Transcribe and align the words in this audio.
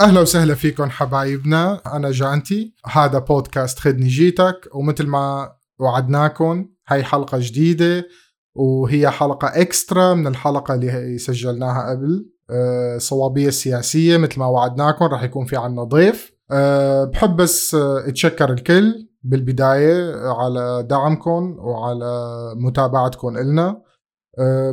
أهلا 0.00 0.20
وسهلا 0.20 0.54
فيكم 0.54 0.90
حبايبنا. 0.90 1.80
أنا 1.86 2.10
جانتي. 2.10 2.74
هذا 2.86 3.18
بودكاست 3.18 3.78
خدني 3.78 4.08
جيتك. 4.08 4.68
ومثل 4.74 5.06
ما 5.06 5.52
وعدناكم 5.78 6.68
هاي 6.88 7.04
حلقة 7.04 7.38
جديدة. 7.40 8.08
وهي 8.56 9.10
حلقة 9.10 9.48
إكسترا 9.48 10.14
من 10.14 10.26
الحلقة 10.26 10.74
اللي 10.74 11.18
سجلناها 11.18 11.90
قبل. 11.90 12.30
أه 12.50 12.98
صوابية 12.98 13.48
السياسية 13.48 14.16
مثل 14.16 14.40
ما 14.40 14.46
وعدناكم 14.46 15.04
رح 15.04 15.22
يكون 15.22 15.44
في 15.44 15.56
عنا 15.56 15.84
ضيف. 15.84 16.32
أه 16.50 17.04
بحب 17.04 17.36
بس 17.36 17.74
أتشكر 17.74 18.52
الكل 18.52 19.08
بالبداية 19.22 20.16
على 20.16 20.86
دعمكم 20.90 21.56
وعلى 21.58 22.32
متابعتكم 22.56 23.36
إلنا. 23.36 23.82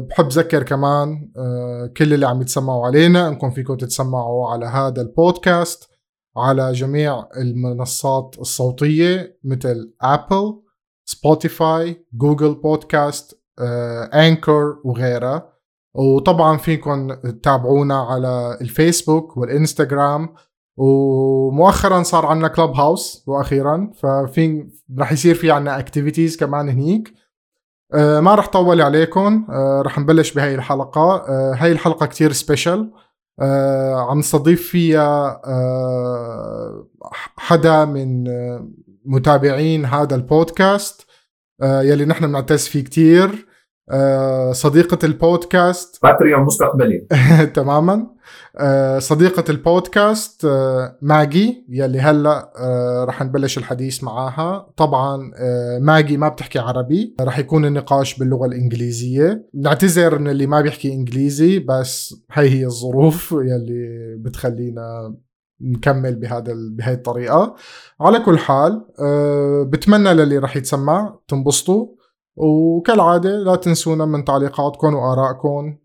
بحب 0.09 0.27
ذكر 0.27 0.63
كمان 0.63 1.31
كل 1.97 2.13
اللي 2.13 2.27
عم 2.27 2.41
يتسمعوا 2.41 2.85
علينا 2.85 3.27
إنكم 3.27 3.51
فيكم 3.51 3.75
تتسمعوا 3.75 4.49
على 4.49 4.65
هذا 4.65 5.01
البودكاست 5.01 5.89
على 6.37 6.71
جميع 6.71 7.27
المنصات 7.37 8.35
الصوتية 8.39 9.39
مثل 9.43 9.93
ابل 10.01 10.62
سبوتيفاي 11.05 12.05
جوجل 12.13 12.55
بودكاست 12.55 13.43
انكر 14.13 14.76
وغيرها. 14.84 15.54
وطبعا 15.96 16.57
فيكم 16.57 17.13
تتابعونا 17.13 17.99
على 18.01 18.57
الفيسبوك 18.62 19.37
والإنستغرام. 19.37 20.35
ومؤخرا 20.77 22.04
صار 22.04 22.26
عندنا 22.26 22.48
كلوب 22.48 22.71
هاوس 22.71 23.24
وأخيرا 23.27 23.91
ففي 23.96 24.68
رح 24.99 25.12
يصير 25.12 25.35
في 25.35 25.51
عنا 25.51 25.79
اكتيفيتيز 25.79 26.37
كمان 26.37 26.70
هنيك. 26.70 27.13
آه 27.93 28.20
ما 28.20 28.35
رح 28.35 28.48
طول 28.48 28.81
عليكم 28.81 29.48
آه 29.49 29.81
رح 29.81 29.99
نبلش 29.99 30.34
بهاي 30.34 30.55
الحلقة. 30.55 31.15
آه 31.15 31.54
هاي 31.57 31.71
الحلقة 31.71 32.05
كتير 32.05 32.31
سبيشل 32.31 32.91
عم 34.09 34.20
نستضيف 34.20 34.68
فيها 34.68 35.41
حدا 37.37 37.85
من 37.85 38.24
متابعين 39.05 39.85
هذا 39.85 40.15
البودكاست. 40.15 41.02
يلي 41.62 42.05
نحن 42.05 42.27
بنعتز 42.27 42.68
فيه 42.68 42.84
كتير. 42.84 43.54
صديقة 44.51 45.05
البودكاست. 45.05 45.99
باتريون 46.04 46.41
مستقبلي. 46.41 47.07
تماما. 47.55 48.07
صديقة 48.99 49.43
البودكاست 49.49 50.48
ماجي 51.01 51.65
يلي 51.70 51.99
هلأ 51.99 52.54
رح 53.07 53.24
نبلش 53.24 53.57
الحديث 53.57 54.04
معاها. 54.04 54.68
طبعا 54.77 55.31
ماجي 55.79 56.18
ما 56.18 56.29
بتحكي 56.29 56.59
عربي. 56.59 57.15
رح 57.21 57.40
يكون 57.40 57.65
النقاش 57.65 58.18
باللغة 58.20 58.46
الإنجليزية. 58.46 59.49
نعتذر 59.55 60.20
من 60.20 60.27
اللي 60.27 60.48
ما 60.48 60.62
بيحكي 60.62 60.93
إنجليزي 60.93 61.59
بس 61.59 62.15
هي 62.31 62.49
هي 62.49 62.65
الظروف 62.65 63.31
يلي 63.31 64.16
بتخلينا 64.18 65.16
نكمل 65.63 66.16
بهذا 66.16 66.53
بهي 66.78 66.94
الطريقة. 66.94 67.56
على 68.01 68.19
كل 68.19 68.38
حال 68.38 68.85
بتمنى 69.69 70.13
للي 70.13 70.38
رح 70.38 70.56
يتسمع 70.57 71.19
تنبسطوا 71.28 71.88
وكالعادة 72.35 73.29
لا 73.29 73.56
تنسونا 73.56 74.06
من 74.06 74.25
تعليقاتكم 74.25 74.96
وآرائكم 74.96 75.78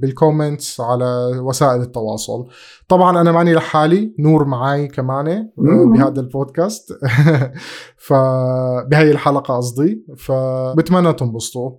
بالكومنتس 0.00 0.80
على 0.80 1.38
وسائل 1.38 1.80
التواصل. 1.80 2.46
طبعا 2.88 3.20
أنا 3.20 3.32
ماني 3.32 3.54
لحالي 3.54 4.14
نور 4.18 4.44
معاي 4.44 4.88
كمان 4.88 5.50
بهذا 5.92 6.20
البودكاست. 6.20 6.88
فبهي 8.06 9.10
الحلقة 9.10 9.56
قصدي. 9.56 10.04
فبتمنى 10.18 11.12
تنبسطوا. 11.12 11.70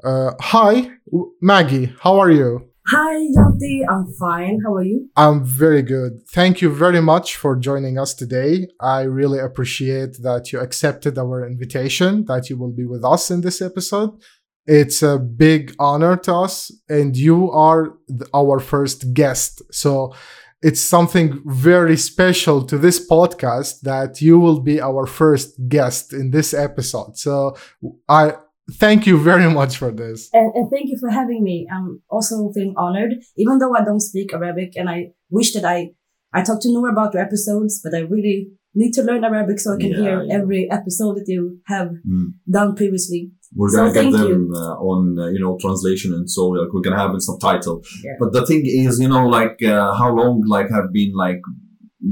هاي 0.51 0.89
ماجي 1.41 1.88
how 1.88 2.25
are 2.25 2.31
you? 2.31 2.75
Hi, 2.90 3.16
Yanti. 3.16 3.81
I'm 3.90 4.13
fine. 4.19 4.59
How 4.63 4.75
are 4.75 4.84
you? 4.84 5.09
I'm 5.16 5.44
very 5.44 5.81
good. 5.81 6.28
Thank 6.29 6.62
you 6.62 6.69
very 6.69 7.01
much 7.01 7.35
for 7.35 7.56
joining 7.56 7.97
us 7.97 8.13
today. 8.13 8.68
I 8.79 9.01
really 9.01 9.40
appreciate 9.40 10.22
that 10.22 10.51
you 10.51 10.59
accepted 10.59 11.18
our 11.18 11.47
invitation, 11.47 12.25
that 12.25 12.47
you 12.47 12.57
will 12.57 12.72
be 12.72 12.85
with 12.85 13.03
us 13.03 13.31
in 13.31 13.41
this 13.41 13.59
episode. 13.59 14.12
It's 14.68 15.01
a 15.01 15.18
big 15.18 15.74
honor 15.79 16.16
to 16.18 16.35
us, 16.35 16.72
and 16.88 17.18
you 17.18 17.51
are 17.51 17.97
our 18.35 18.59
first 18.59 19.16
guest. 19.16 19.63
So 19.72 20.13
it's 20.62 20.81
something 20.81 21.41
very 21.45 21.97
special 21.97 22.63
to 22.66 22.78
this 22.78 23.07
podcast 23.07 23.81
that 23.81 24.22
you 24.22 24.38
will 24.38 24.59
be 24.59 24.79
our 24.79 25.07
first 25.07 25.56
guest 25.68 26.13
in 26.13 26.29
this 26.29 26.53
episode. 26.53 27.18
So 27.18 27.57
I 28.07 28.35
thank 28.73 29.05
you 29.05 29.17
very 29.21 29.49
much 29.51 29.77
for 29.77 29.91
this. 29.91 30.29
And, 30.33 30.53
and, 30.55 30.69
thank 30.71 30.89
you 30.89 30.97
for 30.99 31.09
having 31.09 31.43
me. 31.43 31.67
I'm 31.71 32.01
also 32.09 32.51
feeling 32.53 32.73
honored, 32.77 33.13
even 33.37 33.59
though 33.59 33.75
I 33.75 33.83
don't 33.83 33.99
speak 34.01 34.33
Arabic, 34.33 34.73
and 34.75 34.89
I 34.89 35.11
wish 35.29 35.53
that 35.53 35.65
I 35.65 35.91
I 36.33 36.41
talk 36.43 36.61
to 36.61 36.69
Noor 36.73 36.89
about 36.89 37.13
your 37.13 37.23
episodes, 37.23 37.79
but 37.83 37.93
I 37.95 37.99
really 37.99 38.49
need 38.73 38.91
to 38.93 39.03
learn 39.03 39.23
Arabic 39.23 39.57
so 39.59 39.73
I 39.75 39.77
can 39.77 39.91
Yeah, 39.91 39.97
hear 40.03 40.23
yeah. 40.23 40.35
every 40.35 40.69
episode 40.69 41.15
that 41.17 41.25
you 41.27 41.59
have 41.67 41.89
Mm. 42.05 42.33
done 42.49 42.75
previously. 42.75 43.31
We're 43.55 43.69
So 43.69 43.77
gonna 43.77 43.93
get 43.93 44.11
them 44.11 44.51
uh, 44.53 44.75
on 44.91 45.17
uh, 45.17 45.27
you 45.27 45.39
know 45.39 45.57
translation 45.61 46.13
and 46.13 46.29
so 46.29 46.47
like 46.47 46.73
we're 46.73 46.81
gonna 46.81 46.99
have 46.99 47.15
a 47.15 47.21
subtitle. 47.21 47.81
Yeah. 48.03 48.17
But 48.19 48.33
the 48.33 48.45
thing 48.45 48.63
is, 48.65 48.99
you 48.99 49.07
know, 49.07 49.25
like 49.27 49.63
uh, 49.63 49.93
how 50.01 50.13
long 50.13 50.43
like 50.55 50.69
have 50.77 50.91
been 50.91 51.13
like 51.13 51.41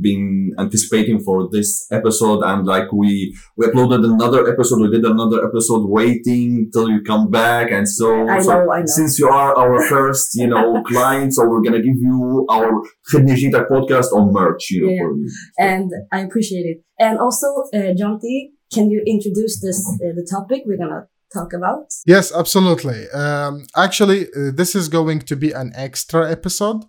been 0.01 0.51
anticipating 0.59 1.19
for 1.19 1.49
this 1.51 1.85
episode 1.91 2.41
and 2.43 2.65
like 2.65 2.91
we 2.91 3.35
we 3.57 3.67
uploaded 3.67 4.03
another 4.03 4.47
episode 4.51 4.81
we 4.81 4.89
did 4.89 5.05
another 5.05 5.45
episode 5.47 5.87
waiting 5.87 6.69
till 6.73 6.89
you 6.89 7.01
come 7.03 7.29
back 7.29 7.71
and 7.71 7.87
so, 7.87 8.27
I 8.27 8.39
so 8.39 8.51
know, 8.65 8.71
I 8.71 8.79
know. 8.79 8.85
since 8.85 9.19
you 9.19 9.27
are 9.27 9.55
our 9.55 9.83
first 9.93 10.29
you 10.35 10.47
know 10.47 10.81
client 10.83 11.33
so 11.33 11.47
we're 11.47 11.61
gonna 11.61 11.81
give 11.81 11.97
you 12.09 12.45
our 12.49 12.71
Khidni 13.11 13.35
Jita 13.35 13.67
podcast 13.69 14.11
on 14.13 14.33
merch 14.33 14.71
you 14.71 14.81
know 14.87 14.91
Yeah. 14.93 14.99
for 15.01 15.15
you. 15.17 15.29
And 15.59 15.91
I 16.11 16.19
appreciate 16.21 16.65
it. 16.65 16.77
And 16.99 17.19
also, 17.19 17.47
uh, 17.73 17.93
Jonty, 17.99 18.51
can 18.73 18.89
you 18.89 19.03
introduce 19.05 19.61
this 19.61 19.79
uh, 20.03 20.13
the 20.15 20.27
topic 20.29 20.63
we're 20.65 20.77
gonna 20.77 21.07
talk 21.33 21.53
about? 21.53 21.85
Yes, 22.05 22.31
absolutely. 22.33 23.09
Um, 23.09 23.65
actually, 23.75 24.27
uh, 24.27 24.51
this 24.53 24.75
is 24.75 24.87
going 24.87 25.19
to 25.21 25.35
be 25.35 25.51
an 25.51 25.71
extra 25.75 26.31
episode. 26.31 26.83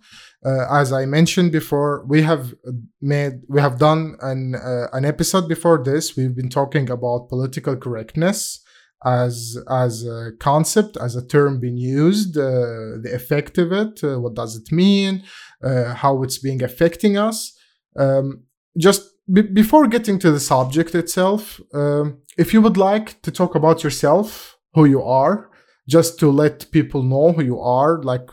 Uh, 0.45 0.67
as 0.69 0.93
I 0.93 1.05
mentioned 1.05 1.51
before, 1.51 2.05
we 2.07 2.21
have 2.21 2.53
made 3.01 3.41
we 3.49 3.59
have 3.61 3.79
done 3.79 4.15
an 4.21 4.55
uh, 4.55 4.87
an 4.93 5.03
episode 5.03 5.47
before 5.47 5.83
this. 5.83 6.15
We've 6.15 6.35
been 6.35 6.49
talking 6.49 6.89
about 6.89 7.29
political 7.29 7.75
correctness 7.75 8.61
as 9.03 9.57
as 9.69 10.05
a 10.05 10.31
concept, 10.39 10.97
as 10.97 11.15
a 11.15 11.25
term 11.25 11.59
being 11.59 11.77
used, 11.77 12.37
uh, 12.37 13.01
the 13.03 13.11
effect 13.13 13.57
of 13.57 13.71
it, 13.71 14.03
uh, 14.03 14.19
what 14.19 14.35
does 14.35 14.55
it 14.55 14.71
mean, 14.71 15.23
uh, 15.63 15.93
how 15.93 16.23
it's 16.23 16.37
being 16.37 16.63
affecting 16.63 17.17
us. 17.17 17.57
Um, 17.97 18.43
just 18.77 19.01
be- 19.31 19.41
before 19.41 19.87
getting 19.87 20.19
to 20.19 20.31
the 20.31 20.39
subject 20.39 20.95
itself, 20.95 21.61
um, 21.73 22.19
if 22.37 22.53
you 22.53 22.61
would 22.61 22.77
like 22.77 23.21
to 23.21 23.31
talk 23.31 23.55
about 23.55 23.83
yourself, 23.83 24.57
who 24.73 24.85
you 24.85 25.01
are, 25.01 25.49
just 25.87 26.19
to 26.19 26.29
let 26.31 26.71
people 26.71 27.03
know 27.03 27.31
who 27.31 27.43
you 27.43 27.59
are, 27.59 28.01
like 28.03 28.29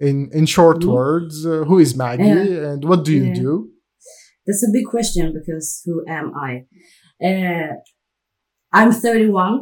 in 0.00 0.16
in 0.38 0.46
short 0.46 0.80
Mhm. 0.82 0.92
words, 0.98 1.34
uh, 1.46 1.64
who 1.68 1.78
is 1.84 1.94
Maggie 1.96 2.54
and 2.70 2.80
what 2.90 3.00
do 3.06 3.12
you 3.12 3.24
Yeah. 3.24 3.34
do? 3.44 3.52
That's 4.46 4.64
a 4.68 4.72
big 4.76 4.86
question 4.94 5.24
because 5.38 5.68
who 5.84 5.94
am 6.18 6.26
I? 6.50 6.52
Uh, 7.28 7.72
I'm 8.78 8.92
31. 8.92 9.54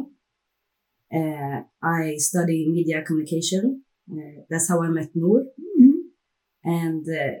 Uh, 1.17 1.59
I 1.81 2.15
study 2.17 2.59
media 2.77 2.97
communication. 3.07 3.63
Uh, 4.11 4.37
that's 4.49 4.67
how 4.69 4.77
I 4.83 4.89
met 4.89 5.09
Noor. 5.15 5.39
And 6.63 7.05
uh, 7.23 7.35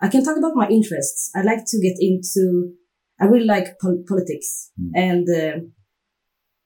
I 0.00 0.08
can 0.08 0.22
talk 0.24 0.36
about 0.36 0.54
my 0.62 0.68
interests. 0.68 1.30
I 1.34 1.42
like 1.42 1.64
to 1.72 1.80
get 1.80 1.96
into, 2.00 2.72
I 3.20 3.24
really 3.26 3.46
like 3.46 3.78
pol- 3.80 4.04
politics 4.06 4.50
Mm. 4.80 4.90
and 5.06 5.26
uh, 5.42 5.56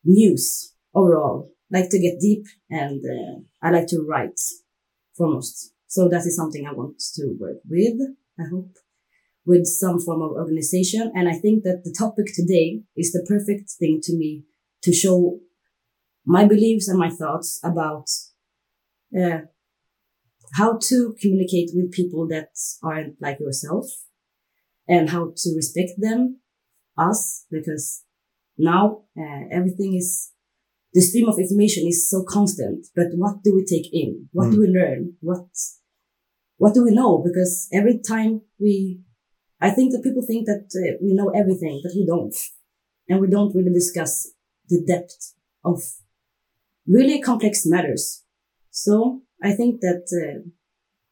news 0.05 0.75
overall. 0.95 1.39
Like 1.73 1.91
to 1.91 2.01
get 2.01 2.21
deep 2.21 2.47
and 2.69 3.03
uh, 3.05 3.41
I 3.63 3.71
like 3.71 3.87
to 3.89 4.05
write 4.09 4.41
foremost. 5.17 5.73
So 5.87 6.09
that 6.09 6.27
is 6.27 6.37
something 6.37 6.67
I 6.67 6.73
want 6.73 7.01
to 7.15 7.37
work 7.39 7.59
with, 7.69 8.01
I 8.39 8.45
hope 8.51 8.77
with 9.47 9.67
some 9.67 9.99
form 10.01 10.23
of 10.23 10.33
organization. 10.33 11.13
And 11.15 11.29
I 11.29 11.33
think 11.33 11.65
that 11.65 11.83
the 11.85 11.95
topic 11.97 12.27
today 12.35 12.83
is 12.97 13.13
the 13.13 13.25
perfect 13.29 13.71
thing 13.79 14.01
to 14.05 14.17
me 14.17 14.45
to 14.83 14.93
show 14.93 15.41
my 16.25 16.45
beliefs 16.47 16.89
and 16.89 16.99
my 16.99 17.11
thoughts 17.11 17.61
about 17.65 18.07
uh, 19.19 19.41
how 20.55 20.79
to 20.79 21.15
communicate 21.21 21.71
with 21.75 21.93
people 21.93 22.29
that 22.29 22.51
aren't 22.83 23.21
like 23.21 23.41
yourself 23.41 23.87
and 24.87 25.11
how 25.11 25.33
to 25.37 25.55
respect 25.57 25.93
them, 25.99 26.41
us, 26.97 27.47
because 27.51 28.05
now 28.59 29.03
uh, 29.19 29.45
everything 29.51 29.95
is 29.95 30.33
the 30.93 31.01
stream 31.01 31.29
of 31.29 31.39
information 31.39 31.87
is 31.87 32.09
so 32.11 32.25
constant, 32.25 32.87
but 32.97 33.07
what 33.15 33.43
do 33.45 33.55
we 33.55 33.65
take 33.65 33.89
in? 33.93 34.29
What 34.33 34.49
Mm. 34.49 34.53
do 34.53 34.61
we 34.61 34.67
learn? 34.69 35.17
What, 35.21 35.47
what 36.57 36.75
do 36.75 36.85
we 36.85 36.91
know? 36.93 37.19
Because 37.19 37.69
every 37.73 38.01
time 38.01 38.43
we, 38.59 39.01
I 39.61 39.71
think 39.71 39.93
that 39.93 40.03
people 40.03 40.23
think 40.27 40.47
that 40.47 40.67
uh, 40.75 40.99
we 41.03 41.15
know 41.15 41.29
everything, 41.31 41.81
but 41.83 41.93
we 41.95 42.05
don't. 42.07 42.35
And 43.09 43.21
we 43.21 43.29
don't 43.29 43.55
really 43.55 43.73
discuss 43.73 44.29
the 44.69 44.81
depth 44.87 45.35
of 45.65 45.81
really 46.87 47.21
complex 47.21 47.63
matters. 47.67 48.23
So 48.71 49.23
I 49.43 49.53
think 49.53 49.81
that 49.81 50.05
uh, 50.13 50.49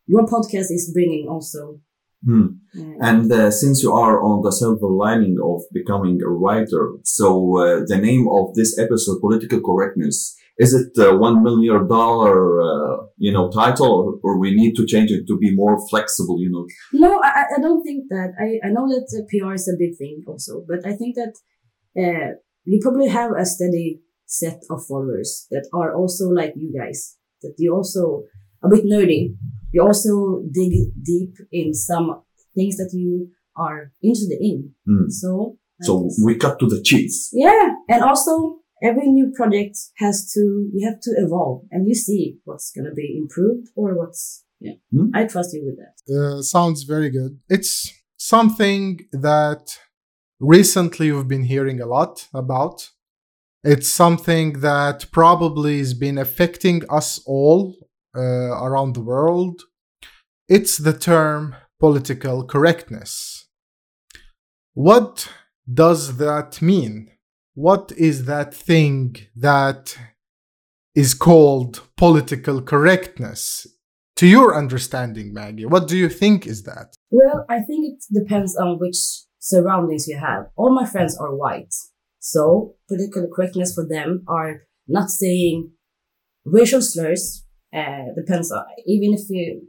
your 0.07 0.27
podcast 0.27 0.71
is 0.71 0.91
bringing 0.93 1.27
also. 1.29 1.81
Hmm. 2.25 2.47
Uh, 2.77 3.09
And 3.09 3.31
uh, 3.33 3.51
since 3.51 3.83
you 3.83 3.93
are 3.93 4.17
on 4.23 4.43
the 4.43 4.51
silver 4.53 4.89
lining 4.89 5.37
of 5.43 5.63
becoming 5.73 6.19
a 6.23 6.29
writer, 6.29 6.85
so 7.05 7.27
uh, 7.59 7.81
the 7.87 7.99
name 7.99 8.27
of 8.39 8.55
this 8.55 8.79
episode, 8.79 9.21
political 9.21 9.61
correctness, 9.61 10.35
is 10.59 10.75
it 10.75 10.91
uh, 10.99 11.17
one 11.17 11.43
million 11.45 11.87
dollar, 11.87 12.61
uh, 12.61 12.97
you 13.17 13.33
know, 13.33 13.49
title, 13.51 14.19
or, 14.25 14.39
we 14.41 14.51
need 14.55 14.75
to 14.75 14.85
change 14.85 15.11
it 15.13 15.25
to 15.29 15.39
be 15.39 15.55
more 15.55 15.77
flexible, 15.89 16.37
you 16.41 16.51
know? 16.51 16.67
No, 16.93 17.21
I, 17.23 17.45
I- 17.57 17.61
don't 17.61 17.83
think 17.85 18.05
that. 18.11 18.31
I, 18.47 18.49
I 18.67 18.71
know 18.73 18.87
that 18.89 19.07
uh, 19.17 19.23
PR 19.31 19.55
is 19.55 19.69
a 19.69 19.77
big 19.79 19.97
thing 19.97 20.25
also, 20.27 20.65
but 20.67 20.81
I 20.85 20.95
think 20.97 21.15
that 21.15 21.35
uh, 22.03 22.31
you 22.65 22.81
probably 22.83 23.09
have 23.09 23.31
a 23.39 23.47
steady 23.47 24.01
set 24.27 24.61
of 24.71 24.85
followers 24.89 25.47
that 25.53 25.69
are 25.73 25.95
also 25.95 26.25
like 26.29 26.53
you 26.57 26.73
guys. 26.77 27.17
That 27.43 27.55
you 27.59 27.73
also 27.75 28.25
a 28.63 28.69
bit 28.69 28.85
nerdy. 28.85 29.37
You 29.73 29.83
also 29.83 30.43
dig 30.51 30.73
deep 31.03 31.35
in 31.53 31.75
some 31.75 32.23
things 32.55 32.77
that 32.77 32.91
you 32.93 33.31
are 33.57 33.93
interested 34.03 34.39
in. 34.41 34.71
Hmm. 34.87 35.09
So, 35.09 35.59
I 35.81 35.87
So 35.87 36.11
we 36.25 36.37
cut 36.37 36.59
to 36.61 36.67
the 36.67 36.83
cheese. 36.83 37.31
yeah, 37.33 37.75
and 37.89 38.03
also 38.03 38.61
every 38.83 39.09
new 39.09 39.33
project 39.35 39.77
has 39.97 40.31
to 40.35 40.71
you 40.73 40.89
have 40.89 41.01
to 41.01 41.11
evolve, 41.19 41.63
and 41.71 41.87
you 41.89 41.95
see 41.95 42.39
what's 42.45 42.71
gonna 42.75 42.95
be 42.95 43.17
improved 43.17 43.69
or 43.77 43.95
what's 43.99 44.45
yeah. 44.61 44.73
Hmm. 44.93 45.11
I 45.15 45.25
trust 45.25 45.55
you 45.55 45.65
with 45.67 45.79
that. 45.83 45.97
Uh, 46.13 46.43
sounds 46.43 46.83
very 46.83 47.11
good. 47.11 47.39
It's 47.49 47.93
something 48.17 49.01
that 49.13 49.79
recently 50.41 51.07
you've 51.07 51.29
been 51.29 51.45
hearing 51.45 51.81
a 51.81 51.87
lot 51.87 52.29
about. 52.35 52.91
It's 53.65 53.89
something 53.89 54.61
that 54.61 55.07
probably 55.11 55.79
has 55.79 55.95
been 55.95 56.19
affecting 56.19 56.83
us 56.89 57.21
all 57.27 57.75
Uh, 58.19 58.51
around 58.69 58.95
the 58.95 59.01
world. 59.01 59.63
It's 60.49 60.77
the 60.77 60.93
term 60.93 61.55
political 61.79 62.43
correctness. 62.43 63.47
What 64.75 65.29
does 65.73 66.17
that 66.17 66.61
mean? 66.61 67.13
What 67.55 67.93
is 67.97 68.25
that 68.25 68.53
thing 68.53 69.15
that 69.37 69.97
is 70.97 71.15
called 71.15 71.83
political 71.97 72.61
correctness? 72.61 73.69
To 74.17 74.27
your 74.27 74.57
understanding, 74.57 75.33
Maggie, 75.33 75.67
what 75.67 75.87
do 75.87 75.97
you 75.97 76.09
think 76.09 76.45
is 76.45 76.65
that? 76.65 76.97
Well, 77.13 77.47
I 77.49 77.61
think 77.61 77.81
it 77.93 78.03
depends 78.13 78.57
on 78.57 78.81
which 78.81 78.99
surroundings 79.39 80.09
you 80.09 80.19
have. 80.19 80.47
All 80.57 80.75
my 80.75 80.87
friends 80.87 81.17
are 81.17 81.37
white. 81.37 81.73
So 82.19 82.75
political 82.89 83.29
correctness 83.33 83.75
for 83.77 83.87
them 83.87 84.25
are 84.27 84.63
not 84.89 85.09
saying 85.11 85.71
racial 86.45 86.83
slurs. 86.83 87.45
Uh, 87.75 88.05
depends 88.17 88.51
on, 88.51 88.65
even 88.87 89.13
if 89.13 89.29
you 89.29 89.61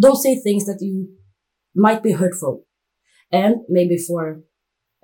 don't 0.00 0.16
say 0.16 0.36
things 0.40 0.64
that 0.64 0.78
you 0.80 1.08
might 1.74 2.02
be 2.02 2.12
hurtful. 2.12 2.64
And 3.30 3.56
maybe 3.68 3.96
for, 3.98 4.40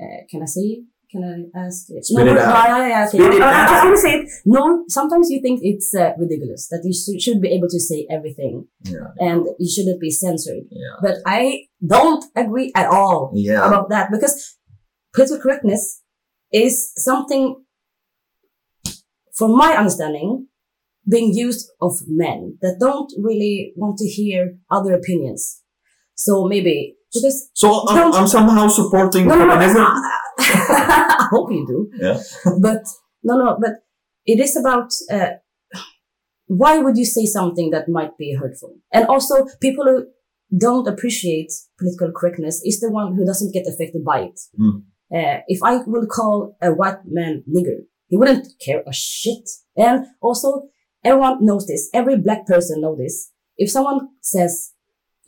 uh, 0.01 0.21
can 0.31 0.43
I 0.43 0.47
say, 0.47 0.83
can 1.11 1.25
I 1.55 1.59
ask? 1.59 1.87
Spit 1.87 2.27
it 2.27 2.35
no, 2.35 2.41
out. 2.41 2.69
Yeah, 2.69 2.79
yeah, 2.79 2.89
yeah, 2.89 3.07
okay. 3.09 3.19
Spit 3.19 3.35
it 3.35 3.41
Uh, 3.41 3.47
I 3.47 3.67
just 3.69 3.85
want 3.85 3.97
to 3.97 4.01
say 4.03 4.15
it. 4.21 4.29
No, 4.45 4.85
sometimes 4.89 5.31
you 5.31 5.41
think 5.41 5.61
it's 5.63 5.95
uh, 5.95 6.13
ridiculous 6.19 6.69
that 6.69 6.83
you 6.85 6.93
should, 6.93 7.21
should 7.23 7.41
be 7.41 7.49
able 7.49 7.69
to 7.69 7.81
say 7.81 8.07
everything 8.11 8.67
Yeah. 8.85 9.09
and 9.19 9.47
you 9.59 9.71
shouldn't 9.71 10.01
be 10.01 10.11
censored. 10.11 10.65
Yeah. 10.71 10.97
But 11.01 11.17
I 11.27 11.65
don't 11.87 12.25
agree 12.37 12.73
at 12.75 12.87
all 12.89 13.33
Yeah. 13.35 13.67
about 13.67 13.89
that 13.91 14.11
because 14.11 14.57
political 15.15 15.43
correctness 15.43 16.03
is 16.53 16.93
something, 16.97 17.57
from 19.35 19.57
my 19.57 19.73
understanding, 19.77 20.49
being 21.09 21.33
used 21.33 21.71
of 21.81 21.93
men 22.07 22.59
that 22.61 22.77
don't 22.81 23.11
really 23.19 23.73
want 23.77 23.99
to 23.99 24.07
hear 24.07 24.57
other 24.71 24.93
opinions. 24.93 25.63
So 26.15 26.47
maybe 26.47 26.97
because 27.13 27.51
So 27.55 27.89
I'm, 27.89 28.13
I'm 28.13 28.27
somehow 28.27 28.69
supporting 28.69 29.27
no, 29.27 29.37
no, 29.37 29.47
no, 29.47 29.53
feminism. 29.53 29.87
I 30.39 31.29
hope 31.31 31.51
you 31.51 31.67
do. 31.67 31.91
Yeah. 32.01 32.21
but 32.61 32.83
no, 33.23 33.39
no, 33.39 33.59
but 33.61 33.83
it 34.27 34.41
is 34.41 34.57
about 34.57 34.93
uh, 35.11 35.31
why 36.47 36.79
would 36.79 36.97
you 36.97 37.05
say 37.05 37.27
something 37.27 37.71
that 37.71 37.89
might 37.89 38.17
be 38.19 38.35
hurtful? 38.35 38.77
And 38.93 39.07
also, 39.07 39.47
people 39.61 39.85
who 39.85 40.07
don't 40.57 40.89
appreciate 40.89 41.53
political 41.79 42.11
correctness 42.11 42.63
is 42.65 42.81
the 42.81 42.91
one 42.91 43.15
who 43.15 43.25
doesn't 43.25 43.53
get 43.53 43.67
affected 43.67 44.05
by 44.05 44.21
it. 44.21 44.41
Mm. 44.59 44.83
Uh, 45.15 45.41
if 45.47 45.63
I 45.63 45.79
will 45.87 46.07
call 46.07 46.57
a 46.63 46.73
white 46.73 47.01
man 47.07 47.45
nigger, 47.49 47.81
he 48.09 48.17
wouldn't 48.17 48.49
care 48.65 48.83
a 48.87 48.93
shit. 48.93 49.49
And 49.77 50.07
also, 50.21 50.69
everyone 51.05 51.45
knows 51.45 51.67
this. 51.67 51.89
Every 51.93 52.17
black 52.17 52.47
person 52.47 52.81
knows 52.81 52.99
this. 52.99 53.33
If 53.57 53.71
someone 53.71 54.09
says 54.21 54.73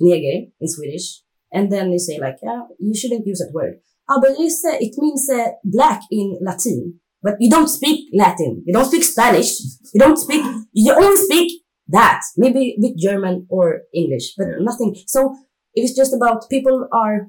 neger 0.00 0.50
in 0.60 0.68
Swedish, 0.68 1.22
and 1.52 1.70
then 1.70 1.90
you 1.92 1.98
say 1.98 2.18
like, 2.18 2.36
yeah, 2.42 2.62
you 2.78 2.94
shouldn't 2.94 3.26
use 3.26 3.38
that 3.38 3.52
word. 3.52 3.80
Ah, 4.08 4.18
but 4.20 4.32
it's, 4.38 4.64
uh, 4.64 4.76
it 4.80 4.94
means 4.98 5.28
uh, 5.30 5.52
black 5.64 6.02
in 6.10 6.38
Latin. 6.40 7.00
But 7.22 7.34
you 7.38 7.50
don't 7.50 7.68
speak 7.68 8.08
Latin. 8.14 8.62
You 8.66 8.72
don't 8.72 8.86
speak 8.86 9.04
Spanish. 9.04 9.58
You 9.92 9.98
don't 9.98 10.16
speak, 10.16 10.44
you 10.72 10.92
only 10.94 11.16
speak 11.16 11.62
that. 11.88 12.22
Maybe 12.36 12.76
with 12.78 12.98
German 12.98 13.46
or 13.50 13.82
English, 13.94 14.34
but 14.36 14.46
nothing. 14.60 14.96
So 15.06 15.36
it's 15.74 15.94
just 15.94 16.14
about 16.14 16.48
people 16.48 16.88
are 16.92 17.28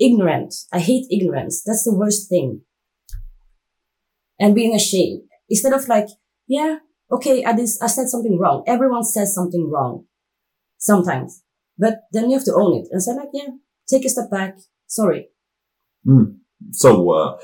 ignorant. 0.00 0.54
I 0.72 0.80
hate 0.80 1.06
ignorance. 1.10 1.62
That's 1.64 1.84
the 1.84 1.94
worst 1.94 2.28
thing. 2.28 2.62
And 4.38 4.54
being 4.54 4.74
ashamed. 4.74 5.22
Instead 5.48 5.74
of 5.74 5.86
like, 5.86 6.08
yeah, 6.48 6.78
okay, 7.10 7.44
I, 7.44 7.54
dis- 7.54 7.80
I 7.80 7.86
said 7.86 8.08
something 8.08 8.38
wrong. 8.38 8.64
Everyone 8.66 9.04
says 9.04 9.34
something 9.34 9.70
wrong. 9.72 10.04
Sometimes. 10.78 11.42
But 11.78 12.02
then 12.12 12.30
you 12.30 12.36
have 12.36 12.44
to 12.44 12.54
own 12.54 12.78
it 12.78 12.88
and 12.90 13.02
say 13.02 13.14
like, 13.14 13.28
yeah, 13.32 13.48
take 13.88 14.04
a 14.04 14.08
step 14.08 14.30
back. 14.30 14.58
Sorry. 14.86 15.28
So, 16.72 17.10
uh, 17.10 17.38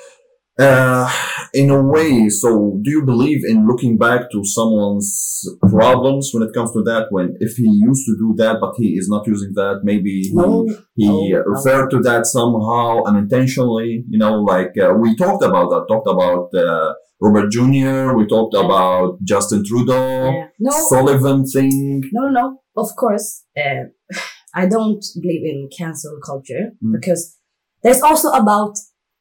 uh, 0.61 1.11
in 1.55 1.71
a 1.71 1.83
way, 1.83 2.29
so 2.29 2.79
do 2.83 2.90
you 2.90 3.02
believe 3.05 3.40
in 3.49 3.67
looking 3.67 3.97
back 3.97 4.31
to 4.31 4.45
someone's 4.45 5.43
problems 5.71 6.31
when 6.33 6.43
it 6.43 6.52
comes 6.52 6.73
to 6.73 6.83
that? 6.83 7.07
When 7.11 7.35
if 7.40 7.57
he 7.57 7.64
used 7.64 8.05
to 8.07 8.17
do 8.19 8.35
that, 8.37 8.59
but 8.61 8.75
he 8.76 8.88
is 8.97 9.09
not 9.09 9.26
using 9.26 9.52
that, 9.55 9.81
maybe 9.85 10.23
he, 10.23 10.31
No, 10.35 10.67
he 10.95 11.09
no, 11.09 11.40
uh, 11.40 11.43
no. 11.45 11.45
referred 11.47 11.88
to 11.90 12.00
that 12.00 12.26
somehow 12.26 13.02
unintentionally. 13.05 14.05
You 14.09 14.19
know, 14.19 14.35
like 14.43 14.73
uh, 14.79 14.93
we 14.95 15.17
talked 15.17 15.43
about 15.43 15.71
that. 15.71 15.87
Talked 15.88 16.09
about 16.09 16.50
uh, 16.55 16.93
Robert 17.21 17.50
Jr. 17.50 18.15
We 18.17 18.27
talked 18.27 18.55
Yeah. 18.55 18.65
about 18.65 19.19
Justin 19.23 19.62
Trudeau, 19.65 20.31
Yeah. 20.31 20.49
No, 20.59 20.71
Sullivan 20.89 21.45
thing. 21.47 22.03
no, 22.12 22.29
no, 22.29 22.31
no. 22.41 22.47
Of 22.77 22.89
course, 22.97 23.45
uh, 23.57 23.85
I 24.55 24.67
don't 24.67 25.05
believe 25.23 25.45
in 25.53 25.69
cancel 25.77 26.19
culture 26.25 26.73
Mm. 26.83 26.93
because 26.97 27.37
there's 27.83 28.03
also 28.03 28.29
about 28.31 28.75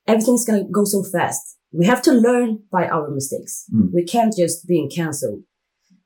everything's 0.08 0.46
gonna 0.46 0.64
go 0.72 0.84
so 0.86 1.04
fast. 1.04 1.58
We 1.72 1.86
have 1.86 2.02
to 2.04 2.12
learn 2.12 2.50
by 2.72 2.88
our 2.88 3.10
mistakes. 3.12 3.66
Mm. 3.74 3.92
We 3.94 4.04
can't 4.06 4.34
just 4.36 4.66
be 4.68 4.80
in 4.80 4.90
canceled. 4.90 5.44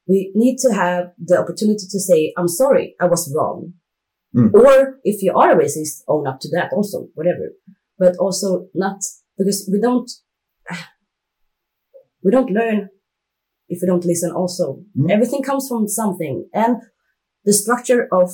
We 0.07 0.31
need 0.35 0.57
to 0.65 0.73
have 0.73 1.13
the 1.17 1.37
opportunity 1.39 1.85
to 1.89 1.99
say, 1.99 2.33
I'm 2.37 2.49
sorry, 2.49 2.95
I 2.99 3.05
was 3.05 3.31
wrong. 3.33 3.73
Mm. 4.35 4.53
Or 4.53 4.99
if 5.05 5.21
you 5.23 5.31
are 5.33 5.51
a 5.51 5.55
racist, 5.63 6.01
own 6.09 6.27
up 6.27 6.39
to 6.41 6.49
that 6.55 6.71
also, 6.73 7.07
whatever. 7.13 7.45
But 7.97 8.17
also 8.17 8.67
not 8.73 8.99
because 9.37 9.69
we 9.71 9.79
don't, 9.79 10.09
we 12.23 12.31
don't 12.31 12.51
learn 12.51 12.89
if 13.69 13.79
we 13.81 13.87
don't 13.87 14.05
listen 14.05 14.31
also. 14.31 14.79
Mm. 14.97 15.11
Everything 15.11 15.43
comes 15.43 15.67
from 15.67 15.87
something. 15.87 16.47
And 16.53 16.77
the 17.45 17.53
structure 17.53 18.07
of 18.11 18.29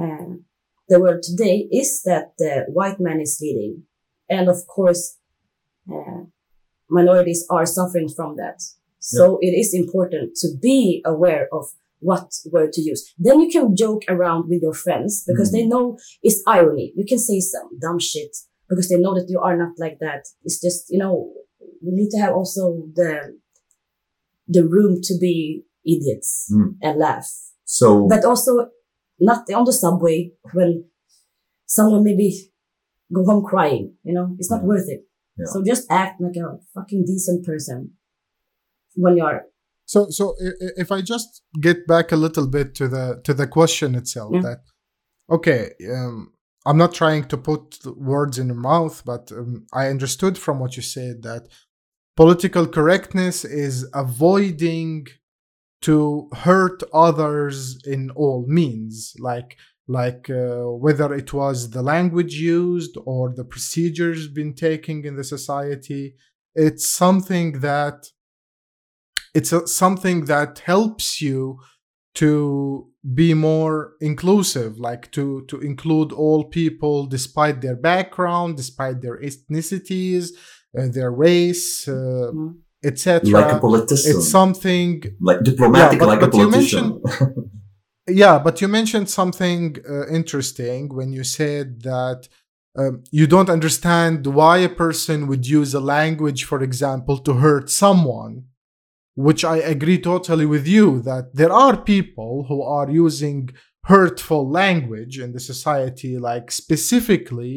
uh, 0.00 0.36
the 0.88 1.00
world 1.00 1.22
today 1.22 1.68
is 1.70 2.02
that 2.02 2.32
the 2.38 2.66
white 2.68 3.00
man 3.00 3.20
is 3.20 3.38
leading. 3.40 3.84
And 4.28 4.48
of 4.48 4.66
course, 4.66 5.18
uh, 5.92 6.24
minorities 6.88 7.46
are 7.50 7.66
suffering 7.66 8.08
from 8.08 8.36
that. 8.36 8.62
So 8.98 9.38
it 9.42 9.48
is 9.48 9.74
important 9.74 10.34
to 10.36 10.48
be 10.62 11.02
aware 11.04 11.46
of 11.52 11.66
what 12.00 12.32
word 12.50 12.72
to 12.72 12.80
use. 12.80 13.12
Then 13.18 13.40
you 13.40 13.50
can 13.50 13.76
joke 13.76 14.02
around 14.08 14.48
with 14.48 14.62
your 14.62 14.72
friends 14.72 15.24
because 15.26 15.52
they 15.52 15.66
know 15.66 15.98
it's 16.22 16.42
irony. 16.46 16.92
You 16.96 17.04
can 17.06 17.18
say 17.18 17.40
some 17.40 17.68
dumb 17.78 17.98
shit 17.98 18.34
because 18.68 18.88
they 18.88 18.96
know 18.96 19.14
that 19.14 19.28
you 19.28 19.40
are 19.40 19.56
not 19.56 19.72
like 19.78 19.98
that. 20.00 20.24
It's 20.42 20.58
just, 20.60 20.86
you 20.88 20.98
know, 20.98 21.32
we 21.84 21.92
need 21.98 22.10
to 22.10 22.18
have 22.18 22.32
also 22.34 22.62
the, 22.94 23.38
the 24.48 24.62
room 24.66 25.00
to 25.02 25.14
be 25.20 25.62
idiots 25.84 26.30
Mm. 26.52 26.76
and 26.82 26.98
laugh 26.98 27.28
So 27.64 28.06
but 28.08 28.24
also 28.24 28.52
not 29.20 29.40
on 29.58 29.64
the 29.64 29.72
subway 29.72 30.32
when 30.52 30.84
someone 31.66 32.02
maybe 32.04 32.28
go 33.12 33.24
home 33.24 33.44
crying, 33.44 33.94
you 34.02 34.12
know, 34.14 34.34
it's 34.38 34.50
not 34.50 34.62
Yeah. 34.62 34.68
worth 34.68 34.88
it. 34.88 35.02
Yeah. 35.38 35.46
So 35.52 35.62
just 35.72 35.84
act 35.90 36.20
like 36.20 36.36
a 36.36 36.58
fucking 36.74 37.04
decent 37.06 37.44
person. 37.44 37.78
when 38.96 39.16
you're 39.16 39.42
So, 39.86 40.00
so 40.18 40.24
i- 40.46 40.58
i- 40.64 40.74
if 40.84 40.88
I 40.96 41.00
just 41.02 41.30
get 41.60 41.78
back 41.86 42.12
a 42.12 42.16
little 42.26 42.46
bit 42.56 42.68
to 42.78 42.86
the 42.94 43.04
to 43.26 43.32
the 43.40 43.46
question 43.58 43.94
itself, 44.00 44.30
Yeah. 44.34 44.42
that 44.46 44.60
okay, 45.36 45.62
um, 45.96 46.16
I'm 46.66 46.78
not 46.84 46.92
trying 46.94 47.24
to 47.32 47.36
put 47.50 47.64
words 48.12 48.38
in 48.38 48.46
your 48.52 48.62
mouth, 48.72 48.96
but 49.04 49.24
um, 49.32 49.66
I 49.80 49.90
understood 49.94 50.34
from 50.38 50.56
what 50.60 50.72
you 50.76 50.82
said 50.96 51.14
that 51.28 51.42
political 52.16 52.66
correctness 52.66 53.44
is 53.44 53.88
avoiding 53.92 55.06
to 55.82 56.28
hurt 56.32 56.82
others 56.92 57.78
in 57.84 58.10
all 58.10 58.44
means, 58.48 59.14
like 59.18 59.56
like 59.86 60.30
uh, 60.30 60.62
whether 60.62 61.12
it 61.12 61.34
was 61.34 61.70
the 61.70 61.82
language 61.82 62.34
used 62.34 62.96
or 63.04 63.34
the 63.34 63.44
procedures 63.44 64.28
been 64.28 64.54
taken 64.54 65.04
in 65.04 65.16
the 65.16 65.24
society. 65.24 66.14
It's 66.54 66.86
something 66.86 67.60
that 67.60 68.06
it's 69.34 69.52
a, 69.52 69.66
something 69.66 70.24
that 70.26 70.60
helps 70.60 71.20
you 71.20 71.58
to 72.14 72.88
be 73.12 73.34
more 73.34 73.94
inclusive 74.00 74.78
like 74.78 75.10
to 75.10 75.44
to 75.48 75.60
include 75.60 76.12
all 76.12 76.44
people 76.44 77.06
despite 77.06 77.60
their 77.60 77.76
background 77.76 78.56
despite 78.56 79.02
their 79.02 79.20
ethnicities 79.20 80.30
uh, 80.78 80.88
their 80.96 81.10
race 81.26 81.88
uh, 81.88 82.30
Mm. 82.34 82.54
etc 82.84 83.30
like 83.40 83.52
a 83.52 83.58
politician, 83.68 84.10
it's 84.12 84.28
something 84.38 84.90
like 85.28 85.40
diplomatic, 85.50 85.92
Yeah, 85.92 85.98
but- 86.06 86.08
like 86.12 86.22
a 86.22 86.26
but 86.26 86.34
you 86.38 86.46
politician. 86.50 86.86
yeah 88.22 88.38
but 88.38 88.60
you 88.60 88.68
mentioned 88.68 89.08
something 89.20 89.76
uh, 89.88 90.06
interesting 90.08 90.80
when 90.98 91.08
you 91.16 91.24
said 91.24 91.66
that 91.82 92.20
um, 92.76 92.94
you 93.18 93.26
don't 93.34 93.48
understand 93.58 94.26
why 94.26 94.56
a 94.58 94.68
person 94.84 95.18
would 95.28 95.46
use 95.46 95.72
a 95.74 95.80
language 95.96 96.44
for 96.44 96.60
example 96.62 97.16
to 97.26 97.32
hurt 97.44 97.66
someone 97.70 98.34
which 99.26 99.42
i 99.44 99.56
agree 99.74 99.98
totally 100.12 100.44
with 100.54 100.66
you 100.76 101.00
that 101.10 101.24
there 101.40 101.52
are 101.52 101.76
people 101.94 102.44
who 102.48 102.58
are 102.62 102.90
using 102.90 103.48
hurtful 103.84 104.42
language 104.62 105.14
in 105.24 105.30
the 105.32 105.40
society 105.52 106.12
like 106.18 106.50
specifically 106.50 107.54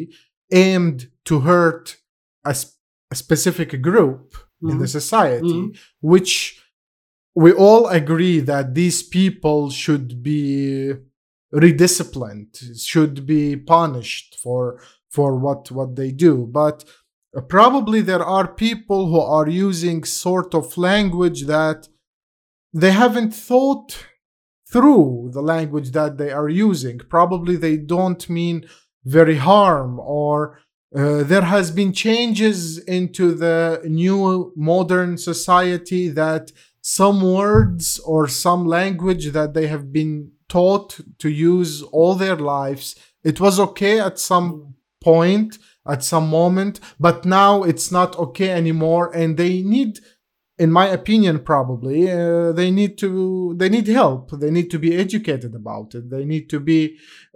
aimed 0.52 1.00
to 1.26 1.36
hurt 1.42 1.98
a, 2.46 2.54
sp- 2.56 2.77
a 3.12 3.16
specific 3.16 3.82
group 3.82 4.36
in 4.62 4.80
the 4.80 4.86
Mhm. 4.86 4.90
society 5.00 5.60
Mhm. 5.62 5.78
which 6.02 6.34
we 7.36 7.52
all 7.54 7.84
agree 7.88 8.40
that 8.40 8.74
these 8.74 9.04
people 9.04 9.70
should 9.70 10.22
be 10.24 10.94
redisciplined 11.62 12.54
should 12.92 13.26
be 13.26 13.56
punished 13.56 14.30
for 14.44 14.80
for 15.16 15.30
what 15.44 15.72
what 15.72 15.96
they 15.96 16.12
do 16.12 16.34
but 16.62 16.78
uh, 17.38 17.42
probably 17.42 18.02
there 18.02 18.24
are 18.38 18.48
people 18.68 19.02
who 19.12 19.20
are 19.38 19.48
using 19.68 20.04
sort 20.04 20.54
of 20.54 20.78
language 20.78 21.42
that 21.46 21.88
they 22.74 22.92
haven't 22.92 23.34
thought 23.50 23.90
through 24.72 25.30
the 25.34 25.42
language 25.42 25.92
that 25.92 26.18
they 26.18 26.32
are 26.40 26.50
using 26.50 26.98
probably 27.16 27.56
they 27.56 27.78
don't 27.78 28.30
mean 28.30 28.58
very 29.06 29.38
harm 29.38 29.92
or 30.00 30.60
uh, 30.96 31.24
there 31.24 31.42
has 31.42 31.72
been 31.72 31.92
changes 31.92 32.78
into 32.80 33.34
the 33.34 33.82
new 33.86 34.54
modern 34.56 35.18
society 35.18 36.08
that 36.10 36.52
some 36.82 37.22
words 37.22 38.00
or 38.06 38.28
some 38.28 38.66
language 38.66 39.32
that 39.32 39.54
they 39.54 39.68
have 39.68 39.92
been 39.92 40.32
taught 40.48 41.00
to 41.20 41.30
use 41.30 41.82
all 41.84 42.16
their 42.16 42.38
lives 42.38 42.96
it 43.24 43.42
was 43.42 43.60
okay 43.60 44.00
at 44.00 44.18
some 44.18 44.74
point 45.02 45.58
at 45.86 46.04
some 46.04 46.30
moment 46.30 46.80
but 46.98 47.26
now 47.26 47.64
it's 47.64 47.92
not 47.92 48.18
okay 48.18 48.52
anymore 48.52 49.12
and 49.14 49.36
they 49.36 49.62
need 49.62 50.00
in 50.60 50.72
my 50.72 50.88
opinion 51.00 51.36
probably 51.54 52.00
uh, 52.12 52.52
they 52.60 52.70
need 52.80 52.94
to 52.98 53.10
they 53.60 53.70
need 53.76 53.88
help 54.02 54.24
they 54.44 54.52
need 54.58 54.70
to 54.72 54.80
be 54.86 54.92
educated 55.06 55.52
about 55.62 55.88
it 55.98 56.04
they 56.10 56.26
need 56.34 56.46
to 56.54 56.60
be 56.60 56.82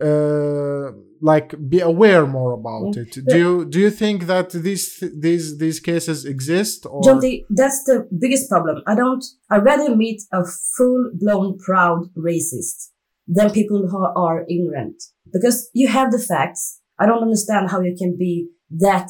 uh, 0.07 0.91
like 1.31 1.49
be 1.73 1.79
aware 1.93 2.25
more 2.25 2.51
about 2.61 2.95
Yeah. 2.95 3.03
it 3.03 3.11
do 3.31 3.37
you 3.45 3.53
do 3.73 3.77
you 3.85 3.91
think 4.03 4.17
that 4.33 4.47
these 4.67 4.85
these 5.25 5.45
these 5.63 5.79
cases 5.91 6.17
exist 6.35 6.77
or 6.91 7.01
Jonty, 7.07 7.33
that's 7.61 7.79
the 7.89 7.97
biggest 8.23 8.45
problem. 8.53 8.75
I 8.91 8.95
don't, 9.01 9.23
I'd 9.51 9.63
rather 9.71 9.95
meet 9.95 10.19
a 10.39 10.41
full 10.75 11.01
blown 11.21 11.49
proud 11.67 11.99
racist 12.29 12.77
than 13.35 13.47
people 13.59 13.81
who 13.91 14.01
are 14.25 14.39
ignorant 14.55 14.97
because 15.35 15.57
you 15.79 15.87
have 15.97 16.09
the 16.15 16.23
facts. 16.31 16.63
I 17.01 17.05
don't 17.09 17.23
understand 17.29 17.63
how 17.71 17.79
you 17.87 17.95
can 18.01 18.11
be 18.25 18.33
that 18.85 19.09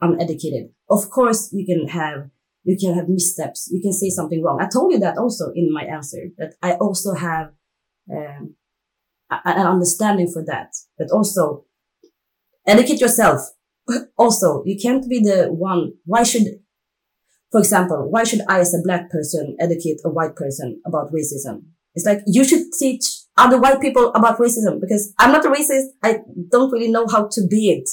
uneducated. 0.00 0.70
Of 0.88 1.10
course, 1.10 1.40
you 1.52 1.64
can 1.70 1.88
have, 1.88 2.18
you 2.66 2.76
can 2.78 2.94
have 2.94 3.08
missteps. 3.08 3.70
You 3.72 3.80
can 3.80 3.92
say 3.92 4.10
something 4.10 4.42
wrong. 4.42 4.60
I 4.60 4.68
told 4.68 4.92
you 4.92 4.98
that 4.98 5.16
also 5.16 5.52
in 5.54 5.72
my 5.72 5.84
answer 5.84 6.28
that 6.36 6.54
I 6.62 6.72
also 6.72 7.14
have, 7.14 7.52
um, 8.10 8.56
an 9.30 9.66
understanding 9.66 10.30
for 10.30 10.44
that, 10.44 10.74
but 10.98 11.10
also 11.10 11.64
educate 12.66 13.00
yourself. 13.00 13.40
Also, 14.18 14.64
you 14.66 14.76
can't 14.76 15.08
be 15.08 15.20
the 15.20 15.46
one. 15.46 15.92
Why 16.04 16.24
should 16.24 16.42
for 17.52 17.60
example, 17.60 18.08
why 18.10 18.24
should 18.24 18.40
I, 18.48 18.60
as 18.60 18.74
a 18.74 18.82
black 18.82 19.10
person, 19.10 19.56
educate 19.60 20.00
a 20.04 20.10
white 20.10 20.34
person 20.34 20.80
about 20.84 21.12
racism? 21.12 21.62
It's 21.94 22.04
like 22.04 22.20
you 22.26 22.44
should 22.44 22.72
teach 22.78 23.04
other 23.36 23.58
white 23.58 23.80
people 23.80 24.12
about 24.12 24.38
racism 24.38 24.80
because 24.80 25.14
I'm 25.18 25.32
not 25.32 25.46
a 25.46 25.48
racist. 25.48 25.86
I 26.02 26.18
don't 26.50 26.70
really 26.70 26.90
know 26.90 27.06
how 27.06 27.28
to 27.32 27.46
be 27.46 27.70
it. 27.70 27.88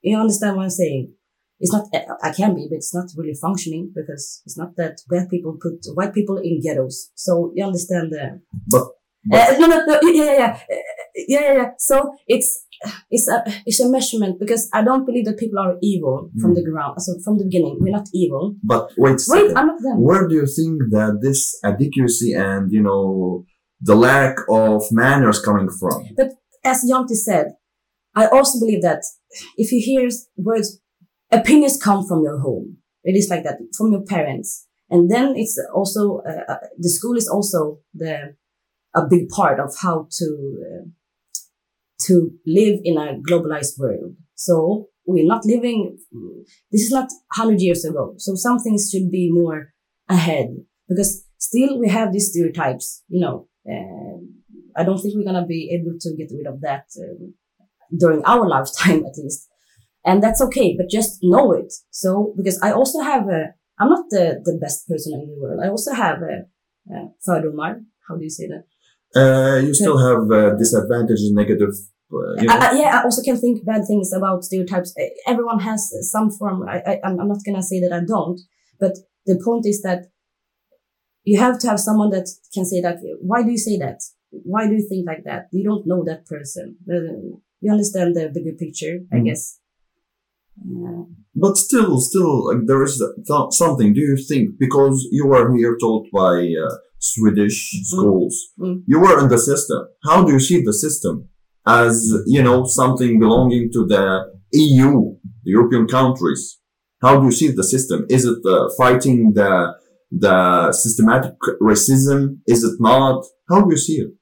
You 0.00 0.18
understand 0.18 0.56
what 0.56 0.64
I'm 0.64 0.70
saying? 0.70 1.12
It's 1.64 1.72
not, 1.76 1.84
I 2.22 2.30
can 2.38 2.54
be, 2.54 2.66
but 2.70 2.76
it's 2.82 2.94
not 2.98 3.08
really 3.18 3.36
functioning 3.46 3.84
because 3.98 4.24
it's 4.46 4.58
not 4.62 4.70
that 4.80 4.94
black 5.08 5.26
people 5.30 5.52
put 5.64 5.78
white 5.96 6.12
people 6.18 6.36
in 6.48 6.60
ghettos. 6.64 6.96
So 7.14 7.52
you 7.56 7.64
understand 7.70 8.06
the, 8.14 8.24
but 8.74 8.84
uh, 9.32 9.56
no, 9.58 9.66
no, 9.72 9.78
no, 9.88 9.94
yeah, 10.02 10.24
yeah, 10.24 10.32
yeah, 10.42 10.56
yeah, 11.32 11.40
yeah, 11.46 11.54
yeah. 11.60 11.70
So 11.78 11.96
it's 12.34 12.50
it's 13.10 13.26
a 13.34 13.38
it's 13.68 13.80
a 13.80 13.88
measurement 13.88 14.34
because 14.38 14.68
I 14.78 14.80
don't 14.88 15.06
believe 15.08 15.24
that 15.28 15.38
people 15.38 15.58
are 15.64 15.74
evil 15.90 16.16
from 16.40 16.50
Mm. 16.52 16.56
the 16.58 16.64
ground. 16.70 16.94
So 17.04 17.10
from 17.24 17.38
the 17.38 17.44
beginning, 17.44 17.76
we're 17.80 17.96
not 18.00 18.08
evil. 18.22 18.44
but 18.62 18.84
wait, 19.04 19.18
Wait. 19.28 19.52
I'm 19.56 19.68
not 19.72 19.80
them. 19.84 19.96
where 20.08 20.28
do 20.28 20.34
you 20.40 20.46
think 20.58 20.74
that 20.96 21.12
this 21.26 21.40
adequacy 21.64 22.30
and 22.48 22.70
you 22.70 22.82
know 22.88 23.44
the 23.80 23.96
lack 24.08 24.36
of 24.62 24.82
manners 25.02 25.38
coming 25.40 25.70
from? 25.78 25.98
But 26.18 26.30
as 26.72 26.78
Yanti 26.90 27.16
said, 27.28 27.46
I 28.14 28.24
also 28.36 28.54
believe 28.62 28.82
that 28.82 29.02
if 29.62 29.72
you 29.72 29.80
hear 29.90 30.02
words, 30.36 30.68
opinions 31.40 31.80
come 31.82 32.06
from 32.06 32.22
your 32.22 32.38
home. 32.38 32.78
It 33.02 33.16
is 33.16 33.28
like 33.28 33.44
that 33.44 33.58
from 33.76 33.92
your 33.92 34.02
parents, 34.02 34.66
and 34.90 35.10
then 35.10 35.34
it's 35.36 35.60
also 35.74 36.22
uh, 36.26 36.52
uh, 36.52 36.58
the 36.78 36.88
school 36.88 37.16
is 37.16 37.28
also 37.28 37.80
the 37.92 38.34
a 38.94 39.06
big 39.06 39.28
part 39.28 39.60
of 39.60 39.74
how 39.80 40.08
to 40.18 40.26
uh, 40.68 40.88
to 42.06 42.30
live 42.46 42.80
in 42.84 42.96
a 42.96 43.18
globalized 43.28 43.78
world. 43.78 44.14
So 44.34 44.88
we're 45.06 45.26
not 45.26 45.44
living. 45.44 45.98
This 46.72 46.82
is 46.82 46.90
not 46.90 47.10
hundred 47.32 47.60
years 47.60 47.84
ago. 47.84 48.14
So 48.18 48.34
some 48.34 48.58
things 48.58 48.88
should 48.90 49.10
be 49.10 49.30
more 49.30 49.74
ahead 50.08 50.48
because 50.88 51.26
still 51.38 51.78
we 51.78 51.88
have 51.88 52.12
these 52.12 52.30
stereotypes. 52.30 53.02
You 53.08 53.20
know, 53.20 53.48
uh, 53.70 54.18
I 54.76 54.84
don't 54.84 54.98
think 54.98 55.14
we're 55.14 55.30
gonna 55.30 55.46
be 55.46 55.78
able 55.78 55.98
to 56.00 56.16
get 56.16 56.32
rid 56.34 56.46
of 56.46 56.60
that 56.62 56.86
um, 56.98 57.34
during 57.96 58.22
our 58.24 58.48
lifetime 58.48 59.04
at 59.08 59.16
least, 59.16 59.48
and 60.04 60.22
that's 60.22 60.40
okay. 60.42 60.74
But 60.78 60.88
just 60.90 61.18
know 61.22 61.52
it. 61.52 61.72
So 61.90 62.34
because 62.36 62.58
I 62.62 62.72
also 62.72 63.00
have 63.00 63.28
a, 63.28 63.54
I'm 63.78 63.88
not 63.90 64.04
the 64.10 64.40
the 64.44 64.58
best 64.60 64.88
person 64.88 65.12
in 65.14 65.26
the 65.30 65.36
world. 65.40 65.60
I 65.64 65.68
also 65.68 65.92
have 65.92 66.18
a, 66.22 66.34
a 66.94 66.98
fördomar. 67.26 67.72
How 68.08 68.16
do 68.16 68.22
you 68.22 68.30
say 68.30 68.46
that? 68.52 68.64
Uh, 69.16 69.58
you 69.66 69.72
still 69.74 69.98
have 69.98 70.22
uh, 70.30 70.56
disadvantages, 70.58 71.30
negative. 71.32 71.72
Uh, 72.12 72.34
you 72.40 72.46
know? 72.48 72.54
I, 72.54 72.68
I, 72.70 72.72
yeah, 72.80 72.98
I 72.98 73.02
also 73.04 73.22
can 73.22 73.36
think 73.38 73.64
bad 73.64 73.82
things 73.86 74.12
about 74.12 74.44
stereotypes. 74.44 74.92
Eh, 74.98 75.08
Everyone 75.26 75.60
has 75.60 75.80
some 76.14 76.30
form. 76.30 76.68
I, 76.68 76.78
I, 76.90 77.00
I'm 77.04 77.16
not 77.16 77.38
gonna 77.46 77.62
say 77.62 77.80
that 77.80 77.92
I 77.92 78.02
don't, 78.04 78.40
but 78.80 78.92
the 79.26 79.40
point 79.44 79.66
is 79.66 79.82
that 79.82 80.00
you 81.24 81.38
have 81.40 81.58
to 81.60 81.68
have 81.68 81.80
someone 81.80 82.10
that 82.10 82.28
can 82.52 82.64
say 82.64 82.80
that. 82.82 82.96
Why 83.20 83.42
do 83.42 83.50
you 83.50 83.58
say 83.58 83.78
that? 83.78 84.00
Why 84.30 84.66
do 84.66 84.74
you 84.74 84.86
think 84.88 85.06
like 85.06 85.24
that? 85.24 85.46
You 85.52 85.64
don't 85.64 85.86
know 85.86 86.04
that 86.04 86.26
person. 86.26 86.76
Uh, 86.90 87.38
You 87.64 87.72
understand 87.72 88.14
the 88.14 88.28
bigger 88.36 88.52
picture, 88.64 88.96
I 89.10 89.16
Mhm. 89.16 89.24
guess. 89.24 89.42
Yeah. 90.62 91.02
But 91.34 91.56
still, 91.56 92.00
still, 92.00 92.46
like, 92.46 92.66
there 92.66 92.82
is 92.84 93.02
th- 93.26 93.50
something. 93.50 93.92
Do 93.92 94.00
you 94.00 94.16
think 94.16 94.50
because 94.58 95.06
you 95.10 95.26
were 95.26 95.54
here 95.56 95.76
taught 95.80 96.06
by 96.12 96.34
uh, 96.64 96.74
Swedish 96.98 97.58
schools, 97.92 98.34
Mm. 98.58 98.82
you 98.86 98.98
were 99.00 99.18
in 99.22 99.28
the 99.28 99.38
system? 99.38 99.80
How 100.04 100.22
do 100.24 100.32
you 100.32 100.40
see 100.40 100.62
the 100.62 100.72
system 100.72 101.28
as 101.66 101.94
you 102.26 102.42
know 102.42 102.64
something 102.64 103.18
belonging 103.18 103.70
to 103.72 103.84
the 103.86 104.04
EU, 104.52 104.92
the 105.44 105.50
European 105.56 105.86
countries? 105.88 106.42
How 107.02 107.18
do 107.18 107.24
you 107.26 107.32
see 107.40 107.48
the 107.50 107.64
system? 107.74 108.06
Is 108.08 108.24
it 108.24 108.38
uh, 108.46 108.68
fighting 108.78 109.32
the 109.34 109.74
the 110.26 110.36
systematic 110.72 111.34
racism? 111.60 112.38
Is 112.46 112.62
it 112.68 112.76
not? 112.80 113.24
How 113.50 113.58
do 113.62 113.68
you 113.74 113.76
see 113.86 113.98
it? 114.04 114.12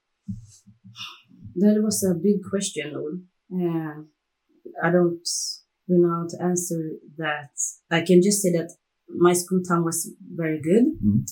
That 1.57 1.77
was 1.83 2.03
a 2.11 2.15
big 2.15 2.39
question, 2.51 2.87
Ol. 2.97 3.15
Uh, 3.55 3.95
I 4.83 4.91
don't 4.91 5.21
really 5.89 6.03
know 6.03 6.11
how 6.23 6.27
to 6.29 6.43
answer 6.45 6.93
that. 7.19 7.51
I 7.91 8.01
can 8.03 8.23
just 8.23 8.43
say 8.43 8.51
that 8.53 8.71
my 9.09 9.33
school 9.33 9.62
time 9.62 9.85
was 9.85 10.11
very 10.35 10.61
good. 10.61 10.85
Mhm. 11.05 11.25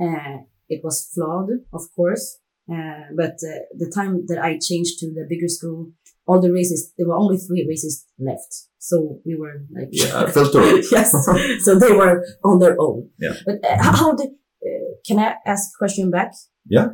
Uh, 0.00 0.38
it 0.68 0.80
was 0.84 1.08
flawed, 1.14 1.50
of 1.72 1.82
course. 1.94 2.38
Uh, 2.70 3.04
but 3.16 3.36
uh, 3.50 3.60
the 3.78 3.90
time 3.94 4.26
that 4.26 4.38
I 4.38 4.58
changed 4.58 4.98
to 5.00 5.06
the 5.12 5.24
bigger 5.28 5.48
school, 5.48 5.92
all 6.26 6.40
the 6.40 6.52
races, 6.52 6.92
there 6.98 7.08
were 7.08 7.16
only 7.16 7.38
three 7.38 7.66
races 7.66 8.04
left. 8.18 8.52
So 8.78 9.20
we 9.24 9.34
were 9.36 9.64
like, 9.74 9.88
Yeah, 9.90 10.26
filter. 10.30 10.62
yes. 10.92 11.10
So 11.64 11.78
they 11.78 11.92
were 11.92 12.22
on 12.44 12.58
their 12.58 12.76
own. 12.78 13.08
Yeah. 13.18 13.34
But 13.46 13.64
uh, 13.64 13.82
how, 13.82 13.92
how 13.96 14.14
did, 14.14 14.30
uh, 14.62 14.90
can 15.06 15.18
I 15.18 15.36
ask 15.46 15.70
a 15.74 15.78
question 15.78 16.10
back? 16.10 16.32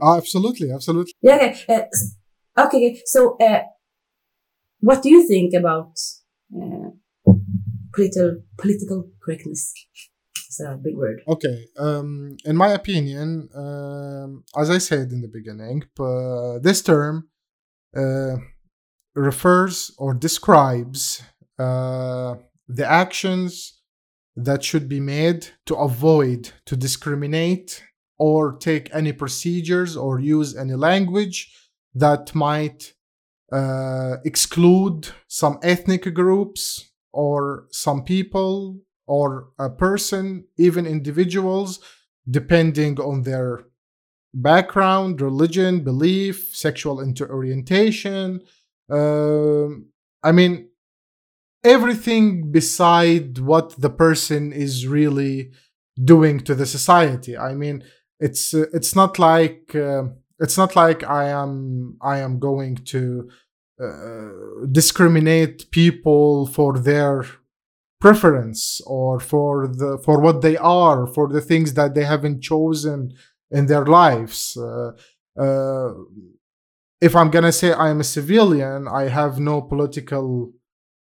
Ah, 0.00 0.16
absolutely, 0.16 0.70
absolutely. 0.70 1.12
Yeah. 1.20 1.34
Okay. 1.36 1.64
Uh, 1.68 2.62
okay. 2.64 2.76
okay. 2.76 3.02
So, 3.06 3.36
uh, 3.40 3.62
what 4.80 5.02
do 5.02 5.10
you 5.10 5.26
think 5.26 5.54
about 5.54 5.92
uh, 6.54 6.90
political 7.94 8.42
political 8.58 9.10
correctness? 9.22 9.72
It's 10.46 10.60
a 10.60 10.78
big 10.82 10.96
word. 10.96 11.22
Okay. 11.28 11.64
Um, 11.78 12.36
in 12.44 12.56
my 12.56 12.72
opinion, 12.72 13.48
um, 13.54 14.44
as 14.56 14.70
I 14.70 14.78
said 14.78 15.10
in 15.10 15.20
the 15.20 15.28
beginning, 15.28 15.84
uh, 15.98 16.58
this 16.60 16.82
term 16.82 17.28
uh, 17.96 18.36
refers 19.14 19.92
or 19.98 20.14
describes 20.14 21.22
uh, 21.58 22.34
the 22.68 22.86
actions 22.86 23.80
that 24.36 24.64
should 24.64 24.88
be 24.88 25.00
made 25.00 25.48
to 25.66 25.74
avoid, 25.76 26.50
to 26.66 26.76
discriminate, 26.76 27.82
or 28.18 28.56
take 28.56 28.94
any 28.94 29.12
procedures 29.12 29.96
or 29.96 30.20
use 30.20 30.56
any 30.56 30.74
language 30.74 31.52
that 31.94 32.34
might 32.34 32.94
uh, 33.52 34.16
exclude 34.24 35.08
some 35.28 35.58
ethnic 35.62 36.12
groups 36.14 36.90
or 37.14 37.66
some 37.70 38.04
people 38.04 38.80
or 39.06 39.50
a 39.58 39.70
person, 39.70 40.44
even 40.56 40.86
individuals, 40.86 41.80
depending 42.28 42.98
on 43.00 43.22
their 43.22 43.64
background, 44.32 45.20
religion, 45.20 45.84
belief, 45.84 46.50
sexual 46.54 47.00
inter- 47.00 47.30
orientation. 47.30 48.40
Um, 48.90 49.86
I 50.22 50.32
mean, 50.32 50.68
everything 51.62 52.50
beside 52.50 53.38
what 53.38 53.80
the 53.80 53.90
person 53.90 54.52
is 54.52 54.86
really 54.86 55.50
doing 56.02 56.40
to 56.40 56.54
the 56.54 56.66
society. 56.66 57.36
I 57.36 57.54
mean, 57.54 57.84
it's 58.20 58.54
uh, 58.54 58.66
it's 58.72 58.96
not 58.96 59.18
like 59.18 59.74
uh, 59.74 60.04
it's 60.40 60.58
not 60.58 60.76
like 60.76 61.04
I 61.04 61.28
am 61.28 61.96
I 62.00 62.18
am 62.18 62.38
going 62.38 62.76
to 62.92 63.30
uh, 63.80 64.66
discriminate 64.70 65.70
people 65.70 66.46
for 66.46 66.78
their 66.78 67.24
preference 68.00 68.80
or 68.86 69.18
for 69.18 69.66
the 69.66 69.98
for 70.04 70.20
what 70.20 70.42
they 70.42 70.56
are 70.56 71.06
for 71.06 71.28
the 71.28 71.40
things 71.40 71.74
that 71.74 71.94
they 71.94 72.04
haven't 72.04 72.42
chosen 72.42 73.12
in 73.50 73.66
their 73.66 73.86
lives. 73.86 74.56
Uh, 74.56 74.92
uh, 75.40 75.92
if 77.00 77.14
i'm 77.16 77.30
gonna 77.30 77.52
say 77.52 77.72
i 77.72 77.88
am 77.90 78.00
a 78.00 78.04
civilian 78.04 78.86
i 78.88 79.02
have 79.08 79.38
no 79.38 79.60
political 79.60 80.52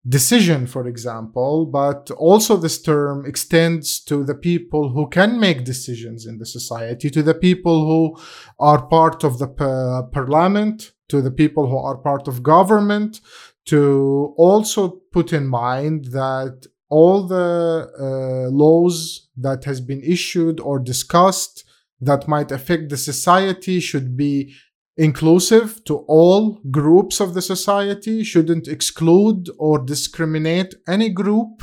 decision 0.09 0.67
for 0.67 0.87
example 0.87 1.67
but 1.67 2.11
also 2.13 2.57
this 2.57 2.81
term 2.81 3.27
extends 3.27 4.01
to 4.01 4.25
the 4.25 4.35
people 4.35 4.89
who 4.89 5.07
can 5.09 5.39
make 5.39 5.63
decisions 5.63 6.25
in 6.25 6.39
the 6.39 6.47
society 6.47 7.11
to 7.11 7.23
the 7.23 7.35
people 7.35 7.87
who 7.87 8.17
are 8.59 8.87
part 8.87 9.23
of 9.25 9.39
the 9.39 9.47
pa- 9.47 10.03
parliament 10.11 10.93
to 11.09 11.21
the 11.21 11.31
people 11.31 11.69
who 11.69 11.77
are 11.77 11.99
part 11.99 12.27
of 12.29 12.43
government 12.43 13.21
to 13.67 14.35
also 14.39 15.01
put 15.13 15.35
in 15.35 15.47
mind 15.47 16.07
that 16.07 16.67
all 16.89 17.27
the 17.27 17.91
uh, 18.01 18.51
laws 18.51 19.29
that 19.37 19.65
has 19.65 19.81
been 19.81 20.03
issued 20.03 20.61
or 20.61 20.79
discussed 20.79 21.65
that 22.01 22.27
might 22.27 22.51
affect 22.51 22.89
the 22.89 22.97
society 22.97 23.81
should 23.81 24.17
be 24.17 24.55
inclusive 24.97 25.83
to 25.85 25.99
all 26.09 26.61
groups 26.71 27.21
of 27.21 27.35
the 27.35 27.43
society 27.43 28.23
shouldn't 28.23 28.69
exclude 28.69 29.49
or 29.59 29.79
discriminate 29.79 30.75
any 30.89 31.09
group 31.09 31.63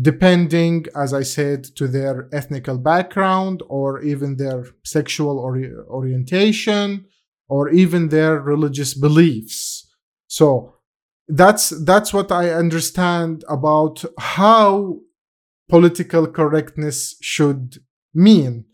depending 0.00 0.84
as 0.96 1.14
i 1.14 1.22
said 1.22 1.62
to 1.62 1.86
their 1.86 2.28
ethnical 2.32 2.76
background 2.78 3.62
or 3.68 4.02
even 4.02 4.36
their 4.36 4.64
sexual 4.82 5.38
ori- 5.38 5.72
orientation 5.88 7.04
or 7.48 7.68
even 7.70 8.08
their 8.08 8.40
religious 8.40 8.94
beliefs. 8.94 9.88
So 10.26 10.74
that's 11.28 11.70
that's 11.84 12.12
what 12.12 12.30
i 12.30 12.50
understand 12.50 13.44
about 13.48 14.04
how 14.18 14.98
political 15.70 16.26
correctness 16.26 17.16
should 17.22 17.78
mean. 18.12 18.66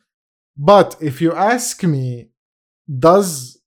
But 0.56 0.96
if 1.00 1.20
you 1.20 1.32
ask 1.32 1.84
me 1.84 2.30
does 2.98 3.59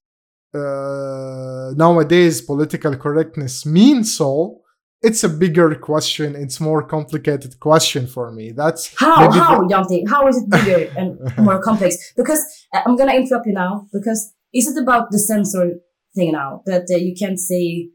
uh, 0.54 1.72
nowadays 1.76 2.40
political 2.40 2.96
correctness 2.96 3.66
means 3.66 4.16
so 4.16 4.60
it's 5.02 5.22
a 5.24 5.28
bigger 5.28 5.74
question 5.74 6.34
it's 6.36 6.60
more 6.60 6.82
complicated 6.82 7.58
question 7.60 8.06
for 8.06 8.30
me 8.32 8.52
that's 8.52 8.82
How? 8.96 9.20
maybe 9.28 9.38
how, 9.38 9.60
the- 9.60 9.68
Janti? 9.74 10.08
How 10.08 10.26
is 10.28 10.36
it 10.42 10.48
bigger 10.50 10.80
and 10.98 11.18
more 11.46 11.60
complex? 11.62 12.12
Because 12.16 12.40
uh, 12.72 12.80
I'm 12.86 12.96
gonna 12.96 13.14
interrupt 13.14 13.46
you 13.46 13.52
now. 13.52 13.86
Because 13.92 14.32
is 14.52 14.66
it 14.68 14.80
about 14.82 15.10
the 15.10 15.18
censor 15.18 15.66
thing 16.14 16.32
now 16.32 16.62
that 16.66 16.84
uh, 16.90 16.96
you 16.96 17.14
can't 17.18 17.38
say, 17.38 17.90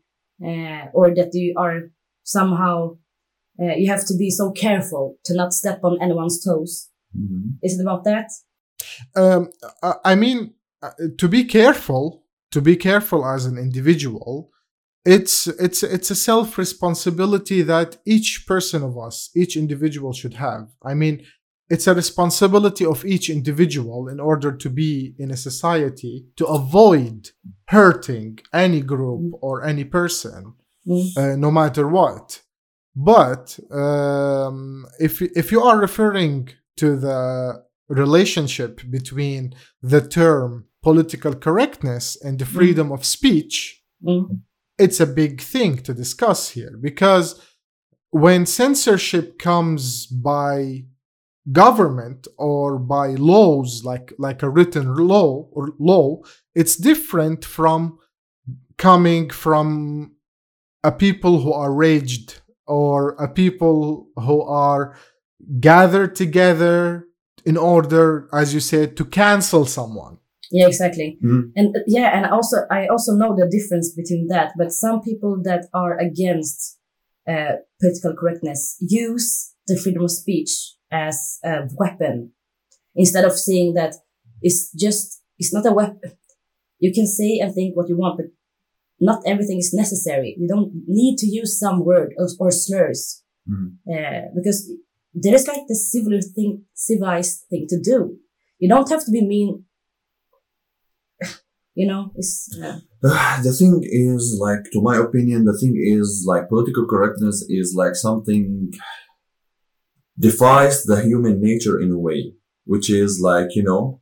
uh, 0.45 0.86
or 0.93 1.06
that 1.15 1.32
you 1.34 1.54
are 1.58 1.89
somehow 2.24 2.76
uh, 3.62 3.74
you 3.82 3.88
have 3.89 4.06
to 4.10 4.15
be 4.17 4.30
so 4.30 4.52
careful 4.52 5.17
to 5.26 5.34
not 5.36 5.52
step 5.54 5.80
on 5.84 5.98
anyone's 6.02 6.43
toes? 6.43 6.89
Mhm. 7.17 7.58
Is 7.63 7.80
it 7.80 7.82
about 7.82 8.04
that? 8.04 8.28
um, 9.15 9.50
I 9.82 9.93
I 10.12 10.15
mean, 10.15 10.54
uh, 10.84 10.91
to 11.17 11.28
be 11.28 11.43
careful, 11.45 12.24
to 12.52 12.62
be 12.62 12.76
careful 12.76 13.26
as 13.26 13.46
an 13.46 13.58
individual, 13.58 14.50
it's 15.06 15.48
it's 15.48 15.82
it's 15.84 16.12
a 16.12 16.16
self 16.16 16.58
responsibility 16.58 17.62
that 17.62 17.98
each 18.06 18.46
person 18.48 18.84
of 18.84 18.98
us, 18.98 19.30
each 19.36 19.56
individual 19.58 20.14
should 20.14 20.36
have. 20.36 20.68
I 20.84 20.94
mean, 20.94 21.26
it's 21.70 21.88
a 21.88 21.94
responsibility 21.94 22.86
of 22.86 23.06
each 23.06 23.30
individual 23.30 24.08
in 24.10 24.20
order 24.20 24.52
to 24.52 24.70
be 24.70 25.14
in 25.18 25.32
a 25.32 25.38
society 25.38 26.26
to 26.38 26.46
avoid 26.46 27.30
hurting 27.68 28.40
any 28.54 28.82
group 28.82 29.34
or 29.42 29.64
any 29.64 29.84
person 29.84 30.54
Mm. 30.88 31.18
uh, 31.18 31.36
no 31.36 31.52
matter 31.52 31.88
what. 31.88 32.42
But 32.96 33.60
um, 33.72 34.86
if 35.00 35.22
if 35.22 35.52
you 35.52 35.62
are 35.62 35.78
referring 35.78 36.50
to 36.78 36.96
the 36.96 37.64
relationship 37.90 38.82
between 38.90 39.54
the 39.82 40.02
term 40.02 40.66
political 40.82 41.34
correctness 41.36 42.18
and 42.22 42.39
the 42.39 42.46
freedom 42.46 42.92
of 42.92 43.06
speech, 43.06 43.84
Mm. 44.04 44.39
it's 44.78 45.02
a 45.02 45.06
big 45.06 45.42
thing 45.42 45.78
to 45.80 45.94
discuss 45.94 46.50
here 46.52 46.78
because 46.82 47.42
when 48.12 48.46
censorship 48.46 49.38
comes 49.38 50.06
by 50.08 50.86
government 51.52 52.26
or 52.38 52.80
by 52.80 53.08
laws 53.10 53.84
like 53.84 54.13
like 54.18 54.42
a 54.42 54.50
written 54.50 54.94
law 54.96 55.48
or 55.52 55.74
law 55.80 56.22
it's 56.56 56.76
different 56.78 57.44
from 57.44 57.98
coming 58.78 59.30
from 59.30 60.12
a 60.84 60.92
people 60.92 61.42
who 61.42 61.52
are 61.52 61.74
raged 61.74 62.39
or 62.68 63.10
a 63.20 63.28
people 63.28 64.08
who 64.15 64.42
are 64.44 64.96
gathered 65.60 66.15
together 66.15 67.06
in 67.46 67.58
order 67.58 68.30
as 68.32 68.54
you 68.54 68.60
said 68.60 68.96
to 68.96 69.04
cancel 69.04 69.65
someone 69.65 70.18
Yeah, 70.52 70.68
exactly. 70.68 71.18
Mhm. 71.24 71.52
And 71.56 71.76
uh, 71.76 71.80
yeah, 71.88 72.10
and 72.18 72.26
also 72.26 72.58
I 72.72 72.88
also 72.88 73.14
know 73.16 73.36
the 73.36 73.48
difference 73.58 73.94
between 73.94 74.28
that. 74.30 74.54
But 74.58 74.72
some 74.72 75.02
people 75.02 75.42
that 75.44 75.68
are 75.74 75.98
against 76.00 76.78
uh, 77.28 77.58
political 77.80 78.16
correctness 78.20 78.76
use 78.80 79.54
the 79.68 79.78
freedom 79.78 80.04
of 80.04 80.12
speech 80.12 80.52
as 80.92 81.38
a 81.44 81.70
weapon 81.78 82.32
instead 82.96 83.26
of 83.26 83.34
seeing 83.38 83.76
that 83.76 83.94
it's 84.42 84.72
just 84.74 85.22
it's 85.38 85.54
not 85.54 85.66
a 85.68 85.72
weapon. 85.74 86.12
You 86.80 86.92
can 86.94 87.06
say 87.08 87.40
and 87.42 87.54
think 87.54 87.76
what 87.76 87.90
you 87.90 87.98
want, 87.98 88.18
but 88.18 88.28
not 89.00 89.22
everything 89.26 89.60
is 89.60 89.74
necessary. 89.74 90.36
You 90.40 90.48
don't 90.48 90.72
need 90.88 91.18
to 91.20 91.28
use 91.28 91.60
some 91.60 91.86
word 91.86 92.14
or, 92.18 92.28
or 92.40 92.52
slurs 92.52 93.24
Mhm. 93.48 93.68
uh, 93.94 94.22
because 94.36 94.60
there 95.14 95.36
is 95.36 95.48
like 95.48 95.66
the 95.68 95.76
civil 95.76 96.20
thing, 96.36 96.66
civilized 96.74 97.36
thing 97.50 97.66
to 97.70 97.80
do. 97.92 98.18
You 98.60 98.68
don't 98.70 98.90
have 98.90 99.04
to 99.06 99.12
be 99.12 99.26
mean 99.26 99.66
you 101.80 101.88
know 101.88 102.12
it's 102.15 102.34
uh, 102.62 102.80
the 103.48 103.56
thing 103.58 103.76
is 103.84 104.38
like 104.48 104.63
to 104.74 104.82
my 104.89 104.98
opinion 104.98 105.46
the 105.46 105.58
thing 105.62 105.76
is 105.98 106.26
like 106.32 106.50
political 106.50 106.86
correctness 106.86 107.38
is 107.48 107.74
like 107.82 107.96
something 107.96 108.72
defies 110.28 110.84
the 110.84 111.02
human 111.10 111.42
nature 111.50 111.80
in 111.80 111.89
a 111.92 112.02
way 112.08 112.34
which 112.65 112.89
is 112.89 113.22
like 113.22 113.50
you 113.56 113.63
know 113.63 114.02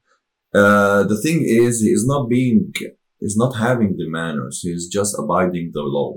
uh, 0.55 1.03
the 1.03 1.19
thing 1.23 1.39
is 1.43 1.81
he 1.81 1.91
is 1.97 2.05
not 2.07 2.27
being 2.27 2.73
is 3.21 3.37
not 3.37 3.53
having 3.67 3.91
the 3.97 4.09
manners 4.09 4.61
he 4.63 4.69
is 4.69 4.89
just 4.97 5.15
abiding 5.23 5.69
the 5.73 5.85
law 5.97 6.11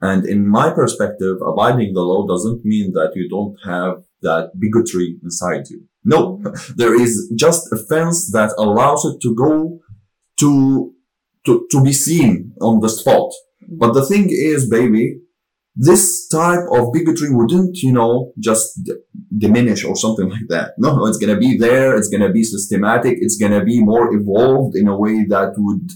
and 0.00 0.24
in 0.24 0.46
my 0.46 0.68
perspective 0.70 1.36
abiding 1.52 1.94
the 1.94 2.06
law 2.10 2.26
doesn't 2.32 2.64
mean 2.64 2.92
that 2.92 3.12
you 3.16 3.28
don't 3.28 3.56
have 3.64 4.04
that 4.22 4.50
bigotry 4.58 5.18
inside 5.22 5.64
you. 5.70 5.84
No, 6.04 6.42
there 6.76 6.94
is 6.94 7.32
just 7.36 7.72
a 7.72 7.76
fence 7.76 8.30
that 8.32 8.52
allows 8.58 9.04
it 9.04 9.20
to 9.22 9.34
go 9.34 9.80
to, 10.40 10.92
to, 11.44 11.66
to 11.70 11.82
be 11.82 11.92
seen 11.92 12.52
on 12.60 12.80
the 12.80 12.88
spot. 12.88 13.30
But 13.68 13.92
the 13.92 14.04
thing 14.04 14.28
is, 14.30 14.68
baby, 14.68 15.20
this 15.76 16.26
type 16.28 16.64
of 16.72 16.92
bigotry 16.92 17.28
wouldn't, 17.30 17.76
you 17.78 17.92
know, 17.92 18.32
just 18.38 18.82
d- 18.82 18.94
diminish 19.36 19.84
or 19.84 19.94
something 19.94 20.28
like 20.30 20.48
that. 20.48 20.70
No, 20.78 20.96
no, 20.96 21.06
it's 21.06 21.18
gonna 21.18 21.36
be 21.38 21.58
there. 21.58 21.94
It's 21.96 22.08
gonna 22.08 22.32
be 22.32 22.44
systematic. 22.44 23.18
It's 23.20 23.36
gonna 23.36 23.62
be 23.62 23.84
more 23.84 24.12
evolved 24.14 24.74
in 24.74 24.88
a 24.88 24.96
way 24.96 25.26
that 25.28 25.52
would, 25.58 25.90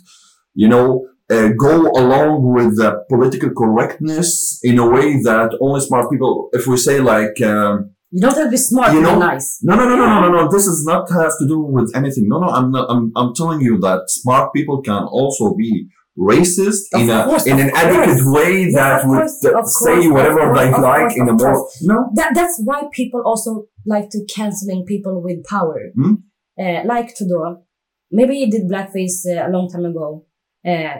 you 0.55 0.69
know, 0.69 1.07
uh, 1.31 1.49
go 1.59 1.91
along 1.93 2.53
with 2.53 2.77
the 2.77 3.05
political 3.09 3.51
correctness 3.57 4.59
in 4.63 4.79
a 4.79 4.87
way 4.87 5.15
that 5.23 5.57
only 5.63 5.81
smart 5.81 6.11
people, 6.11 6.51
if 6.53 6.67
we 6.67 6.77
say 6.77 7.01
like, 7.01 7.41
um, 7.41 7.93
You 8.13 8.23
don't 8.23 8.35
have 8.35 8.45
to 8.47 8.51
be 8.51 8.57
smart 8.57 8.93
You 8.93 9.01
to 9.01 9.07
know- 9.07 9.15
be 9.15 9.21
nice. 9.21 9.59
no, 9.63 9.75
no, 9.77 9.89
no, 9.89 9.97
no, 9.97 10.07
no, 10.07 10.21
no, 10.21 10.29
no. 10.45 10.51
This 10.51 10.67
is 10.67 10.85
not 10.85 11.09
has 11.11 11.37
to 11.41 11.47
do 11.47 11.61
with 11.61 11.93
anything. 11.95 12.27
No, 12.29 12.41
no. 12.41 12.49
I'm 12.49 12.71
not. 12.73 12.91
I'm. 12.91 13.13
I'm 13.17 13.33
telling 13.35 13.61
you 13.61 13.79
that 13.81 14.03
smart 14.09 14.53
people 14.53 14.83
can 14.83 15.05
also 15.05 15.55
be 15.55 15.89
racist 16.19 16.83
Of 16.93 17.03
in 17.03 17.11
a 17.11 17.25
course, 17.25 17.47
in 17.47 17.59
an 17.61 17.71
adequate 17.75 18.21
way 18.37 18.71
that 18.73 19.03
of 19.05 19.09
would 19.09 19.19
course, 19.21 19.45
uh, 19.45 19.63
say 19.65 20.09
whatever 20.09 20.53
they 20.55 20.71
like 20.71 21.17
in 21.17 21.29
a 21.29 21.33
more. 21.33 21.69
No. 21.83 22.11
That, 22.15 22.33
that's 22.35 22.61
why 22.65 22.83
people 22.93 23.23
also 23.25 23.67
like 23.87 24.11
to 24.11 24.27
canceling 24.35 24.85
people 24.87 25.23
with 25.23 25.45
power. 25.47 25.79
Hmm? 25.95 26.15
Uh, 26.61 26.83
like 26.85 27.15
Trudeau. 27.17 27.65
Maybe 28.11 28.39
he 28.41 28.51
did 28.51 28.63
blackface 28.69 29.25
uh, 29.31 29.49
a 29.49 29.51
long 29.51 29.71
time 29.71 29.85
ago. 29.85 30.27
Uh, 30.67 30.97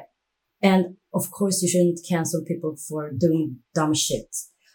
and 0.63 0.97
of 1.13 1.31
course 1.31 1.61
you 1.61 1.69
shouldn't 1.69 2.01
cancel 2.09 2.43
people 2.47 2.77
for 2.89 3.11
doing 3.11 3.59
dumb 3.75 3.93
shit. 3.95 4.29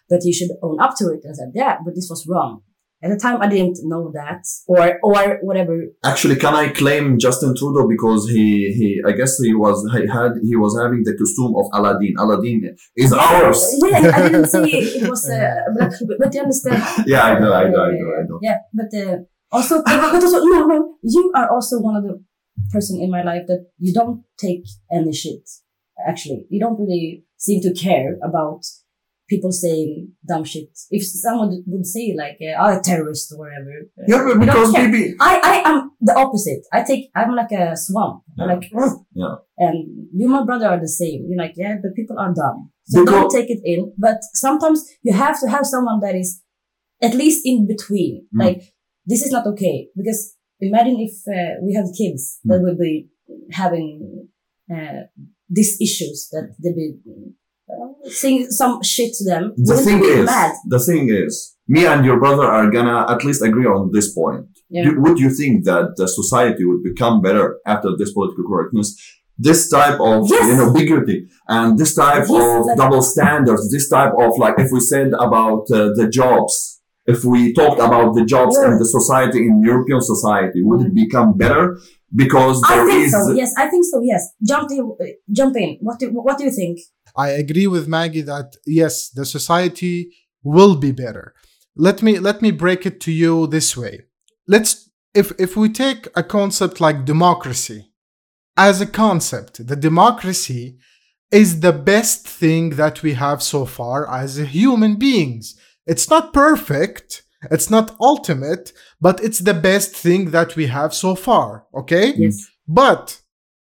But 0.10 0.24
you 0.24 0.34
should 0.34 0.52
own 0.62 0.80
up 0.80 0.96
to 0.98 1.06
it 1.10 1.22
and 1.24 1.36
say, 1.36 1.46
yeah, 1.54 1.78
but 1.84 1.96
this 1.96 2.08
was 2.10 2.26
wrong. 2.30 2.62
At 3.04 3.10
the 3.10 3.18
time 3.18 3.42
I 3.42 3.48
didn't 3.48 3.78
know 3.84 4.12
that. 4.14 4.42
Or, 4.68 5.00
or 5.04 5.38
whatever. 5.42 5.84
Actually, 6.04 6.38
can 6.38 6.56
I 6.56 6.70
claim 6.70 7.20
Justin 7.20 7.54
Trudeau 7.56 7.88
because 7.88 8.28
he 8.30 8.74
he 8.78 9.02
I 9.06 9.12
guess 9.12 9.38
he 9.38 9.54
was 9.54 9.78
he 9.94 10.08
had 10.08 10.32
he 10.42 10.56
was 10.56 10.80
having 10.82 11.04
the 11.04 11.14
costume 11.14 11.54
of 11.56 11.66
Aladdin. 11.74 12.16
Aladdin 12.18 12.76
is 12.96 13.14
ours. 13.14 13.62
Yeah, 13.86 14.12
I 14.16 14.22
didn't 14.30 14.48
see 14.48 15.00
it 15.00 15.10
was 15.10 15.30
uh, 15.30 15.56
black, 15.76 15.92
but 16.20 16.34
you 16.34 16.42
understand. 16.42 16.82
Yeah, 17.06 17.24
I 17.24 17.40
know, 17.40 17.54
I 17.54 17.66
know, 17.70 17.84
I 17.84 17.92
know, 17.92 18.10
I 18.20 18.24
know. 18.28 18.40
Yeah, 18.42 18.58
but 18.74 18.92
uh, 18.98 19.18
also, 19.52 19.84
but 19.86 20.24
also, 20.24 20.40
no, 20.44 20.66
no, 20.66 20.96
you 21.04 21.32
are 21.36 21.52
also 21.52 21.80
one 21.82 21.98
of 21.98 22.04
the 22.04 22.24
person 22.72 23.00
in 23.02 23.12
my 23.12 23.24
life 23.24 23.44
that 23.48 23.68
you 23.78 23.94
don't 23.94 24.24
take 24.38 24.66
any 24.92 25.14
shit. 25.14 25.48
Actually, 26.08 26.46
you 26.50 26.60
don't 26.60 26.80
really 26.80 27.24
seem 27.38 27.62
to 27.62 27.74
care 27.74 28.18
about 28.24 28.62
people 29.28 29.52
saying 29.52 30.10
dumb 30.28 30.44
shit. 30.44 30.70
If 30.92 31.04
someone 31.06 31.64
would 31.68 31.86
say 31.86 32.16
like, 32.18 32.38
uh, 32.42 32.56
"Oh, 32.62 32.78
a 32.78 32.82
terrorist" 32.82 33.32
or 33.34 33.40
whatever, 33.40 33.72
Yeah, 34.08 34.24
but 34.28 34.40
because 34.46 34.74
maybe 34.74 35.16
I, 35.20 35.34
I 35.44 35.70
am 35.70 35.92
the 36.02 36.16
opposite. 36.16 36.62
I 36.72 36.84
take, 36.84 37.10
I'm 37.16 37.34
like 37.36 37.52
a 37.52 37.76
swamp. 37.76 38.24
I'm 38.40 38.50
Yeah. 38.50 38.56
like, 38.56 38.72
Yeah. 39.14 39.36
and 39.58 39.78
you, 40.14 40.26
and 40.28 40.32
my 40.38 40.44
brother, 40.46 40.68
are 40.68 40.80
the 40.80 40.88
same. 40.88 41.26
You're 41.28 41.38
like, 41.46 41.54
yeah, 41.56 41.76
but 41.82 41.96
people 41.96 42.18
are 42.20 42.34
dumb, 42.34 42.72
so 42.86 43.04
Because- 43.04 43.14
don't 43.22 43.32
take 43.32 43.50
it 43.50 43.62
in. 43.64 43.94
But 43.98 44.18
sometimes 44.34 44.80
you 45.04 45.14
have 45.14 45.40
to 45.42 45.48
have 45.50 45.66
someone 45.66 46.00
that 46.02 46.16
is 46.16 46.42
at 47.02 47.14
least 47.14 47.42
in 47.46 47.68
between. 47.68 48.28
Mm. 48.36 48.44
Like, 48.46 48.62
this 49.06 49.22
is 49.26 49.32
not 49.32 49.46
okay 49.48 49.90
because 49.96 50.36
imagine 50.60 50.98
if 51.00 51.14
uh, 51.28 51.56
we 51.66 51.74
have 51.74 51.88
kids 51.98 52.40
that 52.46 52.60
Mm. 52.60 52.64
will 52.64 52.78
be 52.78 53.10
having 53.52 53.90
uh, 54.74 55.02
these 55.50 55.78
issues 55.82 56.28
that 56.32 56.56
they 56.64 56.72
be 56.74 56.88
saying 58.04 58.48
some 58.52 58.82
shit 58.84 59.14
to 59.16 59.24
them. 59.26 59.54
the 59.58 59.76
Wouldn't 59.76 59.86
thing 59.86 60.04
is 60.04 60.26
mad? 60.26 60.54
the 60.68 60.80
thing 60.80 61.10
is 61.10 61.56
me 61.68 61.86
and 61.86 62.06
your 62.06 62.20
brother 62.20 62.44
are 62.44 62.70
gonna 62.70 63.06
at 63.12 63.24
least 63.24 63.42
agree 63.42 63.66
on 63.66 63.90
this 63.92 64.14
point. 64.14 64.46
Yeah. 64.70 64.84
Do- 64.86 65.02
would 65.02 65.20
you 65.20 65.30
think 65.32 65.66
that 65.66 65.94
the 65.98 66.08
society 66.08 66.64
would 66.66 66.84
become 66.84 67.22
better 67.22 67.58
after 67.66 67.90
this 67.98 68.14
political 68.14 68.44
correctness? 68.48 68.96
This 69.38 69.68
type 69.70 70.00
of 70.00 70.30
Yes. 70.30 70.48
you 70.50 70.56
know 70.58 70.72
bigotry 70.74 71.28
and 71.48 71.78
this 71.78 71.94
type 71.96 72.26
Yes, 72.30 72.30
of 72.30 72.66
like- 72.68 72.78
double 72.78 73.02
standards, 73.02 73.70
this 73.72 73.90
type 73.90 74.14
of 74.24 74.32
like 74.38 74.56
if 74.60 74.70
we 74.72 74.80
said 74.80 75.10
about 75.28 75.64
uh, 75.72 75.90
the 76.00 76.08
jobs, 76.10 76.82
if 77.08 77.26
we 77.26 77.52
talked 77.54 77.80
about 77.88 78.14
the 78.16 78.26
jobs 78.26 78.56
Yeah. 78.60 78.72
in 78.72 78.78
the 78.80 78.86
society 78.98 79.40
in 79.48 79.62
European 79.62 80.02
society, 80.02 80.60
would 80.64 80.82
it 80.88 80.94
become 80.94 81.30
better? 81.44 81.78
Because 82.16 82.62
I 82.68 82.86
think 82.86 83.06
is 83.06 83.12
so. 83.12 83.34
Yes, 83.34 83.54
I 83.58 83.68
think 83.70 83.86
so. 83.86 84.02
Yes, 84.04 84.24
jump 84.48 84.72
in. 84.72 84.80
uh, 84.80 85.06
Jump 85.32 85.58
in. 85.58 85.78
What 85.82 86.00
do 86.00 86.10
What 86.12 86.38
do 86.38 86.46
you 86.46 86.52
think? 86.52 86.80
I 87.18 87.30
agree 87.30 87.68
with 87.68 87.88
Maggie 87.88 88.22
that 88.22 88.56
yes, 88.66 89.10
the 89.10 89.26
society 89.26 90.12
will 90.44 90.76
be 90.76 90.92
better. 90.92 91.34
Let 91.76 92.02
me 92.02 92.20
let 92.20 92.42
me 92.42 92.52
break 92.52 92.86
it 92.86 93.00
to 93.02 93.12
you 93.12 93.48
this 93.48 93.76
way. 93.76 94.02
Let's 94.48 94.90
if 95.14 95.32
if 95.40 95.56
we 95.58 95.70
take 95.70 96.08
a 96.16 96.24
concept 96.24 96.80
like 96.80 97.06
democracy 97.06 97.92
as 98.58 98.80
a 98.82 98.86
concept, 98.86 99.68
the 99.68 99.76
democracy 99.76 100.78
is 101.32 101.60
the 101.60 101.74
best 101.74 102.28
thing 102.28 102.72
that 102.72 103.04
we 103.04 103.14
have 103.14 103.44
so 103.44 103.66
far 103.66 104.10
as 104.10 104.38
human 104.38 104.96
beings. 104.96 105.56
It's 105.86 106.10
not 106.10 106.34
perfect, 106.34 107.24
it's 107.52 107.70
not 107.70 107.96
ultimate, 108.00 108.74
but 109.00 109.24
it's 109.24 109.40
the 109.40 109.54
best 109.54 109.96
thing 109.96 110.32
that 110.32 110.56
we 110.56 110.68
have 110.68 110.94
so 110.94 111.16
far, 111.16 111.66
okay? 111.74 112.14
Yes. 112.16 112.46
But 112.68 113.22